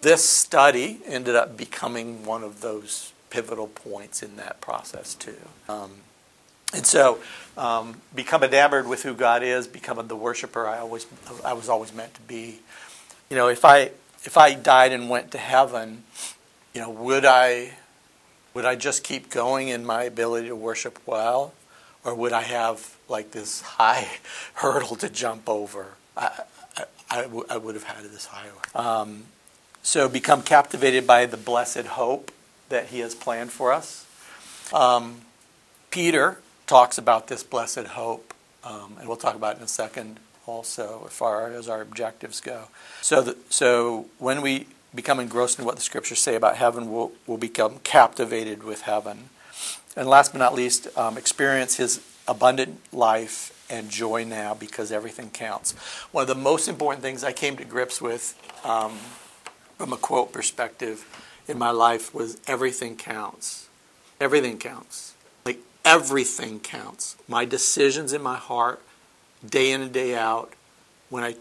This 0.00 0.24
study 0.24 1.00
ended 1.06 1.36
up 1.36 1.56
becoming 1.56 2.24
one 2.24 2.42
of 2.42 2.60
those 2.60 3.12
pivotal 3.30 3.68
points 3.68 4.22
in 4.22 4.36
that 4.36 4.60
process 4.60 5.14
too. 5.14 5.36
Um, 5.68 5.90
and 6.74 6.86
so, 6.86 7.18
um, 7.56 8.00
become 8.14 8.42
enamored 8.42 8.86
with 8.86 9.02
who 9.02 9.14
God 9.14 9.42
is, 9.42 9.66
become 9.66 10.06
the 10.08 10.16
worshiper 10.16 10.66
I 10.66 10.78
always 10.78 11.06
I 11.44 11.52
was 11.52 11.68
always 11.68 11.92
meant 11.92 12.14
to 12.14 12.20
be. 12.22 12.60
You 13.28 13.36
know, 13.36 13.48
if 13.48 13.64
I 13.64 13.90
if 14.24 14.36
I 14.36 14.54
died 14.54 14.92
and 14.92 15.10
went 15.10 15.32
to 15.32 15.38
heaven, 15.38 16.04
you 16.74 16.80
know, 16.80 16.90
would 16.90 17.24
I 17.24 17.72
would 18.54 18.64
I 18.64 18.74
just 18.74 19.02
keep 19.02 19.30
going 19.30 19.68
in 19.68 19.84
my 19.84 20.04
ability 20.04 20.48
to 20.48 20.56
worship 20.56 20.98
well, 21.06 21.54
or 22.04 22.14
would 22.14 22.32
I 22.32 22.42
have 22.42 22.96
like 23.08 23.30
this 23.30 23.62
high 23.62 24.08
hurdle 24.54 24.96
to 24.96 25.08
jump 25.08 25.48
over? 25.48 25.94
I, 26.16 26.42
I, 26.76 26.84
I, 27.10 27.22
w- 27.22 27.46
I 27.48 27.56
would 27.56 27.74
have 27.74 27.84
had 27.84 28.04
this 28.04 28.26
high. 28.26 28.48
Um, 28.74 29.24
so 29.82 30.08
become 30.08 30.42
captivated 30.42 31.06
by 31.06 31.26
the 31.26 31.36
blessed 31.36 31.86
hope 31.86 32.30
that 32.68 32.86
He 32.86 33.00
has 33.00 33.14
planned 33.14 33.52
for 33.52 33.72
us. 33.72 34.06
Um, 34.72 35.22
Peter 35.90 36.38
talks 36.66 36.98
about 36.98 37.28
this 37.28 37.42
blessed 37.42 37.86
hope, 37.88 38.34
um, 38.64 38.96
and 38.98 39.08
we'll 39.08 39.16
talk 39.16 39.34
about 39.34 39.56
it 39.56 39.58
in 39.58 39.64
a 39.64 39.68
second 39.68 40.18
also 40.46 41.04
as 41.06 41.12
far 41.12 41.52
as 41.52 41.68
our 41.68 41.80
objectives 41.80 42.40
go. 42.40 42.68
So, 43.00 43.22
the, 43.22 43.36
so 43.48 44.06
when 44.18 44.42
we 44.42 44.66
become 44.94 45.20
engrossed 45.20 45.58
in 45.58 45.64
what 45.64 45.76
the 45.76 45.82
scriptures 45.82 46.18
say 46.18 46.34
about 46.34 46.56
heaven, 46.56 46.90
we'll, 46.90 47.12
we'll 47.26 47.38
become 47.38 47.78
captivated 47.82 48.62
with 48.62 48.82
heaven. 48.82 49.30
And 49.96 50.08
last 50.08 50.32
but 50.32 50.38
not 50.38 50.54
least, 50.54 50.88
um, 50.96 51.16
experience 51.18 51.76
his 51.76 52.00
abundant 52.26 52.80
life 52.92 53.66
and 53.70 53.90
joy 53.90 54.24
now 54.24 54.54
because 54.54 54.92
everything 54.92 55.30
counts. 55.30 55.72
One 56.12 56.22
of 56.22 56.28
the 56.28 56.34
most 56.34 56.68
important 56.68 57.02
things 57.02 57.24
I 57.24 57.32
came 57.32 57.56
to 57.56 57.64
grips 57.64 58.00
with 58.00 58.38
um, 58.64 58.98
from 59.78 59.92
a 59.92 59.96
quote 59.96 60.32
perspective 60.32 61.06
in 61.48 61.58
my 61.58 61.70
life 61.70 62.14
was 62.14 62.38
everything 62.46 62.96
counts. 62.96 63.68
Everything 64.20 64.58
counts. 64.58 65.14
Like 65.44 65.58
everything 65.84 66.60
counts. 66.60 67.16
My 67.26 67.44
decisions 67.44 68.12
in 68.12 68.22
my 68.22 68.36
heart, 68.36 68.80
day 69.44 69.72
in 69.72 69.80
and 69.80 69.92
day 69.92 70.14
out, 70.14 70.52
when 71.08 71.24
I 71.24 71.36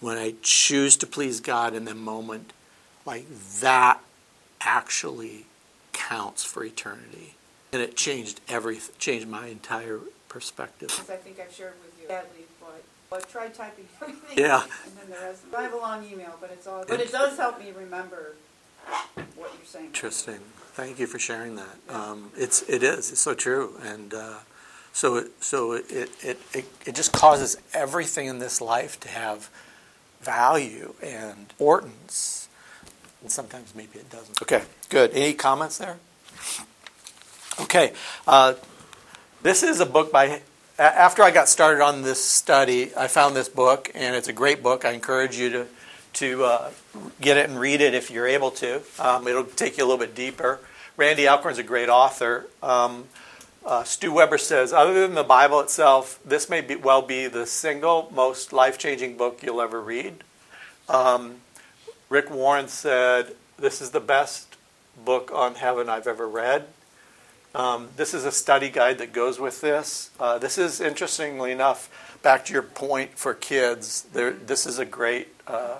when 0.00 0.18
I 0.18 0.34
choose 0.42 0.96
to 0.98 1.06
please 1.06 1.40
God 1.40 1.74
in 1.74 1.86
the 1.86 1.94
moment, 1.94 2.52
like 3.04 3.26
that 3.60 4.00
actually 4.60 5.46
counts 5.92 6.44
for 6.44 6.64
eternity. 6.64 7.34
And 7.72 7.82
it 7.82 7.96
changed 7.96 8.40
every 8.48 8.78
changed 8.98 9.26
my 9.28 9.48
entire 9.48 10.00
perspective. 10.28 10.88
Because 10.88 11.10
I 11.10 11.16
think 11.16 11.40
I've 11.40 11.52
shared 11.52 11.74
with 11.84 12.00
you 12.00 12.08
badly, 12.08 12.44
but 12.60 12.82
I 13.12 13.20
tried 13.20 13.54
typing 13.54 13.86
everything. 14.02 14.38
Yeah. 14.38 14.62
And 14.62 14.96
then 14.96 15.10
the 15.10 15.26
rest. 15.26 15.42
I 15.56 15.62
have 15.62 15.72
a 15.72 15.76
long 15.76 16.04
email, 16.04 16.36
but 16.40 16.50
it's 16.52 16.66
all. 16.66 16.84
But 16.86 17.00
it 17.00 17.12
does 17.12 17.36
help 17.36 17.58
me 17.58 17.72
remember 17.76 18.34
what 19.36 19.52
you're 19.56 19.66
saying. 19.66 19.86
Interesting. 19.86 20.40
Thank 20.72 20.98
you 20.98 21.06
for 21.06 21.18
sharing 21.18 21.56
that. 21.56 21.76
Um, 21.88 22.30
it's 22.36 22.62
it 22.68 22.82
is. 22.82 23.12
It's 23.12 23.20
so 23.20 23.34
true. 23.34 23.78
And 23.82 24.12
uh, 24.12 24.38
so 24.92 25.16
it, 25.16 25.42
so 25.42 25.72
it, 25.72 25.84
it 25.90 26.38
it 26.52 26.66
it 26.86 26.94
just 26.94 27.12
causes 27.12 27.56
everything 27.72 28.26
in 28.26 28.38
this 28.38 28.60
life 28.60 28.98
to 29.00 29.08
have 29.08 29.50
value 30.20 30.94
and 31.02 31.38
importance. 31.50 32.43
And 33.24 33.32
sometimes 33.32 33.74
maybe 33.74 33.98
it 33.98 34.10
doesn't. 34.10 34.40
Okay. 34.42 34.62
Good. 34.90 35.10
Any 35.12 35.32
comments 35.32 35.78
there? 35.78 35.96
Okay. 37.58 37.94
Uh, 38.26 38.54
this 39.42 39.62
is 39.62 39.80
a 39.80 39.86
book 39.86 40.12
by. 40.12 40.42
After 40.78 41.22
I 41.22 41.30
got 41.30 41.48
started 41.48 41.82
on 41.82 42.02
this 42.02 42.22
study, 42.22 42.94
I 42.96 43.06
found 43.06 43.34
this 43.34 43.48
book, 43.48 43.90
and 43.94 44.14
it's 44.14 44.28
a 44.28 44.32
great 44.32 44.62
book. 44.62 44.84
I 44.84 44.90
encourage 44.90 45.38
you 45.38 45.50
to 45.50 45.66
to 46.14 46.44
uh, 46.44 46.70
get 47.20 47.38
it 47.38 47.48
and 47.48 47.58
read 47.58 47.80
it 47.80 47.94
if 47.94 48.10
you're 48.10 48.26
able 48.26 48.50
to. 48.52 48.82
Um, 48.98 49.26
it'll 49.26 49.44
take 49.44 49.78
you 49.78 49.84
a 49.84 49.86
little 49.86 49.98
bit 49.98 50.14
deeper. 50.14 50.60
Randy 50.98 51.26
Alcorn's 51.26 51.58
a 51.58 51.62
great 51.62 51.88
author. 51.88 52.46
Um, 52.62 53.06
uh, 53.64 53.84
Stu 53.84 54.12
Weber 54.12 54.38
says, 54.38 54.72
other 54.72 54.92
than 55.00 55.14
the 55.14 55.24
Bible 55.24 55.60
itself, 55.60 56.20
this 56.24 56.50
may 56.50 56.60
be, 56.60 56.76
well 56.76 57.02
be 57.02 57.26
the 57.26 57.46
single 57.46 58.12
most 58.14 58.52
life 58.52 58.78
changing 58.78 59.16
book 59.16 59.42
you'll 59.42 59.62
ever 59.62 59.80
read. 59.80 60.22
Um, 60.88 61.36
Rick 62.14 62.30
Warren 62.30 62.68
said, 62.68 63.34
this 63.58 63.82
is 63.82 63.90
the 63.90 63.98
best 63.98 64.56
book 65.04 65.32
on 65.34 65.56
heaven 65.56 65.88
I've 65.88 66.06
ever 66.06 66.28
read. 66.28 66.68
Um, 67.56 67.88
this 67.96 68.14
is 68.14 68.24
a 68.24 68.30
study 68.30 68.70
guide 68.70 68.98
that 68.98 69.12
goes 69.12 69.40
with 69.40 69.60
this. 69.60 70.10
Uh, 70.20 70.38
this 70.38 70.56
is, 70.56 70.80
interestingly 70.80 71.50
enough, 71.50 71.90
back 72.22 72.44
to 72.44 72.52
your 72.52 72.62
point 72.62 73.18
for 73.18 73.34
kids, 73.34 74.02
there, 74.12 74.30
this 74.30 74.64
is 74.64 74.78
a 74.78 74.84
great 74.84 75.26
uh, 75.48 75.78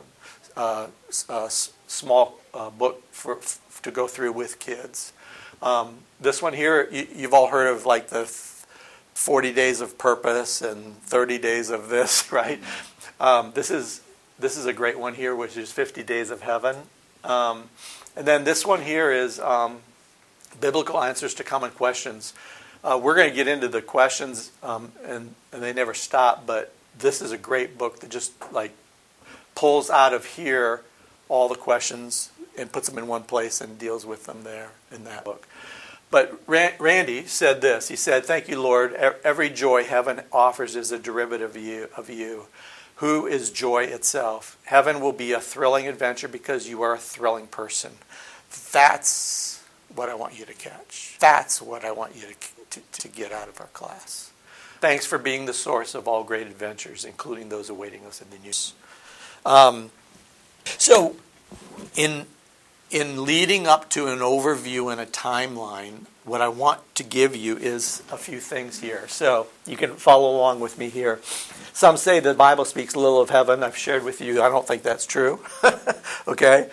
uh, 0.56 0.88
uh, 1.28 1.48
small 1.48 2.40
uh, 2.52 2.68
book 2.68 3.04
for, 3.12 3.38
f- 3.38 3.78
to 3.84 3.92
go 3.92 4.08
through 4.08 4.32
with 4.32 4.58
kids. 4.58 5.12
Um, 5.62 5.98
this 6.20 6.42
one 6.42 6.52
here, 6.52 6.88
you, 6.90 7.06
you've 7.14 7.32
all 7.32 7.46
heard 7.46 7.68
of 7.68 7.86
like 7.86 8.08
the 8.08 8.24
th- 8.24 8.66
40 9.14 9.52
days 9.52 9.80
of 9.80 9.98
purpose 9.98 10.62
and 10.62 10.96
30 11.02 11.38
days 11.38 11.70
of 11.70 11.90
this, 11.90 12.32
right? 12.32 12.58
Um, 13.20 13.52
this 13.54 13.70
is 13.70 14.00
this 14.44 14.58
is 14.58 14.66
a 14.66 14.74
great 14.74 14.98
one 14.98 15.14
here, 15.14 15.34
which 15.34 15.56
is 15.56 15.72
50 15.72 16.02
days 16.02 16.28
of 16.28 16.42
heaven. 16.42 16.76
Um, 17.24 17.70
and 18.14 18.26
then 18.26 18.44
this 18.44 18.66
one 18.66 18.82
here 18.82 19.10
is 19.10 19.40
um, 19.40 19.78
biblical 20.60 21.02
answers 21.02 21.32
to 21.36 21.44
common 21.44 21.70
questions. 21.70 22.34
Uh, 22.84 23.00
we're 23.02 23.14
going 23.14 23.30
to 23.30 23.34
get 23.34 23.48
into 23.48 23.68
the 23.68 23.80
questions, 23.80 24.52
um, 24.62 24.92
and 25.02 25.34
and 25.50 25.62
they 25.62 25.72
never 25.72 25.94
stop. 25.94 26.46
But 26.46 26.74
this 26.98 27.22
is 27.22 27.32
a 27.32 27.38
great 27.38 27.78
book 27.78 28.00
that 28.00 28.10
just 28.10 28.34
like 28.52 28.72
pulls 29.54 29.88
out 29.88 30.12
of 30.12 30.26
here 30.26 30.82
all 31.30 31.48
the 31.48 31.54
questions 31.54 32.30
and 32.58 32.70
puts 32.70 32.86
them 32.86 32.98
in 32.98 33.06
one 33.06 33.22
place 33.22 33.62
and 33.62 33.78
deals 33.78 34.04
with 34.04 34.26
them 34.26 34.44
there 34.44 34.72
in 34.92 35.04
that 35.04 35.24
book. 35.24 35.48
But 36.10 36.38
Randy 36.46 37.24
said 37.24 37.62
this. 37.62 37.88
He 37.88 37.96
said, 37.96 38.26
"Thank 38.26 38.48
you, 38.48 38.60
Lord. 38.60 38.92
Every 38.92 39.48
joy 39.48 39.84
heaven 39.84 40.20
offers 40.30 40.76
is 40.76 40.92
a 40.92 40.98
derivative 40.98 41.56
of 41.56 41.62
you, 41.62 41.88
of 41.96 42.10
you, 42.10 42.48
who 42.96 43.26
is 43.26 43.50
joy 43.50 43.84
itself. 43.84 44.58
Heaven 44.64 45.00
will 45.00 45.12
be 45.12 45.32
a 45.32 45.40
thrilling 45.40 45.88
adventure 45.88 46.28
because 46.28 46.68
you 46.68 46.82
are 46.82 46.94
a 46.94 46.98
thrilling 46.98 47.46
person. 47.46 47.92
That's 48.72 49.62
what 49.94 50.08
I 50.08 50.14
want 50.14 50.38
you 50.38 50.44
to 50.44 50.54
catch. 50.54 51.16
That's 51.18 51.60
what 51.60 51.84
I 51.84 51.92
want 51.92 52.14
you 52.14 52.22
to, 52.22 52.80
to, 52.80 53.00
to 53.00 53.08
get 53.08 53.32
out 53.32 53.48
of 53.48 53.60
our 53.60 53.68
class. 53.68 54.32
Thanks 54.80 55.06
for 55.06 55.18
being 55.18 55.46
the 55.46 55.54
source 55.54 55.94
of 55.94 56.06
all 56.06 56.24
great 56.24 56.46
adventures, 56.46 57.04
including 57.04 57.48
those 57.48 57.70
awaiting 57.70 58.04
us 58.06 58.20
in 58.20 58.28
the 58.30 58.38
news." 58.38 58.74
Um, 59.46 59.90
so, 60.64 61.16
in 61.96 62.26
in 62.94 63.24
leading 63.24 63.66
up 63.66 63.90
to 63.90 64.06
an 64.06 64.20
overview 64.20 64.92
and 64.92 65.00
a 65.00 65.06
timeline, 65.06 66.06
what 66.24 66.40
I 66.40 66.46
want 66.46 66.80
to 66.94 67.02
give 67.02 67.34
you 67.34 67.56
is 67.56 68.04
a 68.12 68.16
few 68.16 68.38
things 68.38 68.78
here. 68.78 69.08
So 69.08 69.48
you 69.66 69.76
can 69.76 69.96
follow 69.96 70.30
along 70.30 70.60
with 70.60 70.78
me 70.78 70.90
here. 70.90 71.18
Some 71.72 71.96
say 71.96 72.20
the 72.20 72.34
Bible 72.34 72.64
speaks 72.64 72.94
little 72.94 73.20
of 73.20 73.30
heaven. 73.30 73.64
I've 73.64 73.76
shared 73.76 74.04
with 74.04 74.20
you. 74.20 74.40
I 74.40 74.48
don't 74.48 74.64
think 74.64 74.84
that's 74.84 75.06
true. 75.06 75.40
okay, 76.28 76.70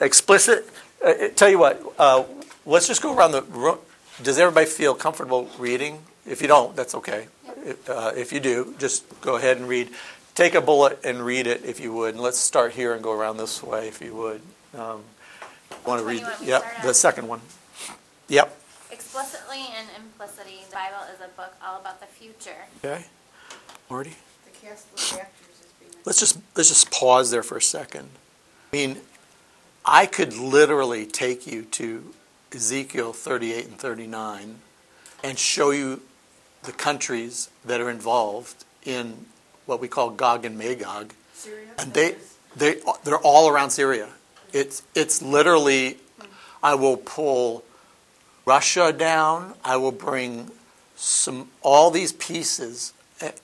explicit. 0.00 0.68
Uh, 1.02 1.28
tell 1.34 1.48
you 1.48 1.58
what. 1.58 1.82
Uh, 1.98 2.24
let's 2.66 2.86
just 2.86 3.00
go 3.00 3.16
around 3.16 3.32
the 3.32 3.42
room. 3.42 3.78
Does 4.22 4.38
everybody 4.38 4.66
feel 4.66 4.94
comfortable 4.94 5.48
reading? 5.58 6.00
If 6.26 6.42
you 6.42 6.46
don't, 6.46 6.76
that's 6.76 6.94
okay. 6.94 7.28
Uh, 7.88 8.12
if 8.14 8.34
you 8.34 8.40
do, 8.40 8.74
just 8.78 9.02
go 9.22 9.36
ahead 9.36 9.56
and 9.56 9.66
read. 9.66 9.88
Take 10.34 10.54
a 10.54 10.60
bullet 10.60 11.00
and 11.04 11.24
read 11.24 11.46
it 11.46 11.64
if 11.64 11.80
you 11.80 11.94
would. 11.94 12.14
And 12.14 12.22
let's 12.22 12.38
start 12.38 12.72
here 12.72 12.92
and 12.92 13.02
go 13.02 13.12
around 13.12 13.38
this 13.38 13.62
way 13.62 13.88
if 13.88 14.02
you 14.02 14.14
would. 14.14 14.42
Um, 14.76 15.04
want 15.86 16.00
to 16.00 16.06
read? 16.06 16.20
you 16.20 16.26
want 16.26 16.40
me 16.40 16.46
to 16.46 16.50
yep, 16.52 16.64
the 16.82 16.88
on? 16.88 16.94
second 16.94 17.28
one. 17.28 17.40
Yep. 18.28 18.56
Explicitly 18.90 19.64
and 19.76 19.88
implicitly, 19.96 20.60
the 20.68 20.74
Bible 20.74 20.96
is 21.14 21.20
a 21.20 21.28
book 21.36 21.54
all 21.64 21.80
about 21.80 22.00
the 22.00 22.06
future. 22.06 22.56
Okay. 22.84 23.04
Marty, 23.90 24.14
The 24.46 24.66
cast 24.66 24.86
of 24.92 25.18
actors 25.20 25.60
is 25.60 25.72
being. 25.78 25.92
let's 26.04 26.18
just 26.18 26.38
let's 26.56 26.68
just 26.70 26.90
pause 26.90 27.30
there 27.30 27.42
for 27.42 27.56
a 27.58 27.62
second. 27.62 28.08
I 28.72 28.76
mean, 28.76 28.96
I 29.84 30.06
could 30.06 30.34
literally 30.36 31.04
take 31.06 31.46
you 31.46 31.62
to 31.64 32.14
Ezekiel 32.52 33.12
38 33.12 33.66
and 33.66 33.78
39 33.78 34.56
and 35.22 35.38
show 35.38 35.70
you 35.70 36.00
the 36.62 36.72
countries 36.72 37.50
that 37.64 37.80
are 37.80 37.90
involved 37.90 38.64
in 38.84 39.26
what 39.66 39.80
we 39.80 39.88
call 39.88 40.10
Gog 40.10 40.44
and 40.44 40.56
Magog. 40.56 41.12
Syria? 41.34 41.66
and 41.78 41.92
they 41.92 42.14
they 42.56 42.80
they're 43.04 43.18
all 43.18 43.48
around 43.50 43.70
Syria. 43.70 44.08
It's 44.54 44.82
it's 44.94 45.20
literally, 45.20 45.98
I 46.62 46.76
will 46.76 46.96
pull 46.96 47.64
Russia 48.46 48.92
down. 48.92 49.54
I 49.64 49.76
will 49.76 49.92
bring 49.92 50.50
some 50.96 51.48
all 51.60 51.90
these 51.90 52.12
pieces, 52.12 52.92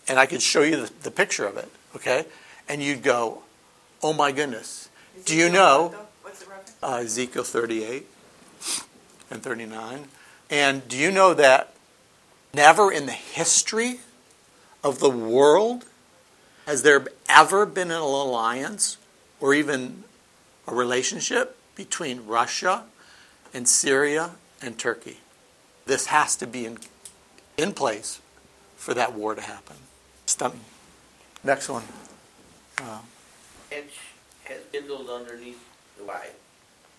and 0.08 0.18
I 0.18 0.26
could 0.26 0.40
show 0.40 0.62
you 0.62 0.76
the, 0.76 0.92
the 1.02 1.11
picture 1.11 1.46
of 1.46 1.56
it. 1.56 1.68
Okay, 1.96 2.26
and 2.68 2.80
you'd 2.80 3.02
go, 3.02 3.42
oh 4.02 4.12
my 4.12 4.30
goodness. 4.30 4.88
Do 5.24 5.36
you 5.36 5.50
know 5.50 5.94
What's 6.22 6.44
the 6.44 6.50
reference? 6.50 6.76
uh, 6.82 7.02
Ezekiel 7.02 7.42
38 7.42 8.06
and 9.30 9.42
39? 9.42 10.04
And 10.48 10.86
do 10.88 10.96
you 10.96 11.11
know 11.11 11.34
that 11.34 11.74
never 12.54 12.92
in 12.92 13.06
the 13.06 13.12
history 13.12 14.00
of 14.82 15.00
the 15.00 15.11
world 15.11 15.84
has 16.66 16.82
there 16.82 17.06
ever 17.28 17.66
been 17.66 17.90
an 17.90 17.98
alliance 17.98 18.96
or 19.40 19.52
even 19.54 20.04
a 20.66 20.74
relationship 20.74 21.56
between 21.74 22.26
Russia 22.26 22.84
and 23.52 23.68
Syria 23.68 24.32
and 24.62 24.78
Turkey? 24.78 25.18
This 25.86 26.06
has 26.06 26.36
to 26.36 26.46
be 26.46 26.66
in, 26.66 26.78
in 27.56 27.72
place 27.72 28.20
for 28.76 28.94
that 28.94 29.14
war 29.14 29.34
to 29.34 29.40
happen. 29.40 29.76
Stunning. 30.26 30.61
Next 31.42 31.68
one. 31.68 31.82
Uh, 32.78 32.98
Edge 33.72 33.98
has 34.44 34.61
kindled 34.72 35.08
underneath 35.08 35.62
the 35.98 36.04
light, 36.04 36.34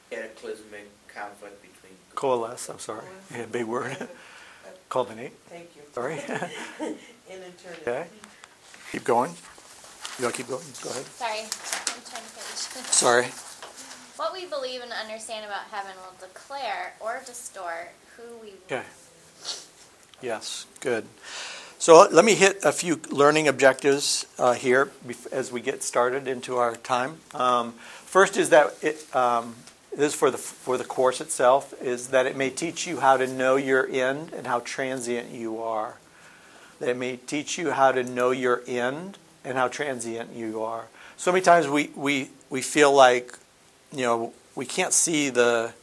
cataclysmic 0.09 0.87
conflict 1.07 1.61
between. 1.61 1.97
Coalesce, 2.15 2.69
I'm 2.69 2.79
sorry. 2.79 3.05
Yeah, 3.33 3.45
big 3.45 3.65
word. 3.65 3.95
Culminate. 4.89 5.31
Thank 5.47 5.69
you. 5.75 5.81
Sorry. 5.93 6.15
In 6.79 7.39
eternity. 7.39 7.81
Okay. 7.81 8.07
Keep 8.91 9.05
going. 9.05 9.31
You 10.19 10.25
want 10.25 10.35
to 10.35 10.43
keep 10.43 10.49
going? 10.49 10.63
Go 10.83 10.89
ahead. 10.89 11.05
Sorry, 11.05 11.39
I'm 11.39 12.03
turning 12.03 12.27
the 12.27 12.79
page. 12.81 12.85
Sorry. 12.91 13.27
What 14.21 14.33
we 14.33 14.45
believe 14.45 14.83
and 14.83 14.91
understand 14.91 15.47
about 15.47 15.63
heaven 15.71 15.93
will 15.95 16.27
declare 16.27 16.93
or 16.99 17.23
distort 17.25 17.89
who 18.15 18.37
we 18.39 18.49
Okay. 18.67 18.85
Yes, 20.21 20.67
good. 20.79 21.05
So 21.79 22.07
let 22.11 22.23
me 22.23 22.35
hit 22.35 22.63
a 22.63 22.71
few 22.71 23.01
learning 23.09 23.47
objectives 23.47 24.27
uh, 24.37 24.53
here 24.53 24.91
as 25.31 25.51
we 25.51 25.59
get 25.59 25.81
started 25.81 26.27
into 26.27 26.57
our 26.57 26.75
time. 26.75 27.17
Um, 27.33 27.71
first 27.71 28.37
is 28.37 28.49
that 28.49 28.75
it, 28.83 29.03
um, 29.15 29.55
this 29.89 30.13
is 30.13 30.15
for 30.15 30.29
the 30.29 30.37
for 30.37 30.77
the 30.77 30.83
course 30.85 31.19
itself 31.19 31.73
is 31.81 32.09
that 32.09 32.27
it 32.27 32.37
may 32.37 32.51
teach 32.51 32.85
you 32.85 32.99
how 32.99 33.17
to 33.17 33.25
know 33.25 33.55
your 33.55 33.87
end 33.89 34.33
and 34.33 34.45
how 34.45 34.59
transient 34.59 35.31
you 35.31 35.59
are. 35.63 35.95
That 36.79 36.89
it 36.89 36.97
may 36.97 37.17
teach 37.17 37.57
you 37.57 37.71
how 37.71 37.91
to 37.91 38.03
know 38.03 38.29
your 38.29 38.61
end 38.67 39.17
and 39.43 39.57
how 39.57 39.67
transient 39.67 40.35
you 40.35 40.61
are. 40.61 40.89
So 41.17 41.31
many 41.31 41.41
times 41.41 41.67
we 41.67 41.89
we 41.95 42.29
we 42.51 42.61
feel 42.61 42.93
like 42.93 43.33
you 43.91 44.03
know 44.03 44.33
we 44.55 44.65
can't 44.65 44.93
see 44.93 45.29
the 45.29 45.73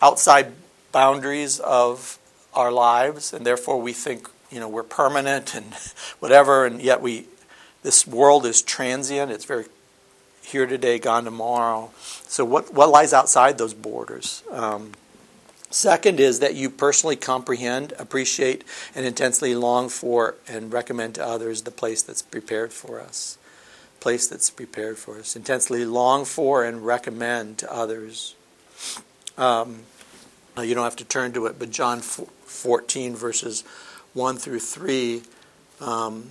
outside 0.00 0.52
boundaries 0.92 1.60
of 1.60 2.18
our 2.54 2.72
lives, 2.72 3.32
and 3.32 3.44
therefore 3.44 3.80
we 3.80 3.92
think 3.92 4.28
you 4.50 4.60
know 4.60 4.68
we're 4.68 4.82
permanent 4.82 5.54
and 5.54 5.74
whatever, 6.18 6.64
and 6.64 6.80
yet 6.80 7.00
we 7.00 7.26
this 7.82 8.06
world 8.06 8.46
is 8.46 8.62
transient. 8.62 9.30
It's 9.30 9.44
very 9.44 9.66
here 10.42 10.66
today, 10.66 10.98
gone 10.98 11.24
tomorrow. 11.24 11.90
So 11.98 12.44
what 12.44 12.72
what 12.72 12.88
lies 12.88 13.12
outside 13.12 13.58
those 13.58 13.74
borders? 13.74 14.42
Um, 14.50 14.92
second 15.70 16.20
is 16.20 16.40
that 16.40 16.54
you 16.54 16.70
personally 16.70 17.16
comprehend, 17.16 17.92
appreciate, 17.98 18.64
and 18.94 19.04
intensely 19.04 19.54
long 19.54 19.88
for 19.88 20.36
and 20.48 20.72
recommend 20.72 21.16
to 21.16 21.26
others 21.26 21.62
the 21.62 21.70
place 21.70 22.02
that's 22.02 22.22
prepared 22.22 22.72
for 22.72 23.00
us. 23.00 23.38
Place 24.06 24.28
that's 24.28 24.50
prepared 24.50 24.98
for 24.98 25.18
us. 25.18 25.34
Intensely 25.34 25.84
long 25.84 26.24
for 26.24 26.64
and 26.64 26.86
recommend 26.86 27.58
to 27.58 27.72
others 27.74 28.36
Um, 29.36 29.80
you 30.62 30.76
don't 30.76 30.84
have 30.84 30.94
to 30.98 31.04
turn 31.04 31.32
to 31.32 31.46
it, 31.46 31.58
but 31.58 31.70
John 31.72 32.00
14, 32.02 33.16
verses 33.16 33.64
1 34.14 34.36
through 34.36 34.60
3, 34.60 35.22
um, 35.80 36.30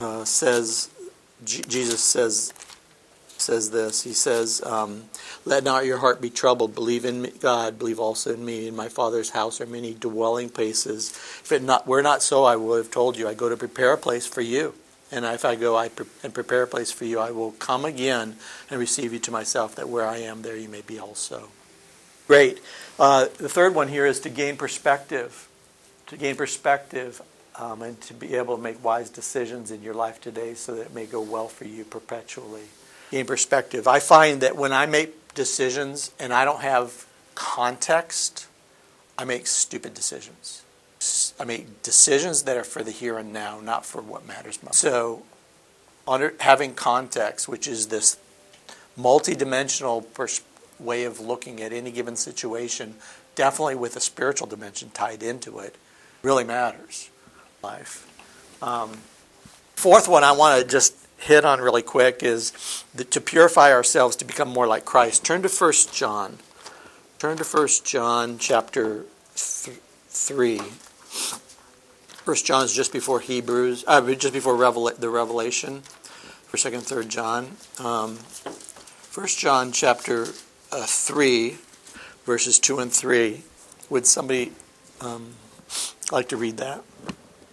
uh, 0.00 0.24
says, 0.24 0.88
Jesus 1.44 2.02
says, 2.02 2.54
says 3.36 3.70
this. 3.70 4.04
He 4.04 4.14
says, 4.14 4.62
um, 4.64 5.04
Let 5.44 5.62
not 5.62 5.84
your 5.84 5.98
heart 5.98 6.22
be 6.22 6.30
troubled. 6.30 6.74
Believe 6.74 7.04
in 7.04 7.32
God, 7.38 7.78
believe 7.78 8.00
also 8.00 8.32
in 8.32 8.46
me. 8.46 8.66
In 8.68 8.74
my 8.74 8.88
Father's 8.88 9.30
house 9.30 9.60
are 9.60 9.66
many 9.66 9.92
dwelling 9.92 10.48
places. 10.48 11.10
If 11.10 11.52
it 11.52 11.62
not, 11.62 11.86
were 11.86 12.02
not 12.02 12.22
so, 12.22 12.44
I 12.44 12.56
would 12.56 12.78
have 12.78 12.90
told 12.90 13.18
you. 13.18 13.28
I 13.28 13.34
go 13.34 13.50
to 13.50 13.58
prepare 13.58 13.92
a 13.92 13.98
place 13.98 14.26
for 14.26 14.40
you. 14.40 14.74
And 15.14 15.24
if 15.24 15.44
I 15.44 15.54
go 15.54 15.76
I 15.76 15.90
pre- 15.90 16.06
and 16.24 16.34
prepare 16.34 16.64
a 16.64 16.66
place 16.66 16.90
for 16.90 17.04
you, 17.04 17.20
I 17.20 17.30
will 17.30 17.52
come 17.52 17.84
again 17.84 18.34
and 18.68 18.80
receive 18.80 19.12
you 19.12 19.20
to 19.20 19.30
myself, 19.30 19.76
that 19.76 19.88
where 19.88 20.06
I 20.06 20.18
am, 20.18 20.42
there 20.42 20.56
you 20.56 20.68
may 20.68 20.80
be 20.80 20.98
also. 20.98 21.50
Great. 22.26 22.60
Uh, 22.98 23.26
the 23.38 23.48
third 23.48 23.76
one 23.76 23.86
here 23.86 24.06
is 24.06 24.18
to 24.20 24.28
gain 24.28 24.56
perspective. 24.56 25.48
To 26.08 26.16
gain 26.16 26.34
perspective 26.34 27.22
um, 27.56 27.82
and 27.82 28.00
to 28.02 28.14
be 28.14 28.34
able 28.34 28.56
to 28.56 28.62
make 28.62 28.82
wise 28.82 29.08
decisions 29.08 29.70
in 29.70 29.82
your 29.82 29.94
life 29.94 30.20
today 30.20 30.54
so 30.54 30.74
that 30.74 30.82
it 30.82 30.94
may 30.94 31.06
go 31.06 31.20
well 31.20 31.46
for 31.46 31.64
you 31.64 31.84
perpetually. 31.84 32.64
Gain 33.12 33.26
perspective. 33.26 33.86
I 33.86 34.00
find 34.00 34.40
that 34.40 34.56
when 34.56 34.72
I 34.72 34.86
make 34.86 35.34
decisions 35.34 36.10
and 36.18 36.32
I 36.32 36.44
don't 36.44 36.62
have 36.62 37.06
context, 37.36 38.48
I 39.16 39.24
make 39.24 39.46
stupid 39.46 39.94
decisions. 39.94 40.63
I 41.38 41.44
make 41.44 41.82
decisions 41.82 42.42
that 42.44 42.56
are 42.56 42.64
for 42.64 42.82
the 42.82 42.90
here 42.90 43.18
and 43.18 43.32
now, 43.32 43.60
not 43.60 43.84
for 43.84 44.00
what 44.00 44.26
matters 44.26 44.62
most. 44.62 44.76
So, 44.76 45.22
under, 46.06 46.34
having 46.40 46.74
context, 46.74 47.48
which 47.48 47.66
is 47.66 47.88
this 47.88 48.16
multidimensional 48.98 50.04
pers- 50.14 50.42
way 50.78 51.04
of 51.04 51.20
looking 51.20 51.60
at 51.62 51.72
any 51.72 51.90
given 51.90 52.16
situation, 52.16 52.94
definitely 53.34 53.74
with 53.74 53.96
a 53.96 54.00
spiritual 54.00 54.46
dimension 54.46 54.90
tied 54.90 55.22
into 55.22 55.58
it, 55.58 55.76
really 56.22 56.44
matters. 56.44 57.10
Life. 57.62 58.10
Um, 58.62 58.92
fourth 59.74 60.08
one 60.08 60.24
I 60.24 60.32
want 60.32 60.62
to 60.62 60.68
just 60.68 60.94
hit 61.18 61.44
on 61.44 61.60
really 61.60 61.82
quick 61.82 62.22
is 62.22 62.84
that 62.94 63.10
to 63.10 63.20
purify 63.20 63.72
ourselves 63.72 64.16
to 64.16 64.24
become 64.24 64.48
more 64.48 64.66
like 64.66 64.84
Christ. 64.84 65.24
Turn 65.24 65.42
to 65.42 65.48
1 65.48 65.72
John. 65.92 66.38
Turn 67.18 67.36
to 67.38 67.44
1 67.44 67.68
John 67.84 68.38
chapter 68.38 69.04
th- 69.34 69.78
3. 70.08 70.60
1 72.24 72.36
John 72.36 72.64
is 72.64 72.72
just 72.72 72.92
before 72.92 73.20
Hebrews, 73.20 73.84
uh, 73.86 74.00
just 74.14 74.32
before 74.32 74.54
Revela- 74.54 74.96
the 74.96 75.10
Revelation, 75.10 75.82
for 75.82 76.56
2nd 76.56 76.82
3rd 76.82 77.08
John. 77.08 77.56
Um, 77.78 78.18
1 79.12 79.26
John 79.26 79.72
chapter 79.72 80.28
uh, 80.72 80.86
3, 80.86 81.58
verses 82.24 82.58
2 82.58 82.78
and 82.78 82.92
3. 82.92 83.42
Would 83.90 84.06
somebody 84.06 84.52
um, 85.00 85.34
like 86.10 86.28
to 86.30 86.36
read 86.36 86.56
that? 86.56 86.82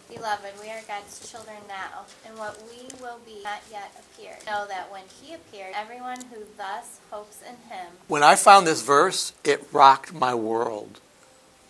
Beloved, 0.07 0.53
we 0.61 0.69
are 0.69 0.81
God's 0.87 1.29
children 1.29 1.57
now, 1.67 2.05
and 2.25 2.37
what 2.37 2.61
we 2.69 2.87
will 3.01 3.19
be 3.25 3.43
not 3.43 3.61
yet 3.71 3.91
appeared. 3.99 4.37
Know 4.45 4.65
that 4.67 4.91
when 4.91 5.03
He 5.21 5.33
appeared, 5.33 5.73
everyone 5.75 6.21
who 6.33 6.43
thus 6.57 6.99
hopes 7.09 7.41
in 7.41 7.55
Him 7.69 7.87
When 8.07 8.23
I 8.23 8.35
found 8.35 8.65
this 8.65 8.81
verse, 8.81 9.33
it 9.43 9.67
rocked 9.71 10.13
my 10.13 10.33
world. 10.33 10.99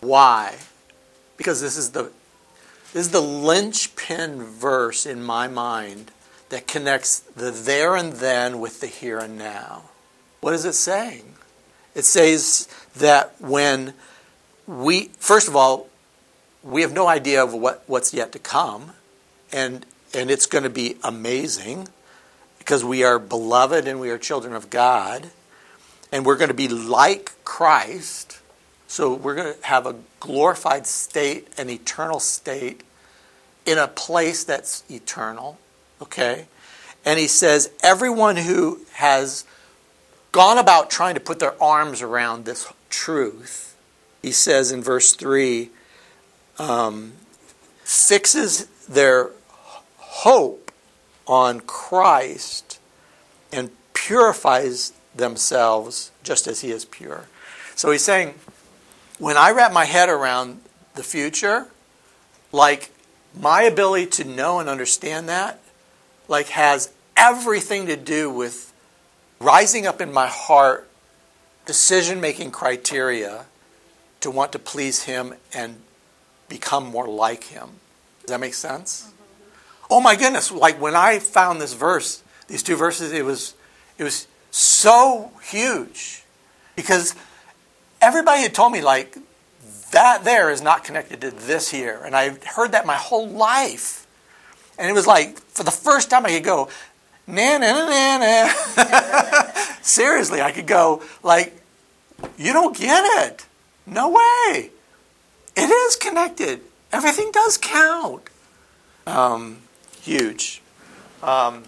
Why? 0.00 0.56
Because 1.42 1.60
this 1.60 1.76
is 1.76 1.90
the 1.90 2.04
this 2.92 3.06
is 3.06 3.10
the 3.10 3.20
linchpin 3.20 4.44
verse 4.44 5.04
in 5.04 5.24
my 5.24 5.48
mind 5.48 6.12
that 6.50 6.68
connects 6.68 7.18
the 7.18 7.50
there 7.50 7.96
and 7.96 8.12
then 8.12 8.60
with 8.60 8.80
the 8.80 8.86
here 8.86 9.18
and 9.18 9.36
now. 9.36 9.90
What 10.40 10.54
is 10.54 10.64
it 10.64 10.74
saying? 10.74 11.34
It 11.96 12.04
says 12.04 12.68
that 12.94 13.34
when 13.40 13.94
we 14.68 15.10
first 15.18 15.48
of 15.48 15.56
all 15.56 15.88
we 16.62 16.82
have 16.82 16.92
no 16.92 17.08
idea 17.08 17.42
of 17.42 17.52
what, 17.52 17.82
what's 17.88 18.14
yet 18.14 18.30
to 18.30 18.38
come, 18.38 18.92
and 19.52 19.84
and 20.14 20.30
it's 20.30 20.46
going 20.46 20.62
to 20.62 20.70
be 20.70 20.94
amazing 21.02 21.88
because 22.60 22.84
we 22.84 23.02
are 23.02 23.18
beloved 23.18 23.88
and 23.88 23.98
we 23.98 24.10
are 24.10 24.18
children 24.18 24.54
of 24.54 24.70
God 24.70 25.30
and 26.12 26.24
we're 26.24 26.36
going 26.36 26.50
to 26.50 26.54
be 26.54 26.68
like 26.68 27.32
Christ. 27.42 28.38
So 28.92 29.14
we're 29.14 29.34
going 29.34 29.54
to 29.54 29.66
have 29.66 29.86
a 29.86 29.94
glorified 30.20 30.86
state, 30.86 31.48
an 31.56 31.70
eternal 31.70 32.20
state, 32.20 32.82
in 33.64 33.78
a 33.78 33.88
place 33.88 34.44
that's 34.44 34.84
eternal. 34.90 35.56
Okay? 36.02 36.44
And 37.02 37.18
he 37.18 37.26
says, 37.26 37.70
everyone 37.82 38.36
who 38.36 38.80
has 38.92 39.46
gone 40.30 40.58
about 40.58 40.90
trying 40.90 41.14
to 41.14 41.22
put 41.22 41.38
their 41.38 41.54
arms 41.60 42.02
around 42.02 42.44
this 42.44 42.70
truth, 42.90 43.74
he 44.20 44.30
says 44.30 44.70
in 44.70 44.82
verse 44.82 45.14
3, 45.14 45.70
um, 46.58 47.14
fixes 47.84 48.66
their 48.90 49.30
hope 49.96 50.70
on 51.26 51.60
Christ 51.60 52.78
and 53.50 53.70
purifies 53.94 54.92
themselves 55.14 56.10
just 56.22 56.46
as 56.46 56.60
he 56.60 56.70
is 56.70 56.84
pure. 56.84 57.24
So 57.74 57.90
he's 57.90 58.04
saying, 58.04 58.34
when 59.18 59.36
I 59.36 59.50
wrap 59.50 59.72
my 59.72 59.84
head 59.84 60.08
around 60.08 60.60
the 60.94 61.02
future, 61.02 61.66
like 62.50 62.90
my 63.38 63.62
ability 63.62 64.06
to 64.06 64.24
know 64.24 64.58
and 64.58 64.68
understand 64.68 65.28
that, 65.28 65.60
like 66.28 66.48
has 66.48 66.92
everything 67.16 67.86
to 67.86 67.96
do 67.96 68.30
with 68.30 68.72
rising 69.40 69.86
up 69.86 70.00
in 70.00 70.12
my 70.12 70.26
heart 70.26 70.88
decision 71.66 72.20
making 72.20 72.50
criteria 72.50 73.46
to 74.20 74.30
want 74.30 74.52
to 74.52 74.58
please 74.58 75.04
him 75.04 75.34
and 75.52 75.76
become 76.48 76.86
more 76.86 77.08
like 77.08 77.44
him. 77.44 77.70
Does 78.22 78.30
that 78.30 78.40
make 78.40 78.54
sense? 78.54 79.04
Mm-hmm. 79.04 79.92
Oh 79.94 80.00
my 80.00 80.16
goodness, 80.16 80.50
like 80.50 80.80
when 80.80 80.94
I 80.94 81.18
found 81.18 81.60
this 81.60 81.74
verse, 81.74 82.22
these 82.48 82.62
two 82.62 82.76
verses, 82.76 83.12
it 83.12 83.24
was 83.24 83.54
it 83.98 84.04
was 84.04 84.26
so 84.50 85.32
huge 85.42 86.22
because 86.76 87.14
everybody 88.02 88.42
had 88.42 88.52
told 88.52 88.72
me 88.72 88.82
like 88.82 89.16
that 89.92 90.24
there 90.24 90.50
is 90.50 90.60
not 90.60 90.84
connected 90.84 91.20
to 91.20 91.30
this 91.30 91.70
here. 91.70 92.02
And 92.04 92.14
i 92.14 92.30
heard 92.44 92.72
that 92.72 92.84
my 92.84 92.96
whole 92.96 93.28
life. 93.28 94.06
And 94.78 94.90
it 94.90 94.92
was 94.92 95.06
like 95.06 95.38
for 95.38 95.62
the 95.62 95.70
first 95.70 96.10
time 96.10 96.26
i 96.26 96.30
could 96.30 96.44
go 96.44 96.68
na 97.26 97.58
na 97.58 97.86
na 97.86 98.18
na 98.18 98.48
seriously 99.82 100.42
i 100.42 100.50
could 100.50 100.66
go 100.66 101.02
like 101.22 101.54
you 102.36 102.52
don't 102.52 102.76
get 102.76 103.04
it. 103.24 103.46
No 103.86 104.10
way. 104.10 104.70
It 105.56 105.70
is 105.70 105.96
connected. 105.96 106.60
Everything 106.92 107.30
does 107.32 107.56
count. 107.58 108.28
Um, 109.06 109.58
huge. 110.00 110.62
Um, 111.22 111.64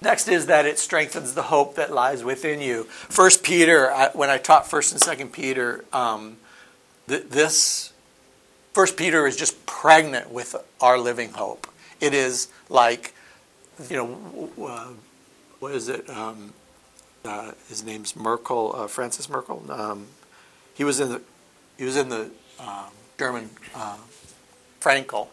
Next 0.00 0.28
is 0.28 0.46
that 0.46 0.64
it 0.64 0.78
strengthens 0.78 1.34
the 1.34 1.42
hope 1.42 1.74
that 1.74 1.92
lies 1.92 2.22
within 2.22 2.60
you. 2.60 2.84
First 2.84 3.42
Peter, 3.42 3.90
I, 3.92 4.10
when 4.12 4.30
I 4.30 4.38
taught 4.38 4.68
First 4.68 4.92
and 4.92 5.00
Second 5.00 5.32
Peter, 5.32 5.84
um, 5.92 6.36
th- 7.08 7.24
this 7.24 7.92
First 8.72 8.96
Peter 8.96 9.26
is 9.26 9.36
just 9.36 9.66
pregnant 9.66 10.30
with 10.30 10.54
our 10.80 10.98
living 10.98 11.32
hope. 11.32 11.66
It 12.00 12.14
is 12.14 12.48
like, 12.68 13.12
you 13.90 13.96
know, 13.96 14.50
uh, 14.64 14.88
what 15.58 15.72
is 15.72 15.88
it? 15.88 16.08
Um, 16.08 16.52
uh, 17.24 17.52
his 17.68 17.84
name's 17.84 18.14
Merkel, 18.14 18.74
uh, 18.76 18.86
Francis 18.86 19.28
Merkel. 19.28 19.64
Um, 19.68 20.06
he 20.74 20.84
was 20.84 21.00
in 21.00 21.08
the 21.08 21.22
he 21.76 21.84
was 21.84 21.96
in 21.96 22.08
the 22.08 22.30
um, 22.60 22.86
German 23.18 23.50
uh, 23.74 23.98
Frankl. 24.80 25.28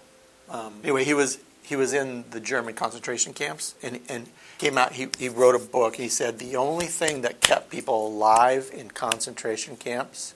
Um, 0.49 0.79
anyway, 0.83 1.03
he 1.03 1.13
was 1.13 1.37
he 1.61 1.75
was 1.75 1.93
in 1.93 2.25
the 2.31 2.39
German 2.39 2.73
concentration 2.73 3.33
camps 3.33 3.75
and 3.83 3.99
and 4.09 4.27
came 4.65 4.77
out. 4.79 4.93
He 4.93 5.07
he 5.19 5.29
wrote 5.29 5.53
a 5.53 5.59
book. 5.59 5.95
He 5.95 6.09
said 6.09 6.39
the 6.39 6.55
only 6.55 6.87
thing 6.87 7.21
that 7.21 7.39
kept 7.39 7.69
people 7.69 8.07
alive 8.07 8.71
in 8.73 8.89
concentration 8.89 9.75
camps, 9.75 10.33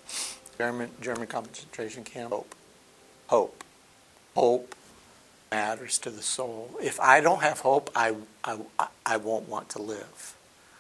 German 0.58 0.92
German 1.02 1.26
concentration 1.26 2.04
camp, 2.04 2.30
hope, 2.30 2.54
hope, 3.28 3.64
hope 4.36 4.76
matters 5.50 5.98
to 6.00 6.12
the 6.12 6.22
soul. 6.22 6.70
If 6.80 7.00
I 7.00 7.22
don't 7.22 7.42
have 7.42 7.62
hope, 7.62 7.90
I 7.96 8.16
I 8.44 8.60
I 9.04 9.18
won't 9.18 9.50
want 9.50 9.70
to 9.70 9.82
live, 9.82 10.36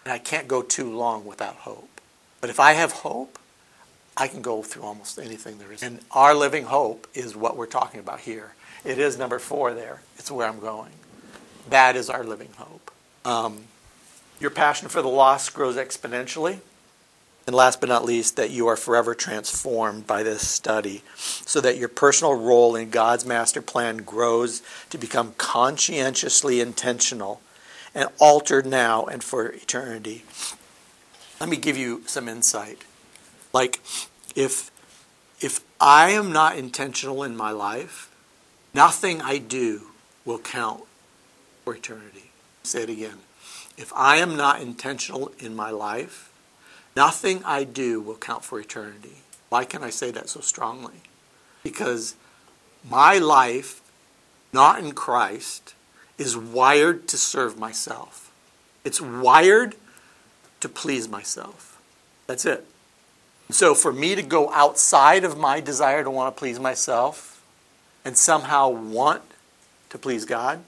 and 0.05 0.13
I 0.13 0.19
can't 0.19 0.47
go 0.47 0.61
too 0.61 0.95
long 0.95 1.25
without 1.25 1.55
hope. 1.55 2.01
But 2.41 2.51
if 2.51 2.59
I 2.59 2.73
have 2.73 2.91
hope, 2.91 3.39
I 4.15 4.27
can 4.27 4.43
go 4.43 4.61
through 4.61 4.83
almost 4.83 5.17
anything 5.17 5.57
there 5.57 5.71
is. 5.71 5.81
And 5.81 6.01
our 6.11 6.35
living 6.35 6.65
hope 6.65 7.07
is 7.15 7.35
what 7.35 7.57
we're 7.57 7.65
talking 7.65 7.99
about 7.99 8.19
here. 8.19 8.53
It 8.85 8.99
is 8.99 9.17
number 9.17 9.39
four 9.39 9.73
there. 9.73 10.01
It's 10.17 10.29
where 10.29 10.47
I'm 10.47 10.59
going. 10.59 10.91
That 11.69 11.95
is 11.95 12.11
our 12.11 12.23
living 12.23 12.53
hope. 12.55 12.88
Um, 13.25 13.65
your 14.39 14.51
passion 14.51 14.87
for 14.87 15.01
the 15.01 15.09
lost 15.09 15.53
grows 15.53 15.75
exponentially. 15.75 16.59
And 17.45 17.55
last 17.55 17.79
but 17.79 17.89
not 17.89 18.05
least, 18.05 18.35
that 18.35 18.51
you 18.51 18.67
are 18.67 18.75
forever 18.75 19.15
transformed 19.15 20.05
by 20.05 20.21
this 20.21 20.47
study 20.47 21.03
so 21.15 21.59
that 21.61 21.77
your 21.77 21.89
personal 21.89 22.35
role 22.35 22.75
in 22.75 22.91
God's 22.91 23.25
master 23.25 23.61
plan 23.61 23.97
grows 23.97 24.61
to 24.91 24.97
become 24.97 25.33
conscientiously 25.37 26.61
intentional 26.61 27.41
and 27.95 28.09
altered 28.19 28.67
now 28.67 29.05
and 29.05 29.23
for 29.23 29.47
eternity. 29.47 30.23
Let 31.39 31.49
me 31.49 31.57
give 31.57 31.75
you 31.75 32.03
some 32.05 32.27
insight. 32.29 32.83
Like, 33.51 33.81
if 34.35 34.69
if 35.41 35.61
I 35.79 36.11
am 36.11 36.31
not 36.31 36.57
intentional 36.57 37.23
in 37.23 37.35
my 37.35 37.51
life, 37.51 38.11
nothing 38.73 39.21
I 39.21 39.37
do 39.37 39.87
will 40.25 40.37
count 40.37 40.83
for 41.63 41.73
eternity. 41.73 42.28
Say 42.63 42.83
it 42.83 42.89
again. 42.89 43.19
If 43.77 43.91
I 43.95 44.17
am 44.17 44.35
not 44.35 44.61
intentional 44.61 45.31
in 45.39 45.55
my 45.55 45.69
life, 45.69 46.31
nothing 46.95 47.41
I 47.45 47.63
do 47.63 48.01
will 48.01 48.17
count 48.17 48.43
for 48.43 48.59
eternity. 48.59 49.23
Why 49.49 49.65
can 49.65 49.83
I 49.83 49.89
say 49.89 50.11
that 50.11 50.29
so 50.29 50.41
strongly? 50.41 51.01
Because 51.63 52.15
my 52.87 53.17
life, 53.17 53.81
not 54.53 54.79
in 54.79 54.91
Christ, 54.91 55.73
is 56.17 56.37
wired 56.37 57.07
to 57.07 57.17
serve 57.17 57.57
myself. 57.57 58.31
It's 58.83 59.01
wired 59.01 59.75
to 60.59 60.69
please 60.69 61.07
myself. 61.07 61.79
That's 62.27 62.45
it. 62.45 62.65
So 63.49 63.73
for 63.73 63.91
me 63.91 64.13
to 64.15 64.21
go 64.21 64.51
outside 64.51 65.23
of 65.23 65.37
my 65.37 65.59
desire 65.59 66.03
to 66.03 66.11
want 66.11 66.35
to 66.35 66.39
please 66.39 66.59
myself 66.59 67.43
and 68.05 68.15
somehow 68.15 68.69
want 68.69 69.23
to 69.89 69.97
please 69.97 70.25
God, 70.25 70.61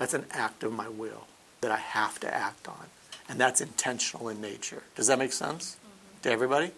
that's 0.00 0.14
an 0.14 0.24
act 0.30 0.64
of 0.64 0.72
my 0.72 0.88
will 0.88 1.26
that 1.60 1.70
I 1.70 1.76
have 1.76 2.18
to 2.20 2.34
act 2.34 2.66
on. 2.66 2.86
And 3.28 3.38
that's 3.38 3.60
intentional 3.60 4.30
in 4.30 4.40
nature. 4.40 4.82
Does 4.96 5.08
that 5.08 5.18
make 5.18 5.32
sense 5.32 5.76
to 6.22 6.32
everybody? 6.32 6.70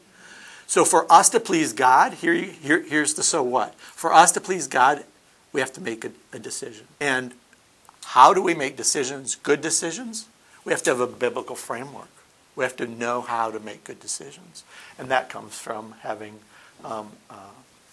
So 0.67 0.85
for 0.85 1.11
us 1.11 1.29
to 1.31 1.39
please 1.39 1.73
God, 1.73 2.15
here, 2.15 2.35
here, 2.35 2.83
here's 2.83 3.15
the 3.15 3.23
so 3.23 3.41
what. 3.45 3.77
For 3.77 4.13
us 4.13 4.33
to 4.33 4.41
please 4.41 4.67
God, 4.67 5.05
we 5.53 5.61
have 5.61 5.73
to 5.75 5.81
make 5.81 6.05
a, 6.05 6.11
a 6.33 6.41
decision. 6.41 6.89
And 7.01 7.33
how 8.07 8.35
do 8.35 8.43
we 8.43 8.55
make 8.55 8.77
decisions, 8.77 9.37
good 9.37 9.61
decisions? 9.61 10.27
We 10.65 10.73
have 10.73 10.83
to 10.83 10.91
have 10.91 11.01
a 11.01 11.07
biblical 11.07 11.55
framework. 11.55 12.11
We 12.57 12.65
have 12.65 12.77
to 12.77 12.87
know 12.89 13.21
how 13.21 13.53
to 13.53 13.61
make 13.61 13.85
good 13.85 14.01
decisions, 14.01 14.65
and 14.99 15.11
that 15.11 15.31
comes 15.31 15.59
from 15.59 15.95
having 16.01 16.41
um, 16.85 17.13
uh, 17.31 17.37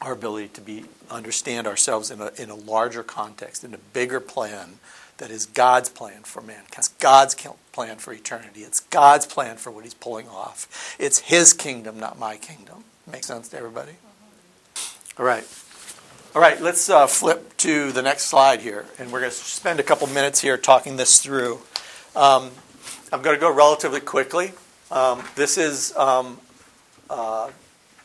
our 0.02 0.12
ability 0.12 0.50
to 0.50 0.62
be 0.62 0.86
understand 1.10 1.66
ourselves 1.66 2.12
in 2.12 2.20
a 2.20 2.32
in 2.38 2.50
a 2.50 2.56
larger 2.56 3.02
context, 3.02 3.64
in 3.64 3.74
a 3.74 3.78
bigger 3.78 4.20
plan 4.20 4.80
that 5.20 5.32
is 5.32 5.46
God's 5.46 5.90
plan 5.90 6.24
for 6.24 6.42
mankind. 6.42 6.74
It's 6.78 6.88
God's 6.88 7.36
plan 7.36 7.98
for 7.98 8.12
eternity. 8.14 8.62
It's 8.62 8.80
God's 8.80 9.26
plan 9.26 9.58
for 9.58 9.70
what 9.72 9.84
He's 9.84 9.94
pulling 9.94 10.28
off. 10.28 10.96
It's 11.00 11.20
His 11.20 11.54
kingdom, 11.54 12.00
not 12.00 12.18
my 12.18 12.38
kingdom. 12.38 12.84
Make 13.10 13.24
sense 13.24 13.48
to 13.50 13.58
everybody? 13.58 13.94
All 15.18 15.26
right. 15.26 15.46
All 16.36 16.42
right, 16.42 16.62
let's 16.62 16.90
uh, 16.90 17.08
flip 17.08 17.58
to 17.58 17.92
the 17.92 18.02
next 18.02 18.26
slide 18.26 18.62
here, 18.62 18.86
and 19.00 19.12
we're 19.12 19.20
going 19.20 19.32
to 19.32 19.36
spend 19.36 19.80
a 19.80 19.84
couple 19.84 20.06
minutes 20.08 20.40
here 20.42 20.58
talking 20.58 20.96
this 20.96 21.20
through. 21.20 21.60
Um, 22.16 22.52
I'm 23.12 23.24
going 23.24 23.36
to 23.36 23.42
go 23.42 23.52
relatively 23.52 24.00
quickly. 24.00 24.52
Um, 24.92 25.24
this 25.36 25.58
is 25.58 25.96
um, 25.98 26.40
uh, 27.10 27.50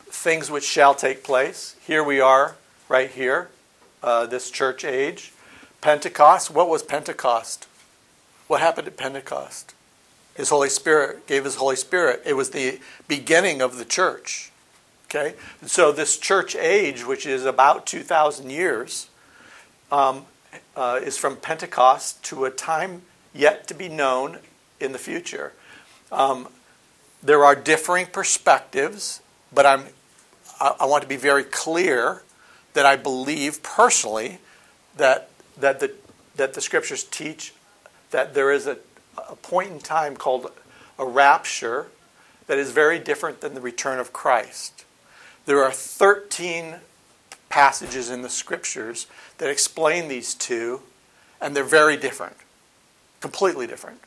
things 0.07 0.49
which 0.49 0.63
shall 0.63 0.95
take 0.95 1.23
place. 1.23 1.75
Here 1.85 2.03
we 2.03 2.19
are, 2.19 2.55
right 2.89 3.11
here, 3.11 3.49
uh, 4.01 4.25
this 4.25 4.49
church 4.49 4.83
age. 4.83 5.31
Pentecost. 5.85 6.49
What 6.49 6.67
was 6.67 6.81
Pentecost? 6.81 7.67
What 8.47 8.59
happened 8.59 8.87
at 8.87 8.97
Pentecost? 8.97 9.75
His 10.33 10.49
Holy 10.49 10.67
Spirit 10.67 11.27
gave 11.27 11.43
His 11.43 11.57
Holy 11.57 11.75
Spirit. 11.75 12.23
It 12.25 12.33
was 12.33 12.49
the 12.49 12.79
beginning 13.07 13.61
of 13.61 13.77
the 13.77 13.85
church. 13.85 14.51
Okay? 15.05 15.35
And 15.61 15.69
so, 15.69 15.91
this 15.91 16.17
church 16.17 16.55
age, 16.55 17.05
which 17.05 17.27
is 17.27 17.45
about 17.45 17.85
2,000 17.85 18.49
years, 18.49 19.09
um, 19.91 20.25
uh, 20.75 21.01
is 21.03 21.19
from 21.19 21.35
Pentecost 21.37 22.23
to 22.23 22.45
a 22.45 22.49
time 22.49 23.03
yet 23.31 23.67
to 23.67 23.75
be 23.75 23.87
known 23.87 24.39
in 24.79 24.91
the 24.91 24.97
future. 24.97 25.53
Um, 26.11 26.47
there 27.21 27.45
are 27.45 27.53
differing 27.53 28.07
perspectives, 28.07 29.21
but 29.53 29.67
I'm, 29.67 29.83
I, 30.59 30.77
I 30.79 30.85
want 30.85 31.03
to 31.03 31.07
be 31.07 31.15
very 31.15 31.43
clear 31.43 32.23
that 32.73 32.87
I 32.87 32.95
believe 32.95 33.61
personally 33.61 34.39
that, 34.97 35.29
that, 35.57 35.79
the, 35.79 35.91
that 36.35 36.53
the 36.53 36.61
scriptures 36.61 37.03
teach 37.03 37.53
that 38.11 38.33
there 38.33 38.51
is 38.51 38.67
a, 38.67 38.77
a 39.17 39.35
point 39.35 39.71
in 39.71 39.79
time 39.79 40.15
called 40.15 40.51
a 40.97 41.05
rapture 41.05 41.87
that 42.47 42.57
is 42.57 42.71
very 42.71 42.99
different 42.99 43.41
than 43.41 43.53
the 43.53 43.61
return 43.61 43.99
of 43.99 44.13
Christ. 44.13 44.85
There 45.45 45.63
are 45.63 45.71
13 45.71 46.75
passages 47.49 48.09
in 48.09 48.21
the 48.21 48.29
scriptures 48.29 49.07
that 49.37 49.49
explain 49.49 50.07
these 50.07 50.33
two, 50.33 50.81
and 51.41 51.55
they're 51.55 51.63
very 51.63 51.97
different, 51.97 52.35
completely 53.21 53.67
different. 53.67 53.99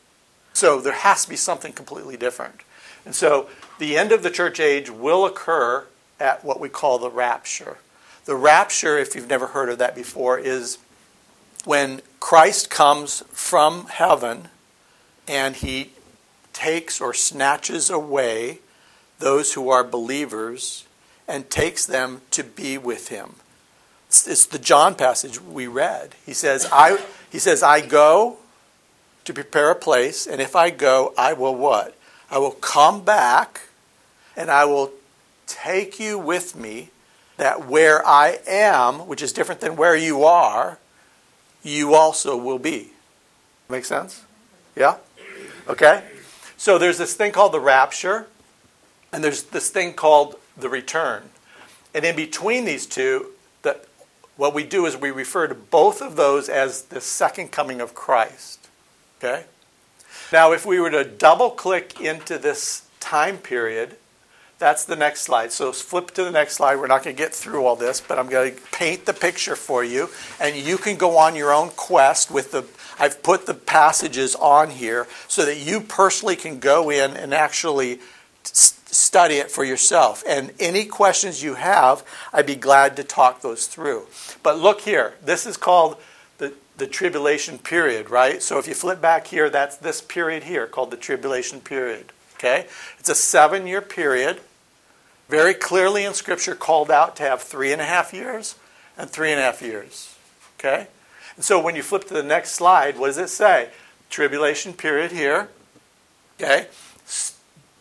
So 0.53 0.81
there 0.81 0.93
has 0.93 1.23
to 1.23 1.29
be 1.29 1.35
something 1.35 1.73
completely 1.73 2.17
different. 2.17 2.61
And 3.05 3.15
so 3.15 3.49
the 3.77 3.97
end 3.97 4.11
of 4.11 4.23
the 4.23 4.29
church 4.29 4.59
age 4.59 4.89
will 4.89 5.25
occur 5.25 5.85
at 6.19 6.43
what 6.43 6.59
we 6.59 6.69
call 6.69 6.99
the 6.99 7.09
rapture. 7.09 7.77
The 8.25 8.35
rapture, 8.35 8.97
if 8.97 9.15
you've 9.15 9.29
never 9.29 9.47
heard 9.47 9.69
of 9.69 9.77
that 9.77 9.95
before, 9.95 10.37
is 10.37 10.77
when 11.65 12.01
Christ 12.19 12.69
comes 12.69 13.23
from 13.31 13.87
heaven 13.87 14.47
and 15.27 15.55
he 15.55 15.91
takes 16.53 16.99
or 16.99 17.13
snatches 17.13 17.89
away 17.89 18.59
those 19.19 19.53
who 19.53 19.69
are 19.69 19.83
believers 19.83 20.85
and 21.27 21.49
takes 21.49 21.85
them 21.85 22.21
to 22.31 22.43
be 22.43 22.77
with 22.77 23.09
him. 23.09 23.35
It's, 24.07 24.27
it's 24.27 24.45
the 24.45 24.59
John 24.59 24.95
passage 24.95 25.39
we 25.39 25.67
read. 25.67 26.15
He 26.25 26.33
says, 26.33 26.67
I, 26.71 26.99
he 27.31 27.39
says, 27.39 27.61
I 27.61 27.85
go 27.85 28.37
to 29.25 29.33
prepare 29.33 29.69
a 29.69 29.75
place, 29.75 30.25
and 30.25 30.41
if 30.41 30.55
I 30.55 30.71
go, 30.71 31.13
I 31.17 31.33
will 31.33 31.55
what? 31.55 31.95
I 32.31 32.39
will 32.39 32.51
come 32.51 33.03
back 33.03 33.61
and 34.35 34.49
I 34.49 34.65
will 34.65 34.91
take 35.45 35.99
you 35.99 36.17
with 36.17 36.55
me, 36.55 36.89
that 37.37 37.67
where 37.67 38.05
I 38.05 38.39
am, 38.47 39.07
which 39.07 39.21
is 39.21 39.33
different 39.33 39.61
than 39.61 39.75
where 39.75 39.95
you 39.95 40.23
are, 40.23 40.77
you 41.63 41.93
also 41.93 42.37
will 42.37 42.59
be. 42.59 42.91
Make 43.69 43.85
sense? 43.85 44.23
Yeah? 44.75 44.97
Okay? 45.67 46.03
So 46.57 46.77
there's 46.77 46.97
this 46.97 47.13
thing 47.15 47.31
called 47.31 47.51
the 47.51 47.59
rapture, 47.59 48.27
and 49.13 49.23
there's 49.23 49.43
this 49.43 49.69
thing 49.69 49.93
called 49.93 50.35
the 50.57 50.69
return. 50.69 51.29
And 51.93 52.05
in 52.05 52.15
between 52.15 52.65
these 52.65 52.85
two, 52.85 53.31
the, 53.61 53.79
what 54.37 54.53
we 54.53 54.63
do 54.63 54.85
is 54.85 54.97
we 54.97 55.11
refer 55.11 55.47
to 55.47 55.55
both 55.55 56.01
of 56.01 56.15
those 56.15 56.49
as 56.49 56.83
the 56.83 57.01
second 57.01 57.51
coming 57.51 57.81
of 57.81 57.93
Christ. 57.93 58.67
Okay? 59.17 59.45
Now, 60.31 60.51
if 60.51 60.65
we 60.65 60.79
were 60.79 60.91
to 60.91 61.03
double 61.03 61.49
click 61.49 61.99
into 61.99 62.37
this 62.37 62.87
time 62.99 63.37
period, 63.37 63.95
that's 64.59 64.85
the 64.85 64.95
next 64.95 65.21
slide. 65.21 65.51
So 65.51 65.71
flip 65.71 66.11
to 66.11 66.23
the 66.23 66.31
next 66.31 66.55
slide. 66.55 66.75
We're 66.75 66.87
not 66.87 67.03
going 67.03 67.15
to 67.15 67.21
get 67.21 67.33
through 67.33 67.65
all 67.65 67.75
this, 67.75 68.01
but 68.01 68.19
I'm 68.19 68.27
going 68.27 68.55
to 68.55 68.61
paint 68.71 69.05
the 69.05 69.13
picture 69.13 69.55
for 69.55 69.83
you, 69.83 70.09
and 70.39 70.55
you 70.55 70.77
can 70.77 70.97
go 70.97 71.17
on 71.17 71.35
your 71.35 71.51
own 71.51 71.69
quest 71.69 72.29
with 72.29 72.51
the. 72.51 72.65
I've 72.99 73.23
put 73.23 73.45
the 73.45 73.53
passages 73.53 74.35
on 74.35 74.71
here 74.71 75.07
so 75.27 75.45
that 75.45 75.57
you 75.57 75.79
personally 75.79 76.35
can 76.35 76.59
go 76.59 76.89
in 76.89 77.15
and 77.15 77.33
actually 77.33 77.99
study 78.43 79.35
it 79.35 79.49
for 79.49 79.63
yourself. 79.63 80.23
And 80.27 80.51
any 80.59 80.85
questions 80.85 81.41
you 81.41 81.53
have, 81.53 82.03
I'd 82.33 82.45
be 82.45 82.55
glad 82.55 82.97
to 82.97 83.03
talk 83.05 83.41
those 83.41 83.67
through. 83.67 84.07
But 84.43 84.59
look 84.59 84.81
here. 84.81 85.13
This 85.23 85.45
is 85.45 85.55
called 85.55 85.97
the 86.79 86.87
tribulation 86.87 87.59
period, 87.59 88.09
right? 88.09 88.41
So 88.41 88.57
if 88.57 88.67
you 88.67 88.73
flip 88.73 88.99
back 88.99 89.27
here, 89.27 89.49
that's 89.49 89.77
this 89.77 90.01
period 90.01 90.43
here 90.43 90.65
called 90.65 90.91
the 90.91 90.97
tribulation 90.97 91.61
period. 91.61 92.11
Okay? 92.35 92.67
It's 92.97 93.09
a 93.09 93.15
seven 93.15 93.67
year 93.67 93.81
period, 93.81 94.39
very 95.29 95.53
clearly 95.53 96.03
in 96.03 96.13
Scripture 96.13 96.55
called 96.55 96.91
out 96.91 97.15
to 97.17 97.23
have 97.23 97.41
three 97.41 97.71
and 97.71 97.81
a 97.81 97.85
half 97.85 98.13
years 98.13 98.55
and 98.97 99.09
three 99.09 99.31
and 99.31 99.39
a 99.39 99.43
half 99.43 99.61
years. 99.61 100.15
Okay? 100.59 100.87
And 101.35 101.45
so 101.45 101.61
when 101.61 101.75
you 101.75 101.83
flip 101.83 102.05
to 102.07 102.13
the 102.13 102.23
next 102.23 102.51
slide, 102.51 102.97
what 102.97 103.07
does 103.07 103.17
it 103.17 103.29
say? 103.29 103.69
Tribulation 104.09 104.73
period 104.73 105.11
here. 105.11 105.49
Okay? 106.37 106.67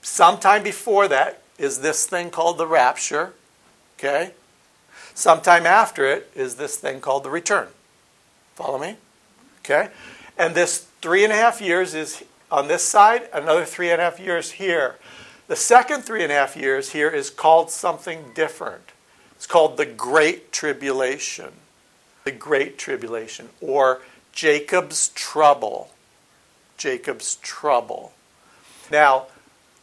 Sometime 0.02 0.62
before 0.62 1.08
that 1.08 1.42
is 1.58 1.80
this 1.80 2.06
thing 2.06 2.30
called 2.30 2.58
the 2.58 2.66
rapture. 2.66 3.32
Okay? 3.98 4.32
Sometime 5.14 5.66
after 5.66 6.06
it 6.06 6.30
is 6.34 6.56
this 6.56 6.76
thing 6.76 7.00
called 7.00 7.24
the 7.24 7.30
return. 7.30 7.68
Follow 8.54 8.78
me? 8.78 8.96
Okay? 9.64 9.88
And 10.36 10.54
this 10.54 10.86
three 11.00 11.24
and 11.24 11.32
a 11.32 11.36
half 11.36 11.60
years 11.60 11.94
is 11.94 12.22
on 12.50 12.68
this 12.68 12.82
side, 12.84 13.28
another 13.32 13.64
three 13.64 13.90
and 13.90 14.00
a 14.00 14.04
half 14.04 14.20
years 14.20 14.52
here. 14.52 14.96
The 15.48 15.56
second 15.56 16.02
three 16.02 16.22
and 16.22 16.30
a 16.30 16.34
half 16.34 16.56
years 16.56 16.92
here 16.92 17.08
is 17.08 17.30
called 17.30 17.70
something 17.70 18.32
different. 18.34 18.92
It's 19.34 19.46
called 19.46 19.78
the 19.78 19.86
Great 19.86 20.52
Tribulation. 20.52 21.52
The 22.24 22.32
Great 22.32 22.76
Tribulation, 22.76 23.48
or 23.62 24.02
Jacob's 24.32 25.08
Trouble. 25.08 25.90
Jacob's 26.76 27.36
Trouble. 27.36 28.12
Now, 28.90 29.26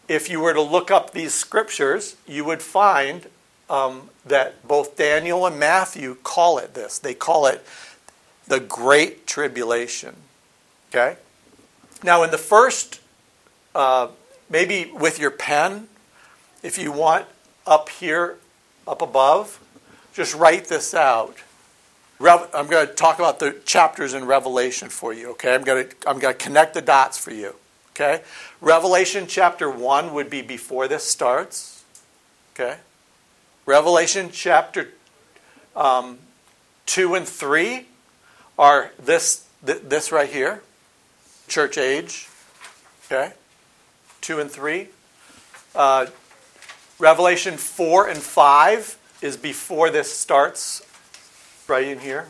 if 0.07 0.30
you 0.30 0.39
were 0.39 0.53
to 0.53 0.61
look 0.61 0.91
up 0.91 1.11
these 1.11 1.34
scriptures, 1.34 2.16
you 2.28 2.45
would 2.45 2.61
find 2.61 3.28
um, 3.68 4.09
that 4.24 4.68
both 4.68 4.95
Daniel 4.95 5.47
and 5.47 5.59
Matthew 5.59 6.18
call 6.22 6.59
it 6.59 6.76
this. 6.76 6.99
They 6.99 7.16
call 7.16 7.47
it 7.47 7.66
the 8.47 8.59
Great 8.59 9.26
Tribulation. 9.26 10.16
Okay? 10.89 11.18
Now, 12.03 12.22
in 12.22 12.30
the 12.30 12.38
first, 12.38 13.01
uh, 13.74 14.09
maybe 14.50 14.91
with 14.93 15.20
your 15.20 15.32
pen, 15.32 15.88
if 16.64 16.78
you 16.78 16.91
want 16.91 17.26
up 17.66 17.89
here, 17.89 18.38
up 18.88 19.02
above, 19.02 19.60
just 20.14 20.36
write 20.36 20.66
this 20.66 20.93
out. 20.93 21.38
I'm 22.20 22.68
going 22.68 22.88
to 22.88 22.93
talk 22.93 23.20
about 23.20 23.39
the 23.39 23.60
chapters 23.66 24.14
in 24.14 24.26
Revelation 24.26 24.89
for 24.89 25.14
you, 25.14 25.32
okay? 25.32 25.54
I'm 25.54 25.64
going 25.64 25.89
to 25.89 25.96
I'm 26.08 26.20
going 26.20 26.34
to 26.34 26.43
connect 26.43 26.74
the 26.74 26.82
dots 26.82 27.18
for 27.18 27.32
you, 27.32 27.56
okay? 27.91 28.22
Revelation 28.62 29.26
chapter 29.28 29.70
1 29.70 30.14
would 30.14 30.30
be 30.30 30.41
before 30.41 30.88
this 30.88 31.04
starts, 31.04 31.84
okay? 32.54 32.78
Revelation 33.66 34.30
chapter 34.32 34.89
um, 35.76 36.20
2 36.86 37.16
and 37.16 37.28
3 37.28 37.86
are 38.58 38.91
this, 38.98 39.48
th- 39.66 39.82
this 39.84 40.12
right 40.12 40.30
here, 40.30 40.62
church 41.50 41.78
age, 41.78 42.30
okay? 43.06 43.34
2 44.26 44.40
and 44.40 44.50
3. 44.50 44.88
Uh, 45.76 46.08
Revelation 46.98 47.58
4 47.58 48.08
and 48.08 48.18
5 48.18 48.98
is 49.22 49.38
before 49.38 49.92
this 49.92 50.12
starts, 50.12 50.82
right 51.68 51.88
in 51.88 52.00
here. 52.00 52.26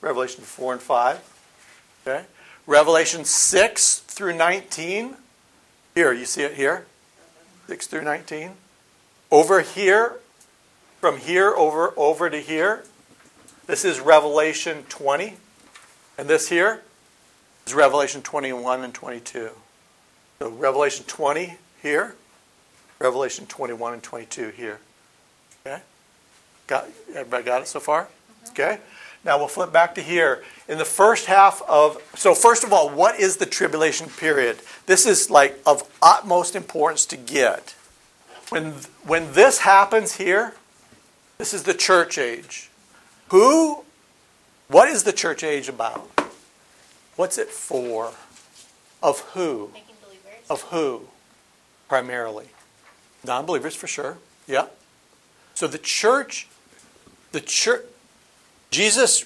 Revelation 0.00 0.42
4 0.42 0.72
and 0.72 0.82
5. 0.82 2.02
Okay? 2.02 2.24
Revelation 2.66 3.24
6 3.24 3.98
through 4.00 4.36
19. 4.36 5.14
Here, 5.94 6.12
you 6.12 6.24
see 6.24 6.42
it 6.42 6.54
here? 6.54 6.84
6 7.68 7.86
through 7.86 8.02
19. 8.02 8.50
Over 9.30 9.60
here, 9.60 10.16
from 11.00 11.18
here 11.18 11.50
over, 11.50 11.94
over 11.96 12.28
to 12.28 12.40
here, 12.40 12.82
this 13.66 13.84
is 13.84 14.00
Revelation 14.00 14.82
20. 14.88 15.34
And 16.18 16.26
this 16.26 16.48
here 16.48 16.82
is 17.68 17.72
Revelation 17.72 18.20
21 18.20 18.82
and 18.82 18.92
22. 18.92 19.50
So 20.38 20.50
Revelation 20.50 21.04
20 21.06 21.56
here, 21.82 22.14
Revelation 22.98 23.46
21 23.46 23.94
and 23.94 24.02
22 24.02 24.48
here. 24.50 24.80
Okay? 25.66 25.80
Got, 26.66 26.88
everybody 27.10 27.44
got 27.44 27.62
it 27.62 27.68
so 27.68 27.80
far? 27.80 28.04
Mm-hmm. 28.04 28.50
Okay? 28.52 28.78
Now 29.24 29.38
we'll 29.38 29.48
flip 29.48 29.72
back 29.72 29.94
to 29.94 30.02
here. 30.02 30.44
In 30.68 30.78
the 30.78 30.84
first 30.84 31.26
half 31.26 31.62
of, 31.68 32.02
so 32.14 32.34
first 32.34 32.62
of 32.62 32.72
all, 32.72 32.90
what 32.90 33.18
is 33.18 33.38
the 33.38 33.46
tribulation 33.46 34.08
period? 34.08 34.58
This 34.86 35.06
is 35.06 35.30
like 35.30 35.58
of 35.64 35.88
utmost 36.02 36.54
importance 36.54 37.06
to 37.06 37.16
get. 37.16 37.74
When, 38.50 38.72
when 39.04 39.32
this 39.32 39.60
happens 39.60 40.16
here, 40.16 40.54
this 41.38 41.54
is 41.54 41.62
the 41.62 41.74
church 41.74 42.18
age. 42.18 42.70
Who, 43.28 43.84
what 44.68 44.88
is 44.88 45.04
the 45.04 45.12
church 45.12 45.42
age 45.42 45.68
about? 45.68 46.10
What's 47.16 47.38
it 47.38 47.48
for? 47.48 48.12
Of 49.02 49.20
who? 49.32 49.70
Of 50.48 50.62
who, 50.62 51.08
primarily? 51.88 52.46
Non 53.24 53.46
believers, 53.46 53.74
for 53.74 53.86
sure. 53.86 54.18
Yeah. 54.46 54.66
So 55.54 55.66
the 55.66 55.78
church, 55.78 56.48
the 57.32 57.40
church, 57.40 57.82
Jesus 58.70 59.24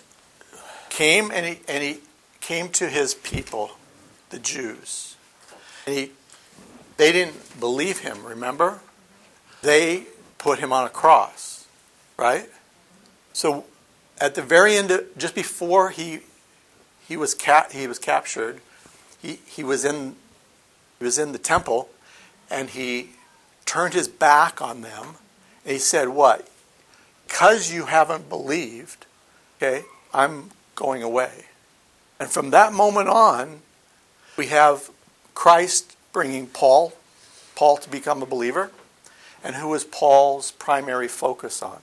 came 0.91 1.31
and 1.31 1.47
he, 1.47 1.61
and 1.69 1.83
he 1.83 2.01
came 2.41 2.69
to 2.71 2.89
his 2.89 3.15
people, 3.15 3.73
the 4.31 4.39
Jews. 4.39 5.17
And 5.87 5.97
he, 5.97 6.11
they 6.97 7.13
didn't 7.13 7.59
believe 7.59 8.01
him, 8.01 8.25
remember? 8.25 8.81
They 9.63 10.07
put 10.39 10.59
him 10.59 10.73
on 10.73 10.87
a 10.87 10.91
cross, 10.91 11.67
right? 12.17 12.49
So 13.33 13.65
at 14.21 14.35
the 14.35 14.43
very 14.43 14.77
end, 14.77 14.91
of, 14.91 15.07
just 15.17 15.35
before 15.35 15.91
he, 15.91 16.21
he, 17.07 17.17
was, 17.17 17.35
ca- 17.35 17.69
he 17.71 17.87
was 17.87 17.99
captured, 17.99 18.61
he, 19.21 19.41
he, 19.47 19.65
was 19.65 19.85
in, 19.85 20.17
he 20.99 21.05
was 21.05 21.19
in 21.19 21.33
the 21.33 21.39
temple 21.39 21.89
and 22.51 22.71
he 22.71 23.11
turned 23.65 23.95
his 23.95 24.09
back 24.09 24.61
on 24.61 24.81
them 24.81 25.17
and 25.65 25.73
he 25.73 25.79
said, 25.79 26.09
What? 26.09 26.49
Because 27.27 27.71
you 27.73 27.87
haven't 27.87 28.29
believed, 28.29 29.07
okay, 29.57 29.85
I'm 30.15 30.51
going 30.75 31.03
away. 31.03 31.45
And 32.19 32.31
from 32.31 32.51
that 32.51 32.73
moment 32.73 33.09
on, 33.09 33.61
we 34.37 34.47
have 34.47 34.91
Christ 35.35 35.97
bringing 36.13 36.47
Paul, 36.47 36.95
Paul 37.55 37.77
to 37.77 37.91
become 37.91 38.23
a 38.23 38.27
believer. 38.27 38.71
And 39.45 39.57
who 39.57 39.69
was 39.69 39.85
Paul's 39.85 40.51
primary 40.53 41.07
focus 41.07 41.63
on? 41.63 41.79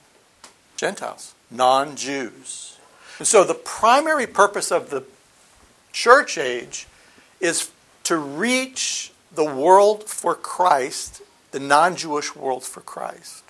Gentiles, 0.76 1.34
non 1.50 1.96
Jews. 1.96 2.78
And 3.18 3.26
so 3.26 3.44
the 3.44 3.54
primary 3.54 4.26
purpose 4.26 4.70
of 4.70 4.90
the 4.90 5.04
church 5.92 6.36
age 6.36 6.86
is 7.40 7.70
to 8.06 8.16
reach 8.16 9.10
the 9.34 9.44
world 9.44 10.04
for 10.04 10.36
Christ, 10.36 11.22
the 11.50 11.58
non 11.58 11.96
Jewish 11.96 12.36
world 12.36 12.62
for 12.62 12.80
Christ. 12.80 13.42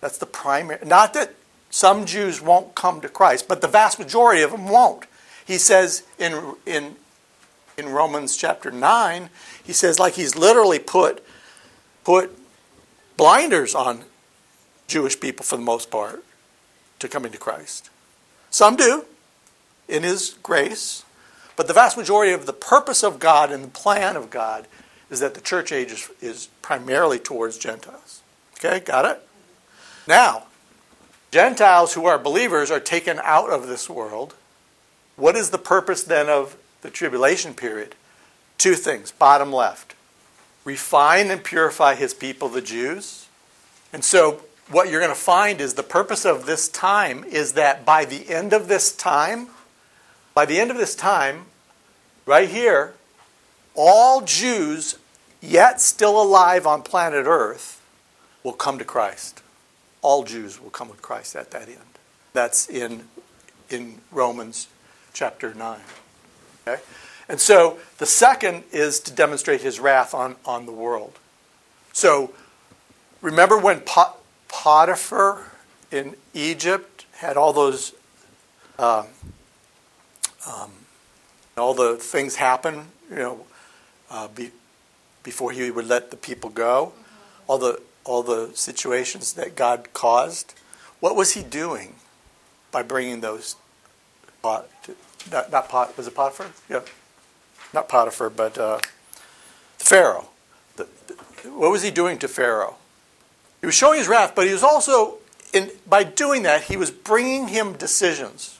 That's 0.00 0.18
the 0.18 0.26
primary. 0.26 0.84
Not 0.84 1.14
that 1.14 1.36
some 1.70 2.04
Jews 2.04 2.40
won't 2.40 2.74
come 2.74 3.00
to 3.00 3.08
Christ, 3.08 3.46
but 3.46 3.60
the 3.60 3.68
vast 3.68 4.00
majority 4.00 4.42
of 4.42 4.50
them 4.50 4.68
won't. 4.68 5.06
He 5.46 5.56
says 5.56 6.02
in, 6.18 6.56
in, 6.66 6.96
in 7.78 7.90
Romans 7.90 8.36
chapter 8.36 8.72
9, 8.72 9.30
he 9.62 9.72
says, 9.72 10.00
like 10.00 10.14
he's 10.14 10.34
literally 10.34 10.80
put, 10.80 11.24
put 12.02 12.36
blinders 13.16 13.72
on 13.72 14.02
Jewish 14.88 15.18
people 15.20 15.44
for 15.46 15.56
the 15.56 15.62
most 15.62 15.92
part 15.92 16.24
to 16.98 17.06
coming 17.06 17.30
to 17.30 17.38
Christ. 17.38 17.88
Some 18.50 18.74
do 18.74 19.04
in 19.86 20.02
his 20.02 20.34
grace, 20.42 21.04
but 21.62 21.68
the 21.68 21.74
vast 21.74 21.96
majority 21.96 22.32
of 22.32 22.46
the 22.46 22.52
purpose 22.52 23.04
of 23.04 23.20
God 23.20 23.52
and 23.52 23.62
the 23.62 23.68
plan 23.68 24.16
of 24.16 24.30
God 24.30 24.66
is 25.10 25.20
that 25.20 25.34
the 25.34 25.40
church 25.40 25.70
age 25.70 25.92
is, 25.92 26.10
is 26.20 26.48
primarily 26.60 27.20
towards 27.20 27.56
Gentiles. 27.56 28.20
Okay, 28.58 28.80
got 28.80 29.04
it? 29.04 29.20
Now, 30.08 30.46
Gentiles 31.30 31.94
who 31.94 32.04
are 32.04 32.18
believers 32.18 32.72
are 32.72 32.80
taken 32.80 33.20
out 33.22 33.48
of 33.48 33.68
this 33.68 33.88
world. 33.88 34.34
What 35.14 35.36
is 35.36 35.50
the 35.50 35.56
purpose 35.58 36.02
then 36.02 36.28
of 36.28 36.56
the 36.80 36.90
tribulation 36.90 37.54
period? 37.54 37.94
Two 38.58 38.74
things, 38.74 39.12
bottom 39.12 39.52
left. 39.52 39.94
Refine 40.64 41.30
and 41.30 41.44
purify 41.44 41.94
his 41.94 42.12
people, 42.12 42.48
the 42.48 42.60
Jews. 42.60 43.28
And 43.92 44.02
so, 44.02 44.42
what 44.68 44.90
you're 44.90 44.98
going 44.98 45.14
to 45.14 45.14
find 45.14 45.60
is 45.60 45.74
the 45.74 45.84
purpose 45.84 46.24
of 46.24 46.44
this 46.44 46.68
time 46.68 47.22
is 47.22 47.52
that 47.52 47.84
by 47.84 48.04
the 48.04 48.30
end 48.30 48.52
of 48.52 48.66
this 48.66 48.90
time, 48.90 49.46
by 50.34 50.44
the 50.44 50.58
end 50.58 50.72
of 50.72 50.76
this 50.76 50.96
time, 50.96 51.46
right 52.26 52.48
here, 52.48 52.94
all 53.74 54.20
Jews 54.20 54.98
yet 55.40 55.80
still 55.80 56.20
alive 56.20 56.66
on 56.66 56.82
planet 56.82 57.26
Earth 57.26 57.80
will 58.42 58.52
come 58.52 58.78
to 58.78 58.84
Christ. 58.84 59.42
All 60.00 60.24
Jews 60.24 60.60
will 60.60 60.70
come 60.70 60.88
with 60.88 61.02
Christ 61.02 61.36
at 61.36 61.50
that 61.52 61.68
end. 61.68 61.78
That's 62.32 62.68
in, 62.68 63.04
in 63.70 64.00
Romans 64.10 64.68
chapter 65.12 65.54
9. 65.54 65.80
Okay? 66.66 66.82
And 67.28 67.40
so 67.40 67.78
the 67.98 68.06
second 68.06 68.64
is 68.72 69.00
to 69.00 69.12
demonstrate 69.12 69.62
his 69.62 69.80
wrath 69.80 70.14
on, 70.14 70.36
on 70.44 70.66
the 70.66 70.72
world. 70.72 71.18
So 71.92 72.32
remember 73.20 73.58
when 73.58 73.80
Pot- 73.80 74.18
Potiphar 74.48 75.50
in 75.90 76.16
Egypt 76.34 77.06
had 77.16 77.36
all 77.36 77.52
those, 77.52 77.94
uh, 78.78 79.04
um, 80.46 80.70
all 81.56 81.74
the 81.74 81.96
things 81.96 82.36
happen, 82.36 82.86
you 83.10 83.16
know, 83.16 83.46
uh, 84.10 84.28
be, 84.28 84.50
before 85.22 85.52
he 85.52 85.70
would 85.70 85.86
let 85.86 86.10
the 86.10 86.16
people 86.16 86.50
go, 86.50 86.92
all 87.46 87.58
the 87.58 87.80
all 88.04 88.22
the 88.22 88.50
situations 88.54 89.34
that 89.34 89.54
God 89.54 89.92
caused. 89.92 90.54
What 91.00 91.14
was 91.14 91.32
he 91.32 91.42
doing 91.42 91.94
by 92.70 92.82
bringing 92.82 93.20
those? 93.20 93.56
Pot, 94.42 94.68
to, 94.84 94.96
not, 95.30 95.52
not 95.52 95.68
pot 95.68 95.96
was 95.96 96.06
it 96.08 96.14
Potiphar? 96.14 96.50
Yeah, 96.68 96.80
not 97.72 97.88
Potiphar, 97.88 98.30
but 98.30 98.58
uh, 98.58 98.80
Pharaoh. 99.78 100.28
The, 100.76 100.88
the, 101.06 101.14
what 101.50 101.70
was 101.70 101.82
he 101.82 101.90
doing 101.90 102.18
to 102.18 102.28
Pharaoh? 102.28 102.76
He 103.60 103.66
was 103.66 103.74
showing 103.74 103.98
his 103.98 104.08
wrath, 104.08 104.34
but 104.34 104.46
he 104.46 104.52
was 104.52 104.64
also 104.64 105.18
in 105.52 105.70
by 105.86 106.02
doing 106.02 106.42
that 106.42 106.64
he 106.64 106.76
was 106.76 106.90
bringing 106.90 107.48
him 107.48 107.74
decisions. 107.74 108.58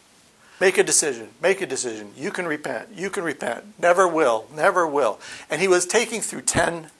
Make 0.62 0.78
a 0.78 0.84
decision. 0.84 1.30
Make 1.42 1.60
a 1.60 1.66
decision. 1.66 2.12
You 2.16 2.30
can 2.30 2.46
repent. 2.46 2.90
You 2.94 3.10
can 3.10 3.24
repent. 3.24 3.64
Never 3.80 4.06
will. 4.06 4.46
Never 4.54 4.86
will. 4.86 5.18
And 5.50 5.60
he 5.60 5.66
was 5.66 5.86
taking 5.86 6.20
through 6.20 6.42
ten 6.42 6.92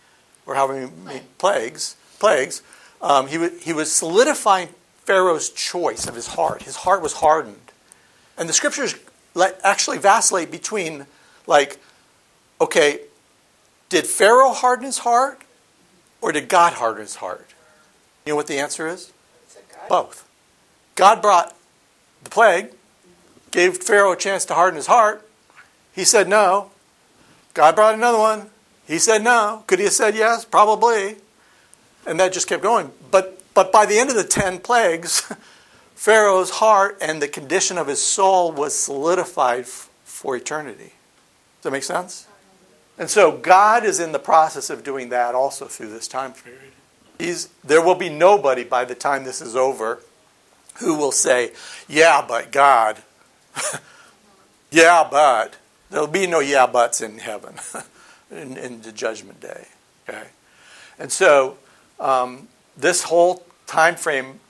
or 0.47 0.57
however 0.57 0.91
many 1.05 1.21
plagues. 1.39 1.95
Plagues. 2.19 2.61
Um, 3.01 3.29
he, 3.29 3.51
he 3.61 3.73
was 3.73 3.93
solidifying 3.93 4.71
Pharaoh's 5.05 5.49
choice 5.49 6.09
of 6.09 6.17
his 6.17 6.27
heart. 6.27 6.65
His 6.65 6.75
heart 6.75 7.03
was 7.03 7.13
hardened, 7.13 7.71
and 8.37 8.49
the 8.49 8.53
scriptures 8.53 8.97
let, 9.33 9.61
actually 9.63 9.99
vacillate 9.99 10.51
between, 10.51 11.07
like, 11.47 11.79
okay, 12.61 13.03
did 13.91 14.09
Pharaoh 14.09 14.55
harden 14.55 14.87
his 14.87 14.99
heart, 14.99 15.41
or 16.21 16.33
did 16.33 16.49
God 16.49 16.73
harden 16.73 17.03
his 17.03 17.15
heart? 17.15 17.51
You 18.27 18.33
know 18.33 18.37
what 18.37 18.49
the 18.49 18.59
answer 18.59 18.89
is? 18.89 19.13
Both. 19.89 20.29
God 20.97 21.23
brought 21.23 21.57
the 22.25 22.31
plague 22.31 22.73
gave 23.53 23.77
Pharaoh 23.79 24.13
a 24.13 24.17
chance 24.17 24.45
to 24.47 24.55
harden 24.55 24.77
his 24.77 24.89
heart. 24.89 25.27
He 25.95 26.05
said 26.05 26.29
no. 26.29 26.71
God 27.55 27.77
brought 27.77 27.95
another 27.95 28.19
one. 28.19 28.51
He 28.87 28.99
said 28.99 29.23
no. 29.23 29.63
Could 29.67 29.79
he 29.79 29.85
have 29.85 29.95
said 29.95 30.17
yes? 30.17 30.45
Probably. 30.45 31.17
And 32.07 32.19
that 32.19 32.33
just 32.33 32.49
kept 32.49 32.63
going. 32.63 32.91
But 33.11 33.39
But 33.55 33.71
by 33.71 33.87
the 33.87 33.99
end 33.99 34.11
of 34.11 34.17
the 34.17 34.25
10 34.25 34.59
plagues, 34.61 35.33
Pharaoh's 35.95 36.51
heart 36.51 36.99
and 37.01 37.23
the 37.23 37.29
condition 37.29 37.79
of 37.79 37.87
his 37.87 38.03
soul 38.03 38.51
was 38.51 38.77
solidified 38.77 39.67
for 39.67 40.35
eternity. 40.35 40.95
Does 41.59 41.65
that 41.65 41.71
make 41.71 41.85
sense? 41.85 42.27
And 42.99 43.09
so 43.09 43.33
God 43.33 43.85
is 43.85 44.01
in 44.01 44.13
the 44.13 44.19
process 44.19 44.71
of 44.71 44.83
doing 44.83 45.11
that 45.11 45.35
also 45.35 45.67
through 45.67 45.91
this 45.91 46.09
time 46.09 46.33
period. 46.33 46.73
He's, 47.19 47.49
there 47.63 47.83
will 47.83 47.95
be 47.95 48.09
nobody 48.09 48.65
by 48.65 48.85
the 48.85 48.95
time 48.95 49.25
this 49.25 49.41
is 49.41 49.55
over 49.55 50.01
who 50.77 50.97
will 50.97 51.13
say, 51.13 51.53
Yeah, 51.89 52.25
but 52.27 52.51
God. 52.51 53.03
yeah, 54.71 55.07
but. 55.11 55.57
There'll 55.93 56.07
be 56.07 56.27
no 56.27 56.41
yeah, 56.41 56.67
buts 56.67 57.03
in 57.03 57.19
heaven 57.19 57.57
in, 58.31 58.57
in 58.57 58.81
the 58.81 58.93
judgment 58.93 59.43
day. 59.43 59.67
Okay? 60.09 60.25
And 60.99 61.13
so 61.13 61.59
um, 62.01 62.49
this 62.77 63.05
whole 63.05 63.45
time 63.67 63.97
frame, 63.97 64.41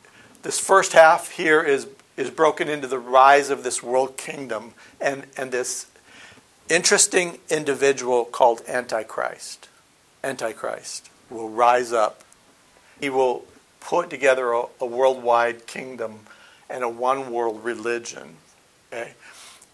this 0.42 0.61
first 0.61 0.92
half 0.92 1.32
here 1.32 1.61
is, 1.61 1.88
is 2.16 2.30
broken 2.30 2.68
into 2.68 2.86
the 2.86 3.00
rise 3.00 3.50
of 3.50 3.64
this 3.64 3.82
world 3.82 4.16
kingdom 4.16 4.74
and, 5.00 5.24
and 5.36 5.50
this 5.50 5.86
interesting 6.68 7.38
individual 7.50 8.24
called 8.24 8.62
Antichrist. 8.68 9.68
Antichrist 10.22 11.11
will 11.28 11.48
rise 11.48 11.92
up. 11.92 12.22
He 13.00 13.11
will 13.11 13.44
put 13.80 14.11
together 14.11 14.53
a, 14.53 14.66
a 14.80 14.86
worldwide 14.86 15.66
kingdom 15.66 16.20
and 16.70 16.84
a 16.84 16.88
one 16.88 17.32
world 17.32 17.64
religion. 17.64 18.36
Okay? 18.93 19.14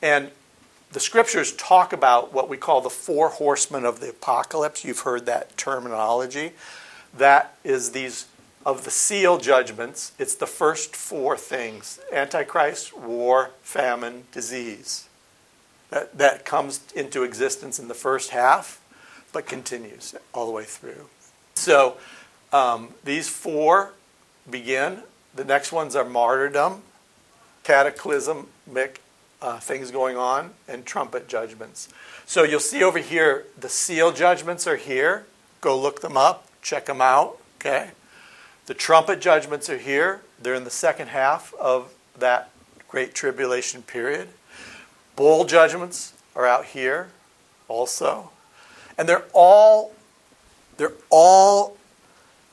And 0.01 0.31
the 0.93 1.01
scriptures 1.01 1.53
talk 1.53 1.93
about 1.93 2.33
what 2.33 2.49
we 2.49 2.57
call 2.57 2.81
the 2.81 2.91
four 2.91 3.29
horsemen 3.29 3.85
of 3.85 4.01
the 4.01 4.11
apocalypse. 4.11 4.85
You've 4.85 5.01
heard 5.01 5.27
that 5.27 5.57
terminology. 5.57 6.53
That 7.17 7.57
is 7.65 7.91
these 7.91 8.27
of 8.65 8.85
the 8.85 8.91
seal 8.91 9.39
judgments. 9.39 10.13
It's 10.19 10.35
the 10.35 10.47
first 10.47 10.97
four 10.97 11.37
things 11.37 12.01
Antichrist, 12.13 12.97
war, 12.97 13.51
famine, 13.63 14.25
disease. 14.33 15.09
That, 15.91 16.17
that 16.19 16.45
comes 16.45 16.81
into 16.95 17.23
existence 17.23 17.79
in 17.79 17.89
the 17.89 17.95
first 17.95 18.31
half, 18.31 18.81
but 19.33 19.47
continues 19.47 20.15
all 20.35 20.47
the 20.47 20.53
way 20.53 20.65
through. 20.65 21.09
So 21.55 21.97
um, 22.53 22.91
these 23.05 23.29
four 23.29 23.93
begin. 24.49 25.03
The 25.35 25.45
next 25.45 25.73
ones 25.73 25.95
are 25.97 26.05
martyrdom, 26.05 26.83
cataclysmic 27.63 29.01
uh, 29.41 29.59
things 29.59 29.91
going 29.91 30.17
on, 30.17 30.51
and 30.67 30.85
trumpet 30.85 31.29
judgments. 31.29 31.89
So 32.27 32.43
you'll 32.43 32.61
see 32.61 32.83
over 32.83 32.99
here 32.99 33.47
the 33.59 33.69
seal 33.69 34.13
judgments 34.13 34.67
are 34.67 34.77
here. 34.77 35.27
Go 35.61 35.79
look 35.79 36.01
them 36.01 36.17
up, 36.17 36.47
check 36.63 36.87
them 36.87 37.01
out. 37.01 37.39
Okay. 37.57 37.91
The 38.67 38.75
trumpet 38.75 39.21
judgments 39.21 39.71
are 39.71 39.79
here. 39.79 40.21
They're 40.41 40.55
in 40.55 40.65
the 40.65 40.71
second 40.71 41.09
half 41.09 41.55
of 41.55 41.95
that 42.19 42.51
great 42.87 43.15
tribulation 43.15 43.83
period. 43.83 44.29
Bowl 45.17 45.45
judgments 45.45 46.13
are 46.37 46.47
out 46.47 46.67
here 46.67 47.09
also. 47.67 48.31
And 48.97 49.09
they're 49.09 49.25
all 49.33 49.95
they're 50.77 50.93
all 51.11 51.77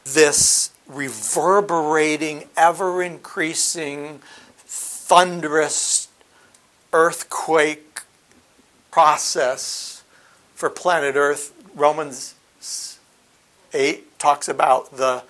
this 0.03 0.71
reverberating, 0.87 2.45
ever 2.57 3.03
increasing, 3.03 4.19
thunderous 4.57 6.04
earthquake 6.95 7.99
process 8.89 10.01
for 10.55 10.69
planet 10.69 11.15
Earth. 11.17 11.51
Romans 11.75 12.35
8 13.73 14.17
talks 14.17 14.47
about 14.47 14.95
the, 14.95 15.23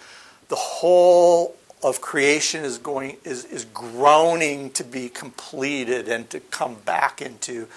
the 0.47 0.55
whole 0.55 1.55
of 1.84 2.01
creation 2.01 2.63
is 2.63 2.78
going 2.78 3.18
is, 3.24 3.45
is 3.45 3.66
groaning 3.66 4.70
to 4.72 4.84
be 4.84 5.09
completed 5.09 6.07
and 6.07 6.30
to 6.30 6.39
come 6.39 6.76
back 6.86 7.22
into 7.22 7.68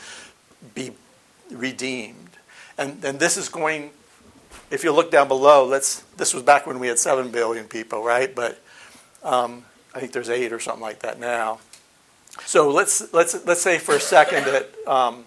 be 0.74 0.92
redeemed. 1.50 2.30
And 2.76 3.04
and 3.04 3.18
this 3.18 3.36
is 3.36 3.48
going 3.48 3.90
if 4.70 4.84
you 4.84 4.92
look 4.92 5.10
down 5.10 5.28
below, 5.28 5.66
let's 5.66 6.00
this 6.16 6.32
was 6.32 6.42
back 6.42 6.66
when 6.66 6.78
we 6.78 6.88
had 6.88 6.98
seven 6.98 7.30
billion 7.30 7.64
people, 7.66 8.02
right? 8.02 8.34
But 8.34 8.60
um, 9.22 9.64
I 9.94 10.00
think 10.00 10.12
there's 10.12 10.30
eight 10.30 10.52
or 10.52 10.60
something 10.60 10.82
like 10.82 11.00
that 11.00 11.18
now. 11.18 11.60
So 12.44 12.70
let's 12.70 13.12
let's 13.12 13.46
let's 13.46 13.62
say 13.62 13.78
for 13.78 13.96
a 13.96 14.00
second 14.00 14.44
that 14.44 14.70
um, 14.86 15.24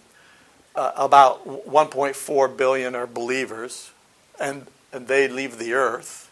uh, 0.76 0.92
about 0.96 1.46
1.4 1.46 2.58
billion 2.58 2.96
are 2.96 3.08
believers, 3.08 3.92
and 4.40 4.68
and 4.92 5.08
they 5.08 5.28
leave 5.28 5.58
the 5.58 5.74
earth. 5.74 6.30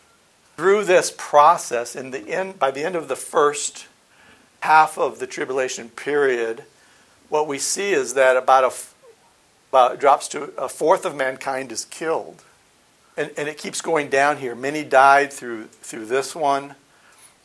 Through 0.57 0.85
this 0.85 1.13
process, 1.15 1.95
in 1.95 2.11
the 2.11 2.27
end, 2.29 2.59
by 2.59 2.71
the 2.71 2.83
end 2.83 2.95
of 2.95 3.07
the 3.07 3.15
first 3.15 3.87
half 4.61 4.97
of 4.97 5.19
the 5.19 5.27
tribulation 5.27 5.89
period, 5.89 6.63
what 7.29 7.47
we 7.47 7.57
see 7.59 7.91
is 7.91 8.13
that 8.15 8.35
about 8.35 8.63
a 8.63 8.73
about 9.69 9.99
drops 9.99 10.27
to 10.29 10.45
a 10.57 10.67
fourth 10.67 11.05
of 11.05 11.15
mankind 11.15 11.71
is 11.71 11.85
killed, 11.85 12.43
and, 13.15 13.31
and 13.37 13.47
it 13.47 13.57
keeps 13.57 13.81
going 13.81 14.09
down 14.09 14.37
here. 14.37 14.55
Many 14.55 14.83
died 14.83 15.31
through 15.31 15.65
through 15.65 16.05
this 16.05 16.35
one. 16.35 16.75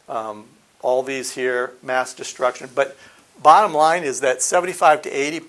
Um, 0.09 0.47
all 0.81 1.03
these 1.03 1.33
here, 1.35 1.73
mass 1.83 2.13
destruction. 2.13 2.69
But 2.75 2.97
bottom 3.43 3.75
line 3.75 4.05
is 4.05 4.21
that 4.21 4.43
75 4.43 5.03
to 5.03 5.11
80, 5.11 5.41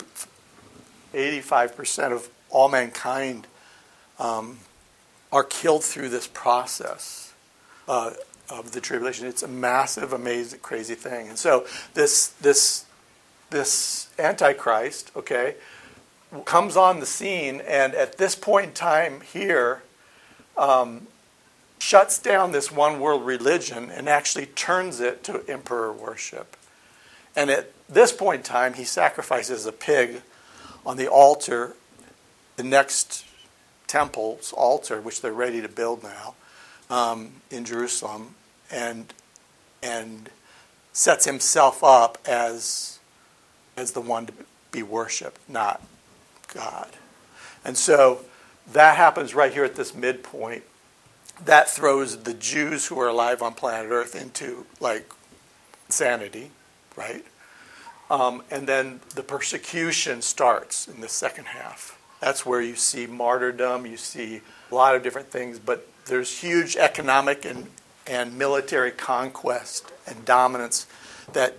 85% 1.14 2.12
of 2.12 2.30
all 2.50 2.70
mankind 2.70 3.48
um, 4.20 4.60
are 5.32 5.44
killed 5.44 5.84
through 5.84 6.10
this 6.10 6.28
process 6.28 7.34
uh, 7.88 8.12
of 8.50 8.72
the 8.72 8.82
tribulation. 8.82 9.28
It's 9.28 9.44
a 9.44 9.48
massive, 9.48 10.14
amazing, 10.14 10.60
crazy 10.60 10.96
thing. 10.96 11.30
And 11.30 11.38
so 11.38 11.66
this 11.94 12.28
this 12.42 12.86
this 13.50 14.10
antichrist, 14.18 15.12
okay, 15.16 15.56
comes 16.46 16.76
on 16.76 17.00
the 17.00 17.06
scene, 17.06 17.62
and 17.62 17.94
at 17.94 18.18
this 18.18 18.36
point 18.36 18.68
in 18.68 18.74
time 18.74 19.22
here, 19.22 19.84
um, 20.58 21.08
shuts 21.80 22.18
down 22.18 22.52
this 22.52 22.72
one 22.72 23.00
world 23.00 23.26
religion 23.26 23.92
and 23.92 24.10
actually 24.10 24.48
turns 24.48 25.00
it 25.00 25.24
to 25.24 25.44
emperor 25.48 25.94
worship. 25.94 26.58
And 27.36 27.50
at 27.50 27.72
this 27.88 28.12
point 28.12 28.38
in 28.38 28.44
time, 28.44 28.74
he 28.74 28.84
sacrifices 28.84 29.66
a 29.66 29.72
pig 29.72 30.22
on 30.86 30.98
the 30.98 31.08
altar, 31.08 31.76
the 32.56 32.64
next 32.64 33.26
temple's 33.88 34.54
altar, 34.54 35.02
which 35.02 35.22
they're 35.22 35.34
ready 35.34 35.62
to 35.62 35.70
build 35.70 36.04
now 36.04 36.36
um, 36.90 37.34
in 37.52 37.66
Jerusalem, 37.66 38.36
and 38.72 39.14
and 39.84 40.30
sets 40.94 41.26
himself 41.26 41.84
up 41.84 42.18
as 42.26 43.00
as 43.78 43.92
the 43.92 44.02
one 44.02 44.26
to 44.26 44.34
be 44.72 44.82
worshipped, 44.84 45.40
not 45.50 45.82
God. 46.54 46.90
And 47.64 47.78
so 47.78 48.22
that 48.72 48.98
happens 48.98 49.36
right 49.36 49.54
here 49.54 49.66
at 49.66 49.76
this 49.76 49.94
midpoint. 49.94 50.64
That 51.44 51.70
throws 51.70 52.24
the 52.24 52.34
Jews 52.34 52.88
who 52.88 53.00
are 53.00 53.08
alive 53.08 53.42
on 53.42 53.54
planet 53.54 53.92
Earth 53.92 54.16
into 54.16 54.66
like 54.80 55.12
insanity, 55.88 56.52
right? 56.96 57.26
Um, 58.10 58.44
and 58.52 58.68
then 58.68 59.00
the 59.16 59.24
persecution 59.24 60.22
starts 60.22 60.88
in 60.88 61.02
the 61.02 61.10
second 61.10 61.46
half. 61.46 62.00
That's 62.20 62.46
where 62.46 62.62
you 62.62 62.76
see 62.76 63.08
martyrdom, 63.08 63.86
you 63.86 63.98
see 63.98 64.42
a 64.72 64.76
lot 64.76 64.96
of 64.96 65.04
different 65.04 65.28
things, 65.28 65.60
but 65.60 65.88
there's 66.06 66.40
huge 66.40 66.76
economic 66.76 67.46
and, 67.46 67.68
and 68.08 68.38
military 68.38 68.92
conquest 68.92 69.92
and 70.08 70.24
dominance 70.24 70.88
that 71.34 71.56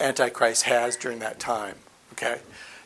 Antichrist 0.00 0.64
has 0.64 0.96
during 0.96 1.18
that 1.20 1.40
time. 1.40 1.76
Okay? 2.12 2.40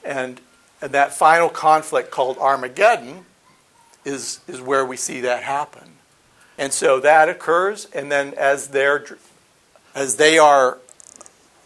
And, 0.05 0.41
and 0.81 0.93
that 0.93 1.13
final 1.13 1.49
conflict 1.49 2.11
called 2.11 2.39
Armageddon 2.39 3.27
is, 4.05 4.41
is 4.47 4.61
where 4.61 4.85
we 4.85 4.97
see 4.97 5.21
that 5.23 5.43
happen. 5.43 5.93
And 6.57 6.73
so 6.73 6.99
that 7.01 7.29
occurs, 7.29 7.87
and 7.95 8.11
then 8.11 8.35
as 8.35 8.69
they're 8.69 9.05
as 9.95 10.17
they 10.17 10.39
are 10.39 10.79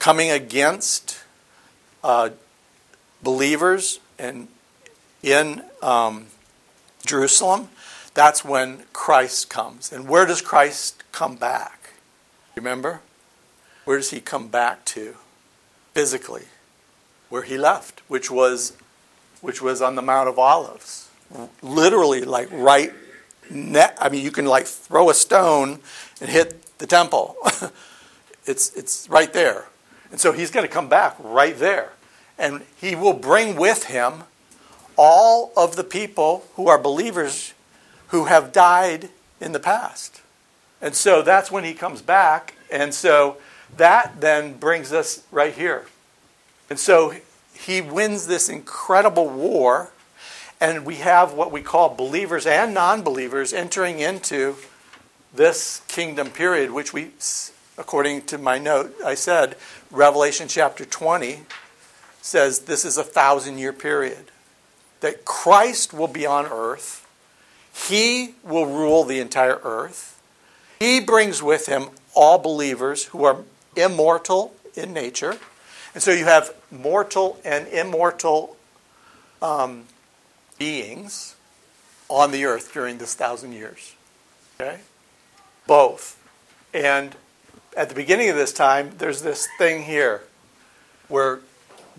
coming 0.03 0.33
against 0.33 1.17
uh, 2.03 2.31
believers 3.23 4.01
and 4.19 4.49
in 5.23 5.63
um, 5.81 6.27
Jerusalem, 7.07 7.69
that's 8.13 8.45
when 8.45 8.83
Christ 8.93 9.49
comes. 9.49 9.93
And 9.93 10.09
where 10.09 10.27
does 10.27 10.43
Christ 10.43 11.05
come 11.13 11.37
back? 11.37 11.91
Remember? 12.57 13.01
Where 13.85 13.97
does 13.97 14.11
he 14.11 14.19
come 14.19 14.49
back 14.49 14.85
to? 14.87 15.15
Physically. 15.95 16.47
Where 17.29 17.43
he 17.43 17.57
left, 17.57 18.03
which 18.09 18.29
was 18.29 18.77
which 19.41 19.63
was 19.63 19.81
on 19.81 19.95
the 19.95 20.03
Mount 20.03 20.29
of 20.29 20.37
Olives. 20.37 21.11
Literally 21.63 22.23
like 22.23 22.49
right 22.51 22.93
ne- 23.49 23.95
I 24.01 24.09
mean 24.09 24.25
you 24.25 24.33
can 24.33 24.47
like 24.47 24.67
throw 24.67 25.11
a 25.11 25.15
stone 25.15 25.79
and 26.21 26.29
hit 26.29 26.77
the 26.79 26.89
temple. 26.89 27.37
it's 28.47 28.75
it's 28.75 29.09
right 29.09 29.33
there. 29.33 29.67
And 30.13 30.21
so 30.21 30.31
he's 30.31 30.53
going 30.53 30.67
to 30.67 30.73
come 30.73 30.89
back 30.89 31.17
right 31.19 31.59
there. 31.59 31.93
And 32.39 32.63
he 32.77 32.95
will 32.95 33.15
bring 33.15 33.57
with 33.57 33.85
him 33.85 34.25
all 34.97 35.53
of 35.57 35.75
the 35.75 35.85
people 35.85 36.45
who 36.55 36.69
are 36.69 36.79
believers 36.79 37.55
who 38.09 38.27
have 38.27 38.53
died 38.53 39.09
in 39.41 39.53
the 39.53 39.59
past. 39.59 40.21
And 40.81 40.95
so 40.95 41.23
that's 41.23 41.51
when 41.51 41.65
he 41.65 41.73
comes 41.73 42.03
back. 42.03 42.55
And 42.71 42.93
so 42.93 43.39
that 43.77 44.21
then 44.21 44.59
brings 44.59 44.93
us 44.93 45.25
right 45.33 45.55
here. 45.55 45.87
And 46.69 46.79
so 46.79 47.15
he 47.55 47.81
wins 47.81 48.27
this 48.27 48.49
incredible 48.49 49.29
war. 49.29 49.93
And 50.61 50.85
we 50.85 50.97
have 50.97 51.33
what 51.33 51.51
we 51.51 51.63
call 51.63 51.95
believers 51.95 52.47
and 52.47 52.75
non 52.75 53.03
believers 53.03 53.53
entering 53.53 53.99
into 53.99 54.57
this 55.35 55.81
kingdom 55.89 56.31
period, 56.31 56.71
which 56.71 56.93
we, 56.93 57.11
according 57.79 58.23
to 58.27 58.39
my 58.39 58.59
note, 58.59 58.95
I 59.05 59.15
said, 59.15 59.57
Revelation 59.93 60.49
chapter 60.49 60.87
20 60.87 61.41
says 62.23 62.61
this 62.61 62.87
is 62.87 62.97
a 62.97 63.05
thousand 63.05 63.59
year 63.59 63.75
period. 63.75 64.31
That 65.01 65.25
Christ 65.25 65.93
will 65.93 66.09
be 66.09 66.25
on 66.25 66.47
earth, 66.47 67.07
He 67.75 68.35
will 68.43 68.67
rule 68.67 69.05
the 69.05 69.21
entire 69.21 69.61
earth. 69.63 70.21
He 70.79 70.99
brings 70.99 71.43
with 71.43 71.67
Him 71.67 71.89
all 72.15 72.39
believers 72.39 73.07
who 73.07 73.25
are 73.25 73.45
immortal 73.77 74.55
in 74.75 74.93
nature. 74.93 75.37
And 75.95 76.03
so 76.03 76.11
you 76.11 76.25
have 76.25 76.55
mortal 76.71 77.39
and 77.45 77.69
immortal 77.69 78.57
um, 79.43 79.85
beings 80.59 81.37
on 82.09 82.31
the 82.31 82.47
earth 82.47 82.73
during 82.73 82.99
this 82.99 83.15
thousand 83.15 83.53
years. 83.53 83.95
Okay? 84.59 84.79
Both. 85.67 86.19
And 86.73 87.15
at 87.77 87.89
the 87.89 87.95
beginning 87.95 88.29
of 88.29 88.37
this 88.37 88.53
time, 88.53 88.93
there's 88.99 89.23
this 89.23 89.49
thing 89.59 89.85
here 89.85 90.23
where 91.09 91.41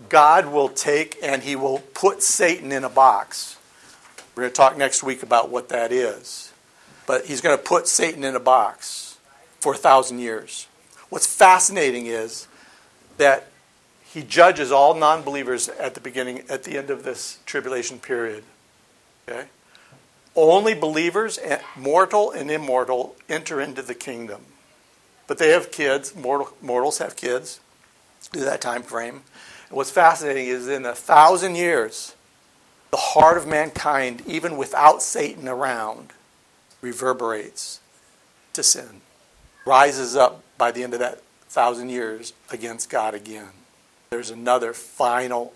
God 0.08 0.46
will 0.46 0.68
take 0.68 1.16
and 1.22 1.42
he 1.42 1.56
will 1.56 1.78
put 1.94 2.22
Satan 2.22 2.72
in 2.72 2.84
a 2.84 2.88
box. 2.88 3.56
We're 4.34 4.44
going 4.44 4.52
to 4.52 4.56
talk 4.56 4.76
next 4.76 5.02
week 5.02 5.22
about 5.22 5.50
what 5.50 5.68
that 5.68 5.92
is. 5.92 6.52
But 7.06 7.26
he's 7.26 7.40
going 7.40 7.56
to 7.56 7.62
put 7.62 7.86
Satan 7.86 8.24
in 8.24 8.34
a 8.34 8.40
box 8.40 9.18
for 9.60 9.74
a 9.74 9.76
thousand 9.76 10.18
years. 10.18 10.66
What's 11.10 11.26
fascinating 11.26 12.06
is 12.06 12.48
that 13.18 13.48
he 14.04 14.22
judges 14.22 14.72
all 14.72 14.94
non 14.94 15.22
believers 15.22 15.68
at 15.68 15.94
the 15.94 16.00
beginning, 16.00 16.44
at 16.48 16.64
the 16.64 16.78
end 16.78 16.90
of 16.90 17.04
this 17.04 17.38
tribulation 17.46 17.98
period. 17.98 18.44
Okay? 19.28 19.46
Only 20.34 20.74
believers, 20.74 21.38
eh, 21.42 21.60
mortal 21.76 22.32
and 22.32 22.50
immortal, 22.50 23.14
enter 23.28 23.60
into 23.60 23.82
the 23.82 23.94
kingdom. 23.94 24.40
But 25.26 25.38
they 25.38 25.50
have 25.50 25.72
kids, 25.72 26.14
mortal, 26.14 26.50
mortals 26.60 26.98
have 26.98 27.16
kids, 27.16 27.60
do 28.32 28.40
that 28.40 28.60
time 28.60 28.82
frame. 28.82 29.22
And 29.68 29.76
what's 29.76 29.90
fascinating 29.90 30.46
is 30.46 30.68
in 30.68 30.84
a 30.84 30.94
thousand 30.94 31.54
years, 31.54 32.14
the 32.90 32.96
heart 32.96 33.36
of 33.36 33.46
mankind, 33.46 34.22
even 34.26 34.56
without 34.56 35.02
Satan 35.02 35.48
around, 35.48 36.12
reverberates 36.80 37.80
to 38.52 38.62
sin, 38.62 39.00
rises 39.66 40.14
up 40.14 40.42
by 40.58 40.70
the 40.70 40.82
end 40.82 40.92
of 40.92 41.00
that 41.00 41.22
thousand 41.48 41.88
years 41.88 42.32
against 42.50 42.90
God 42.90 43.14
again. 43.14 43.50
There's 44.10 44.30
another 44.30 44.72
final, 44.72 45.52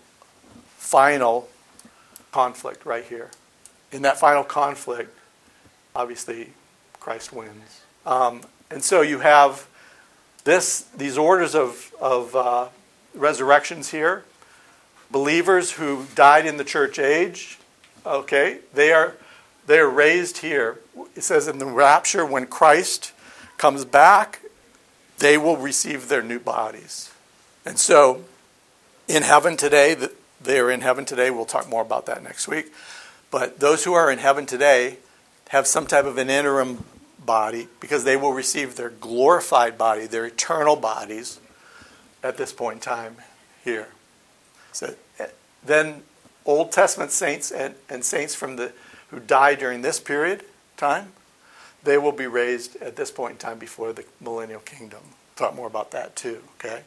final 0.77 1.49
conflict 2.31 2.85
right 2.85 3.03
here. 3.03 3.29
In 3.91 4.01
that 4.01 4.19
final 4.19 4.43
conflict, 4.43 5.15
obviously, 5.95 6.53
Christ 6.99 7.31
wins. 7.31 7.81
Um, 8.05 8.41
and 8.71 8.83
so 8.83 9.01
you 9.01 9.19
have 9.19 9.67
this, 10.43 10.81
these 10.95 11.17
orders 11.17 11.55
of, 11.55 11.93
of 11.99 12.35
uh, 12.35 12.67
resurrections 13.13 13.91
here. 13.91 14.23
Believers 15.11 15.71
who 15.73 16.05
died 16.15 16.45
in 16.45 16.57
the 16.57 16.63
church 16.63 16.99
age, 16.99 17.57
okay, 18.05 18.59
they 18.73 18.91
are, 18.91 19.15
they 19.65 19.79
are 19.79 19.89
raised 19.89 20.39
here. 20.39 20.79
It 21.15 21.23
says 21.23 21.47
in 21.47 21.57
the 21.57 21.65
rapture, 21.65 22.25
when 22.25 22.45
Christ 22.45 23.11
comes 23.57 23.85
back, 23.85 24.41
they 25.17 25.37
will 25.37 25.57
receive 25.57 26.07
their 26.07 26.21
new 26.21 26.39
bodies. 26.39 27.11
And 27.65 27.77
so 27.77 28.23
in 29.07 29.23
heaven 29.23 29.57
today, 29.57 29.95
they 30.39 30.59
are 30.59 30.71
in 30.71 30.81
heaven 30.81 31.05
today. 31.05 31.31
We'll 31.31 31.45
talk 31.45 31.67
more 31.67 31.81
about 31.81 32.05
that 32.05 32.23
next 32.23 32.47
week. 32.47 32.71
But 33.31 33.59
those 33.59 33.83
who 33.83 33.93
are 33.93 34.11
in 34.11 34.19
heaven 34.19 34.45
today 34.45 34.97
have 35.49 35.67
some 35.67 35.87
type 35.87 36.05
of 36.05 36.17
an 36.17 36.29
interim 36.29 36.83
body 37.25 37.67
because 37.79 38.03
they 38.03 38.15
will 38.15 38.33
receive 38.33 38.75
their 38.75 38.89
glorified 38.89 39.77
body, 39.77 40.07
their 40.07 40.25
eternal 40.25 40.75
bodies 40.75 41.39
at 42.23 42.37
this 42.37 42.53
point 42.53 42.75
in 42.75 42.81
time 42.81 43.15
here. 43.63 43.89
So 44.71 44.95
eh, 45.19 45.27
then 45.65 46.03
Old 46.45 46.71
Testament 46.71 47.11
saints 47.11 47.51
and, 47.51 47.75
and 47.89 48.03
saints 48.03 48.35
from 48.35 48.55
the 48.55 48.73
who 49.09 49.19
die 49.19 49.55
during 49.55 49.81
this 49.81 49.99
period 49.99 50.43
time, 50.77 51.13
they 51.83 51.97
will 51.97 52.11
be 52.11 52.27
raised 52.27 52.75
at 52.77 52.95
this 52.95 53.11
point 53.11 53.33
in 53.33 53.37
time 53.37 53.57
before 53.57 53.93
the 53.93 54.05
millennial 54.19 54.59
kingdom. 54.59 54.99
Talk 55.35 55.55
more 55.55 55.67
about 55.67 55.91
that 55.91 56.15
too, 56.15 56.43
okay? 56.57 56.83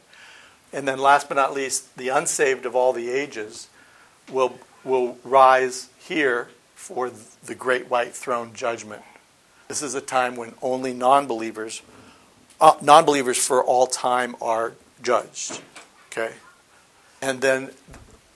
And 0.71 0.87
then 0.87 0.99
last 0.99 1.27
but 1.27 1.35
not 1.35 1.53
least, 1.53 1.97
the 1.97 2.09
unsaved 2.09 2.65
of 2.65 2.75
all 2.75 2.93
the 2.93 3.09
ages 3.09 3.67
will 4.31 4.59
will 4.83 5.17
rise 5.23 5.89
here 5.97 6.49
for 6.75 7.09
the 7.45 7.55
great 7.55 7.89
white 7.89 8.13
throne 8.13 8.51
judgment. 8.53 9.01
This 9.73 9.81
is 9.81 9.95
a 9.95 10.01
time 10.01 10.35
when 10.35 10.53
only 10.61 10.93
non-believers 10.93 11.81
uh, 12.61 12.75
non-believers 12.79 13.43
for 13.43 13.63
all 13.63 13.87
time 13.87 14.35
are 14.39 14.73
judged. 15.01 15.61
Okay? 16.11 16.35
And 17.23 17.41
then 17.41 17.71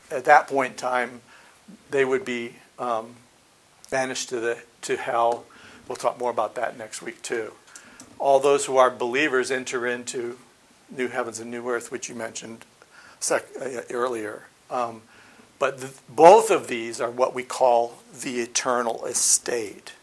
at 0.09 0.25
that 0.25 0.47
point 0.47 0.71
in 0.71 0.77
time, 0.77 1.21
they 1.91 2.03
would 2.03 2.25
be 2.25 2.55
um, 2.79 3.17
banished 3.91 4.29
to, 4.29 4.39
the, 4.39 4.63
to 4.81 4.97
hell. 4.97 5.45
We'll 5.87 5.95
talk 5.95 6.17
more 6.17 6.31
about 6.31 6.55
that 6.55 6.75
next 6.75 7.03
week, 7.03 7.21
too. 7.21 7.53
All 8.17 8.39
those 8.39 8.65
who 8.65 8.77
are 8.77 8.89
believers 8.89 9.51
enter 9.51 9.85
into 9.85 10.39
new 10.89 11.07
heavens 11.07 11.39
and 11.39 11.51
new 11.51 11.69
earth, 11.69 11.91
which 11.91 12.09
you 12.09 12.15
mentioned 12.15 12.65
sec- 13.19 13.45
uh, 13.61 13.81
earlier. 13.91 14.47
Um, 14.71 15.03
but 15.59 15.77
the, 15.81 15.93
both 16.09 16.49
of 16.49 16.67
these 16.67 16.99
are 16.99 17.11
what 17.11 17.35
we 17.35 17.43
call 17.43 17.99
the 18.23 18.39
eternal 18.39 19.05
estate. 19.05 19.93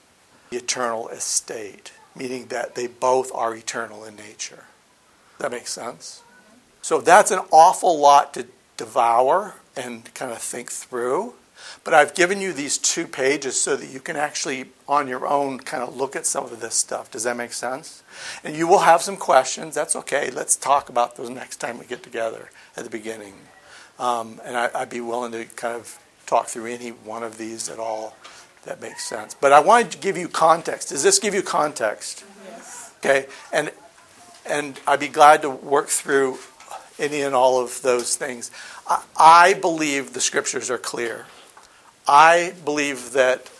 The 0.51 0.57
eternal 0.59 1.09
estate, 1.09 1.93
meaning 2.15 2.47
that 2.47 2.75
they 2.75 2.87
both 2.87 3.33
are 3.35 3.55
eternal 3.55 4.05
in 4.05 4.17
nature. 4.17 4.65
That 5.39 5.51
makes 5.51 5.73
sense? 5.73 6.23
So 6.83 7.01
that's 7.01 7.31
an 7.31 7.41
awful 7.51 7.99
lot 7.99 8.35
to 8.35 8.47
devour 8.77 9.55
and 9.77 10.13
kind 10.15 10.33
of 10.33 10.39
think 10.39 10.71
through. 10.71 11.35
But 11.83 11.95
I've 11.95 12.15
given 12.15 12.41
you 12.41 12.53
these 12.53 12.79
two 12.79 13.07
pages 13.07 13.61
so 13.61 13.77
that 13.77 13.87
you 13.87 14.01
can 14.01 14.17
actually, 14.17 14.67
on 14.87 15.09
your 15.09 15.27
own, 15.27 15.59
kind 15.61 15.83
of 15.83 15.97
look 15.97 16.15
at 16.15 16.27
some 16.27 16.45
of 16.45 16.61
this 16.61 16.75
stuff. 16.75 17.11
Does 17.11 17.25
that 17.25 17.37
make 17.37 17.53
sense? 17.53 18.03
And 18.43 18.57
you 18.57 18.67
will 18.67 18.81
have 18.81 19.03
some 19.03 19.17
questions. 19.17 19.75
That's 19.75 19.97
okay. 19.97 20.31
Let's 20.31 20.57
talk 20.57 20.89
about 20.89 21.17
those 21.17 21.31
next 21.31 21.57
time 21.57 21.79
we 21.79 21.87
get 21.87 22.03
together 22.03 22.51
at 22.77 22.85
the 22.85 22.91
beginning. 22.91 23.35
Um, 23.99 24.41
and 24.45 24.57
I, 24.57 24.71
I'd 24.75 24.91
be 24.91 25.01
willing 25.01 25.33
to 25.33 25.45
kind 25.45 25.77
of 25.77 25.99
talk 26.27 26.47
through 26.47 26.67
any 26.67 26.91
one 26.91 27.23
of 27.23 27.39
these 27.39 27.69
at 27.69 27.79
all 27.79 28.17
that 28.65 28.81
makes 28.81 29.05
sense. 29.05 29.35
But 29.35 29.53
I 29.53 29.61
wanted 29.61 29.93
to 29.93 29.99
give 29.99 30.17
you 30.17 30.29
context. 30.29 30.91
Does 30.91 31.03
this 31.03 31.19
give 31.19 31.35
you 31.35 31.43
context? 31.43 32.25
Yes. 32.47 32.93
Okay. 32.99 33.27
And 33.53 33.71
and 34.47 34.79
I'd 34.87 35.01
be 35.01 35.09
glad 35.09 35.43
to 35.43 35.51
work 35.51 35.89
through 35.89 36.39
any 36.99 37.23
and 37.23 37.35
all 37.35 37.61
of 37.61 37.83
those 37.83 38.17
things. 38.17 38.51
I, 38.87 39.03
I 39.17 39.55
believe 39.55 40.13
the 40.13 40.21
scriptures 40.21 40.71
are 40.71 40.79
clear. 40.79 41.27
I 42.07 42.53
believe 42.65 43.13
that 43.13 43.51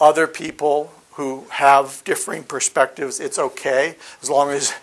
other 0.00 0.26
people 0.26 0.92
who 1.12 1.46
have 1.50 2.02
differing 2.04 2.42
perspectives, 2.42 3.20
it's 3.20 3.38
okay 3.38 3.96
as 4.22 4.30
long 4.30 4.50
as 4.50 4.74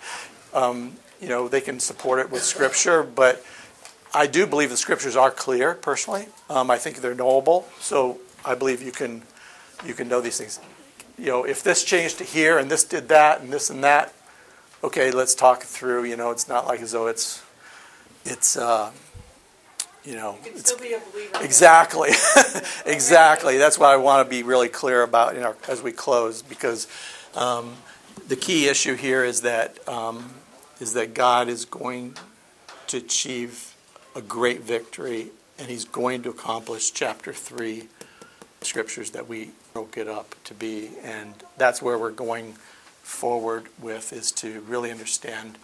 um, 0.54 0.94
you 1.20 1.28
know 1.28 1.48
they 1.48 1.60
can 1.60 1.78
support 1.80 2.18
it 2.18 2.30
with 2.30 2.42
scripture. 2.42 3.02
But 3.02 3.44
I 4.12 4.26
do 4.26 4.46
believe 4.46 4.70
the 4.70 4.76
scriptures 4.76 5.16
are 5.16 5.30
clear. 5.30 5.74
Personally, 5.74 6.26
um, 6.48 6.70
I 6.70 6.78
think 6.78 6.96
they're 6.98 7.14
knowable. 7.14 7.68
So 7.78 8.18
I 8.44 8.54
believe 8.54 8.82
you 8.82 8.92
can 8.92 9.22
you 9.84 9.94
can 9.94 10.08
know 10.08 10.20
these 10.20 10.38
things. 10.38 10.60
You 11.18 11.26
know, 11.26 11.44
if 11.44 11.62
this 11.62 11.84
changed 11.84 12.18
to 12.18 12.24
here 12.24 12.58
and 12.58 12.70
this 12.70 12.84
did 12.84 13.08
that 13.08 13.40
and 13.40 13.52
this 13.52 13.70
and 13.70 13.84
that, 13.84 14.12
okay, 14.82 15.10
let's 15.10 15.34
talk 15.34 15.62
through. 15.62 16.04
You 16.04 16.16
know, 16.16 16.30
it's 16.30 16.48
not 16.48 16.66
like 16.66 16.80
as 16.80 16.92
though 16.92 17.06
it's 17.06 17.42
it's 18.24 18.56
uh, 18.56 18.90
you 20.04 20.14
know 20.14 20.36
You 20.44 20.50
can 20.50 20.58
it's 20.58 20.70
still 20.72 20.78
be 20.78 20.94
a 20.94 21.00
believer. 21.12 21.44
exactly 21.44 22.10
exactly 22.86 23.58
that's 23.58 23.78
what 23.78 23.90
I 23.90 23.96
want 23.96 24.26
to 24.26 24.30
be 24.30 24.42
really 24.42 24.68
clear 24.68 25.02
about 25.02 25.36
in 25.36 25.42
our, 25.42 25.56
as 25.68 25.82
we 25.82 25.92
close 25.92 26.42
because 26.42 26.86
um, 27.34 27.74
the 28.28 28.36
key 28.36 28.68
issue 28.68 28.94
here 28.94 29.24
is 29.24 29.42
that 29.42 29.86
um, 29.88 30.30
is 30.80 30.94
that 30.94 31.14
God 31.14 31.48
is 31.48 31.64
going 31.64 32.16
to 32.88 32.96
achieve 32.98 33.74
a 34.16 34.22
great 34.22 34.60
victory 34.62 35.28
and 35.58 35.68
He's 35.68 35.84
going 35.84 36.22
to 36.22 36.30
accomplish 36.30 36.90
chapter 36.92 37.32
three 37.32 37.88
scriptures 38.62 39.10
that 39.10 39.28
we 39.28 39.50
broke 39.72 39.96
it 39.96 40.08
up 40.08 40.34
to 40.44 40.54
be 40.54 40.90
and 41.02 41.34
that's 41.56 41.80
where 41.80 41.98
we're 41.98 42.10
going 42.10 42.54
forward 43.02 43.66
with 43.80 44.12
is 44.12 44.30
to 44.32 44.60
really 44.62 44.90
understand 44.90 45.58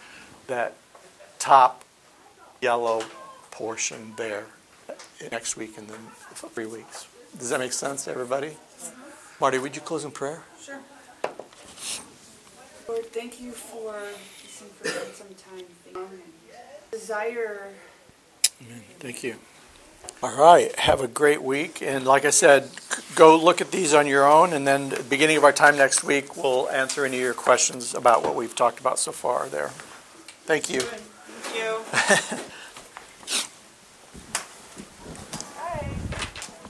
that 0.47 0.73
top 1.39 1.83
yellow 2.61 3.03
portion 3.51 4.13
there 4.17 4.45
next 5.31 5.57
week 5.57 5.77
and 5.77 5.87
then 5.87 5.99
three 6.33 6.65
weeks. 6.65 7.07
Does 7.37 7.49
that 7.49 7.59
make 7.59 7.73
sense 7.73 8.05
to 8.05 8.11
everybody? 8.11 8.51
Marty, 9.39 9.59
would 9.59 9.75
you 9.75 9.81
close 9.81 10.03
in 10.03 10.11
prayer? 10.11 10.43
Sure. 10.61 10.79
Lord, 12.87 13.05
thank 13.07 13.39
you 13.39 13.51
for 13.51 13.93
this 14.41 14.61
information 14.61 15.13
sometime. 15.13 15.65
and 15.95 16.21
Desire 16.91 17.73
Thank 18.99 19.23
you. 19.23 19.35
All 20.23 20.35
right, 20.35 20.75
have 20.79 21.01
a 21.01 21.07
great 21.07 21.43
week, 21.43 21.81
and 21.81 22.03
like 22.03 22.25
I 22.25 22.31
said, 22.31 22.71
go 23.13 23.37
look 23.37 23.61
at 23.61 23.71
these 23.71 23.93
on 23.93 24.07
your 24.07 24.27
own, 24.27 24.51
and 24.51 24.67
then 24.67 24.89
the 24.89 25.03
beginning 25.03 25.37
of 25.37 25.43
our 25.43 25.53
time 25.53 25.77
next 25.77 26.03
week, 26.03 26.35
we'll 26.35 26.67
answer 26.69 27.05
any 27.05 27.17
of 27.17 27.21
your 27.21 27.35
questions 27.35 27.93
about 27.93 28.23
what 28.23 28.33
we've 28.35 28.55
talked 28.55 28.79
about 28.79 28.97
so 28.97 29.11
far 29.11 29.47
there. 29.47 29.69
Thank 30.45 30.71
you. 30.71 30.81
Thank 30.81 31.55
you. 31.55 32.37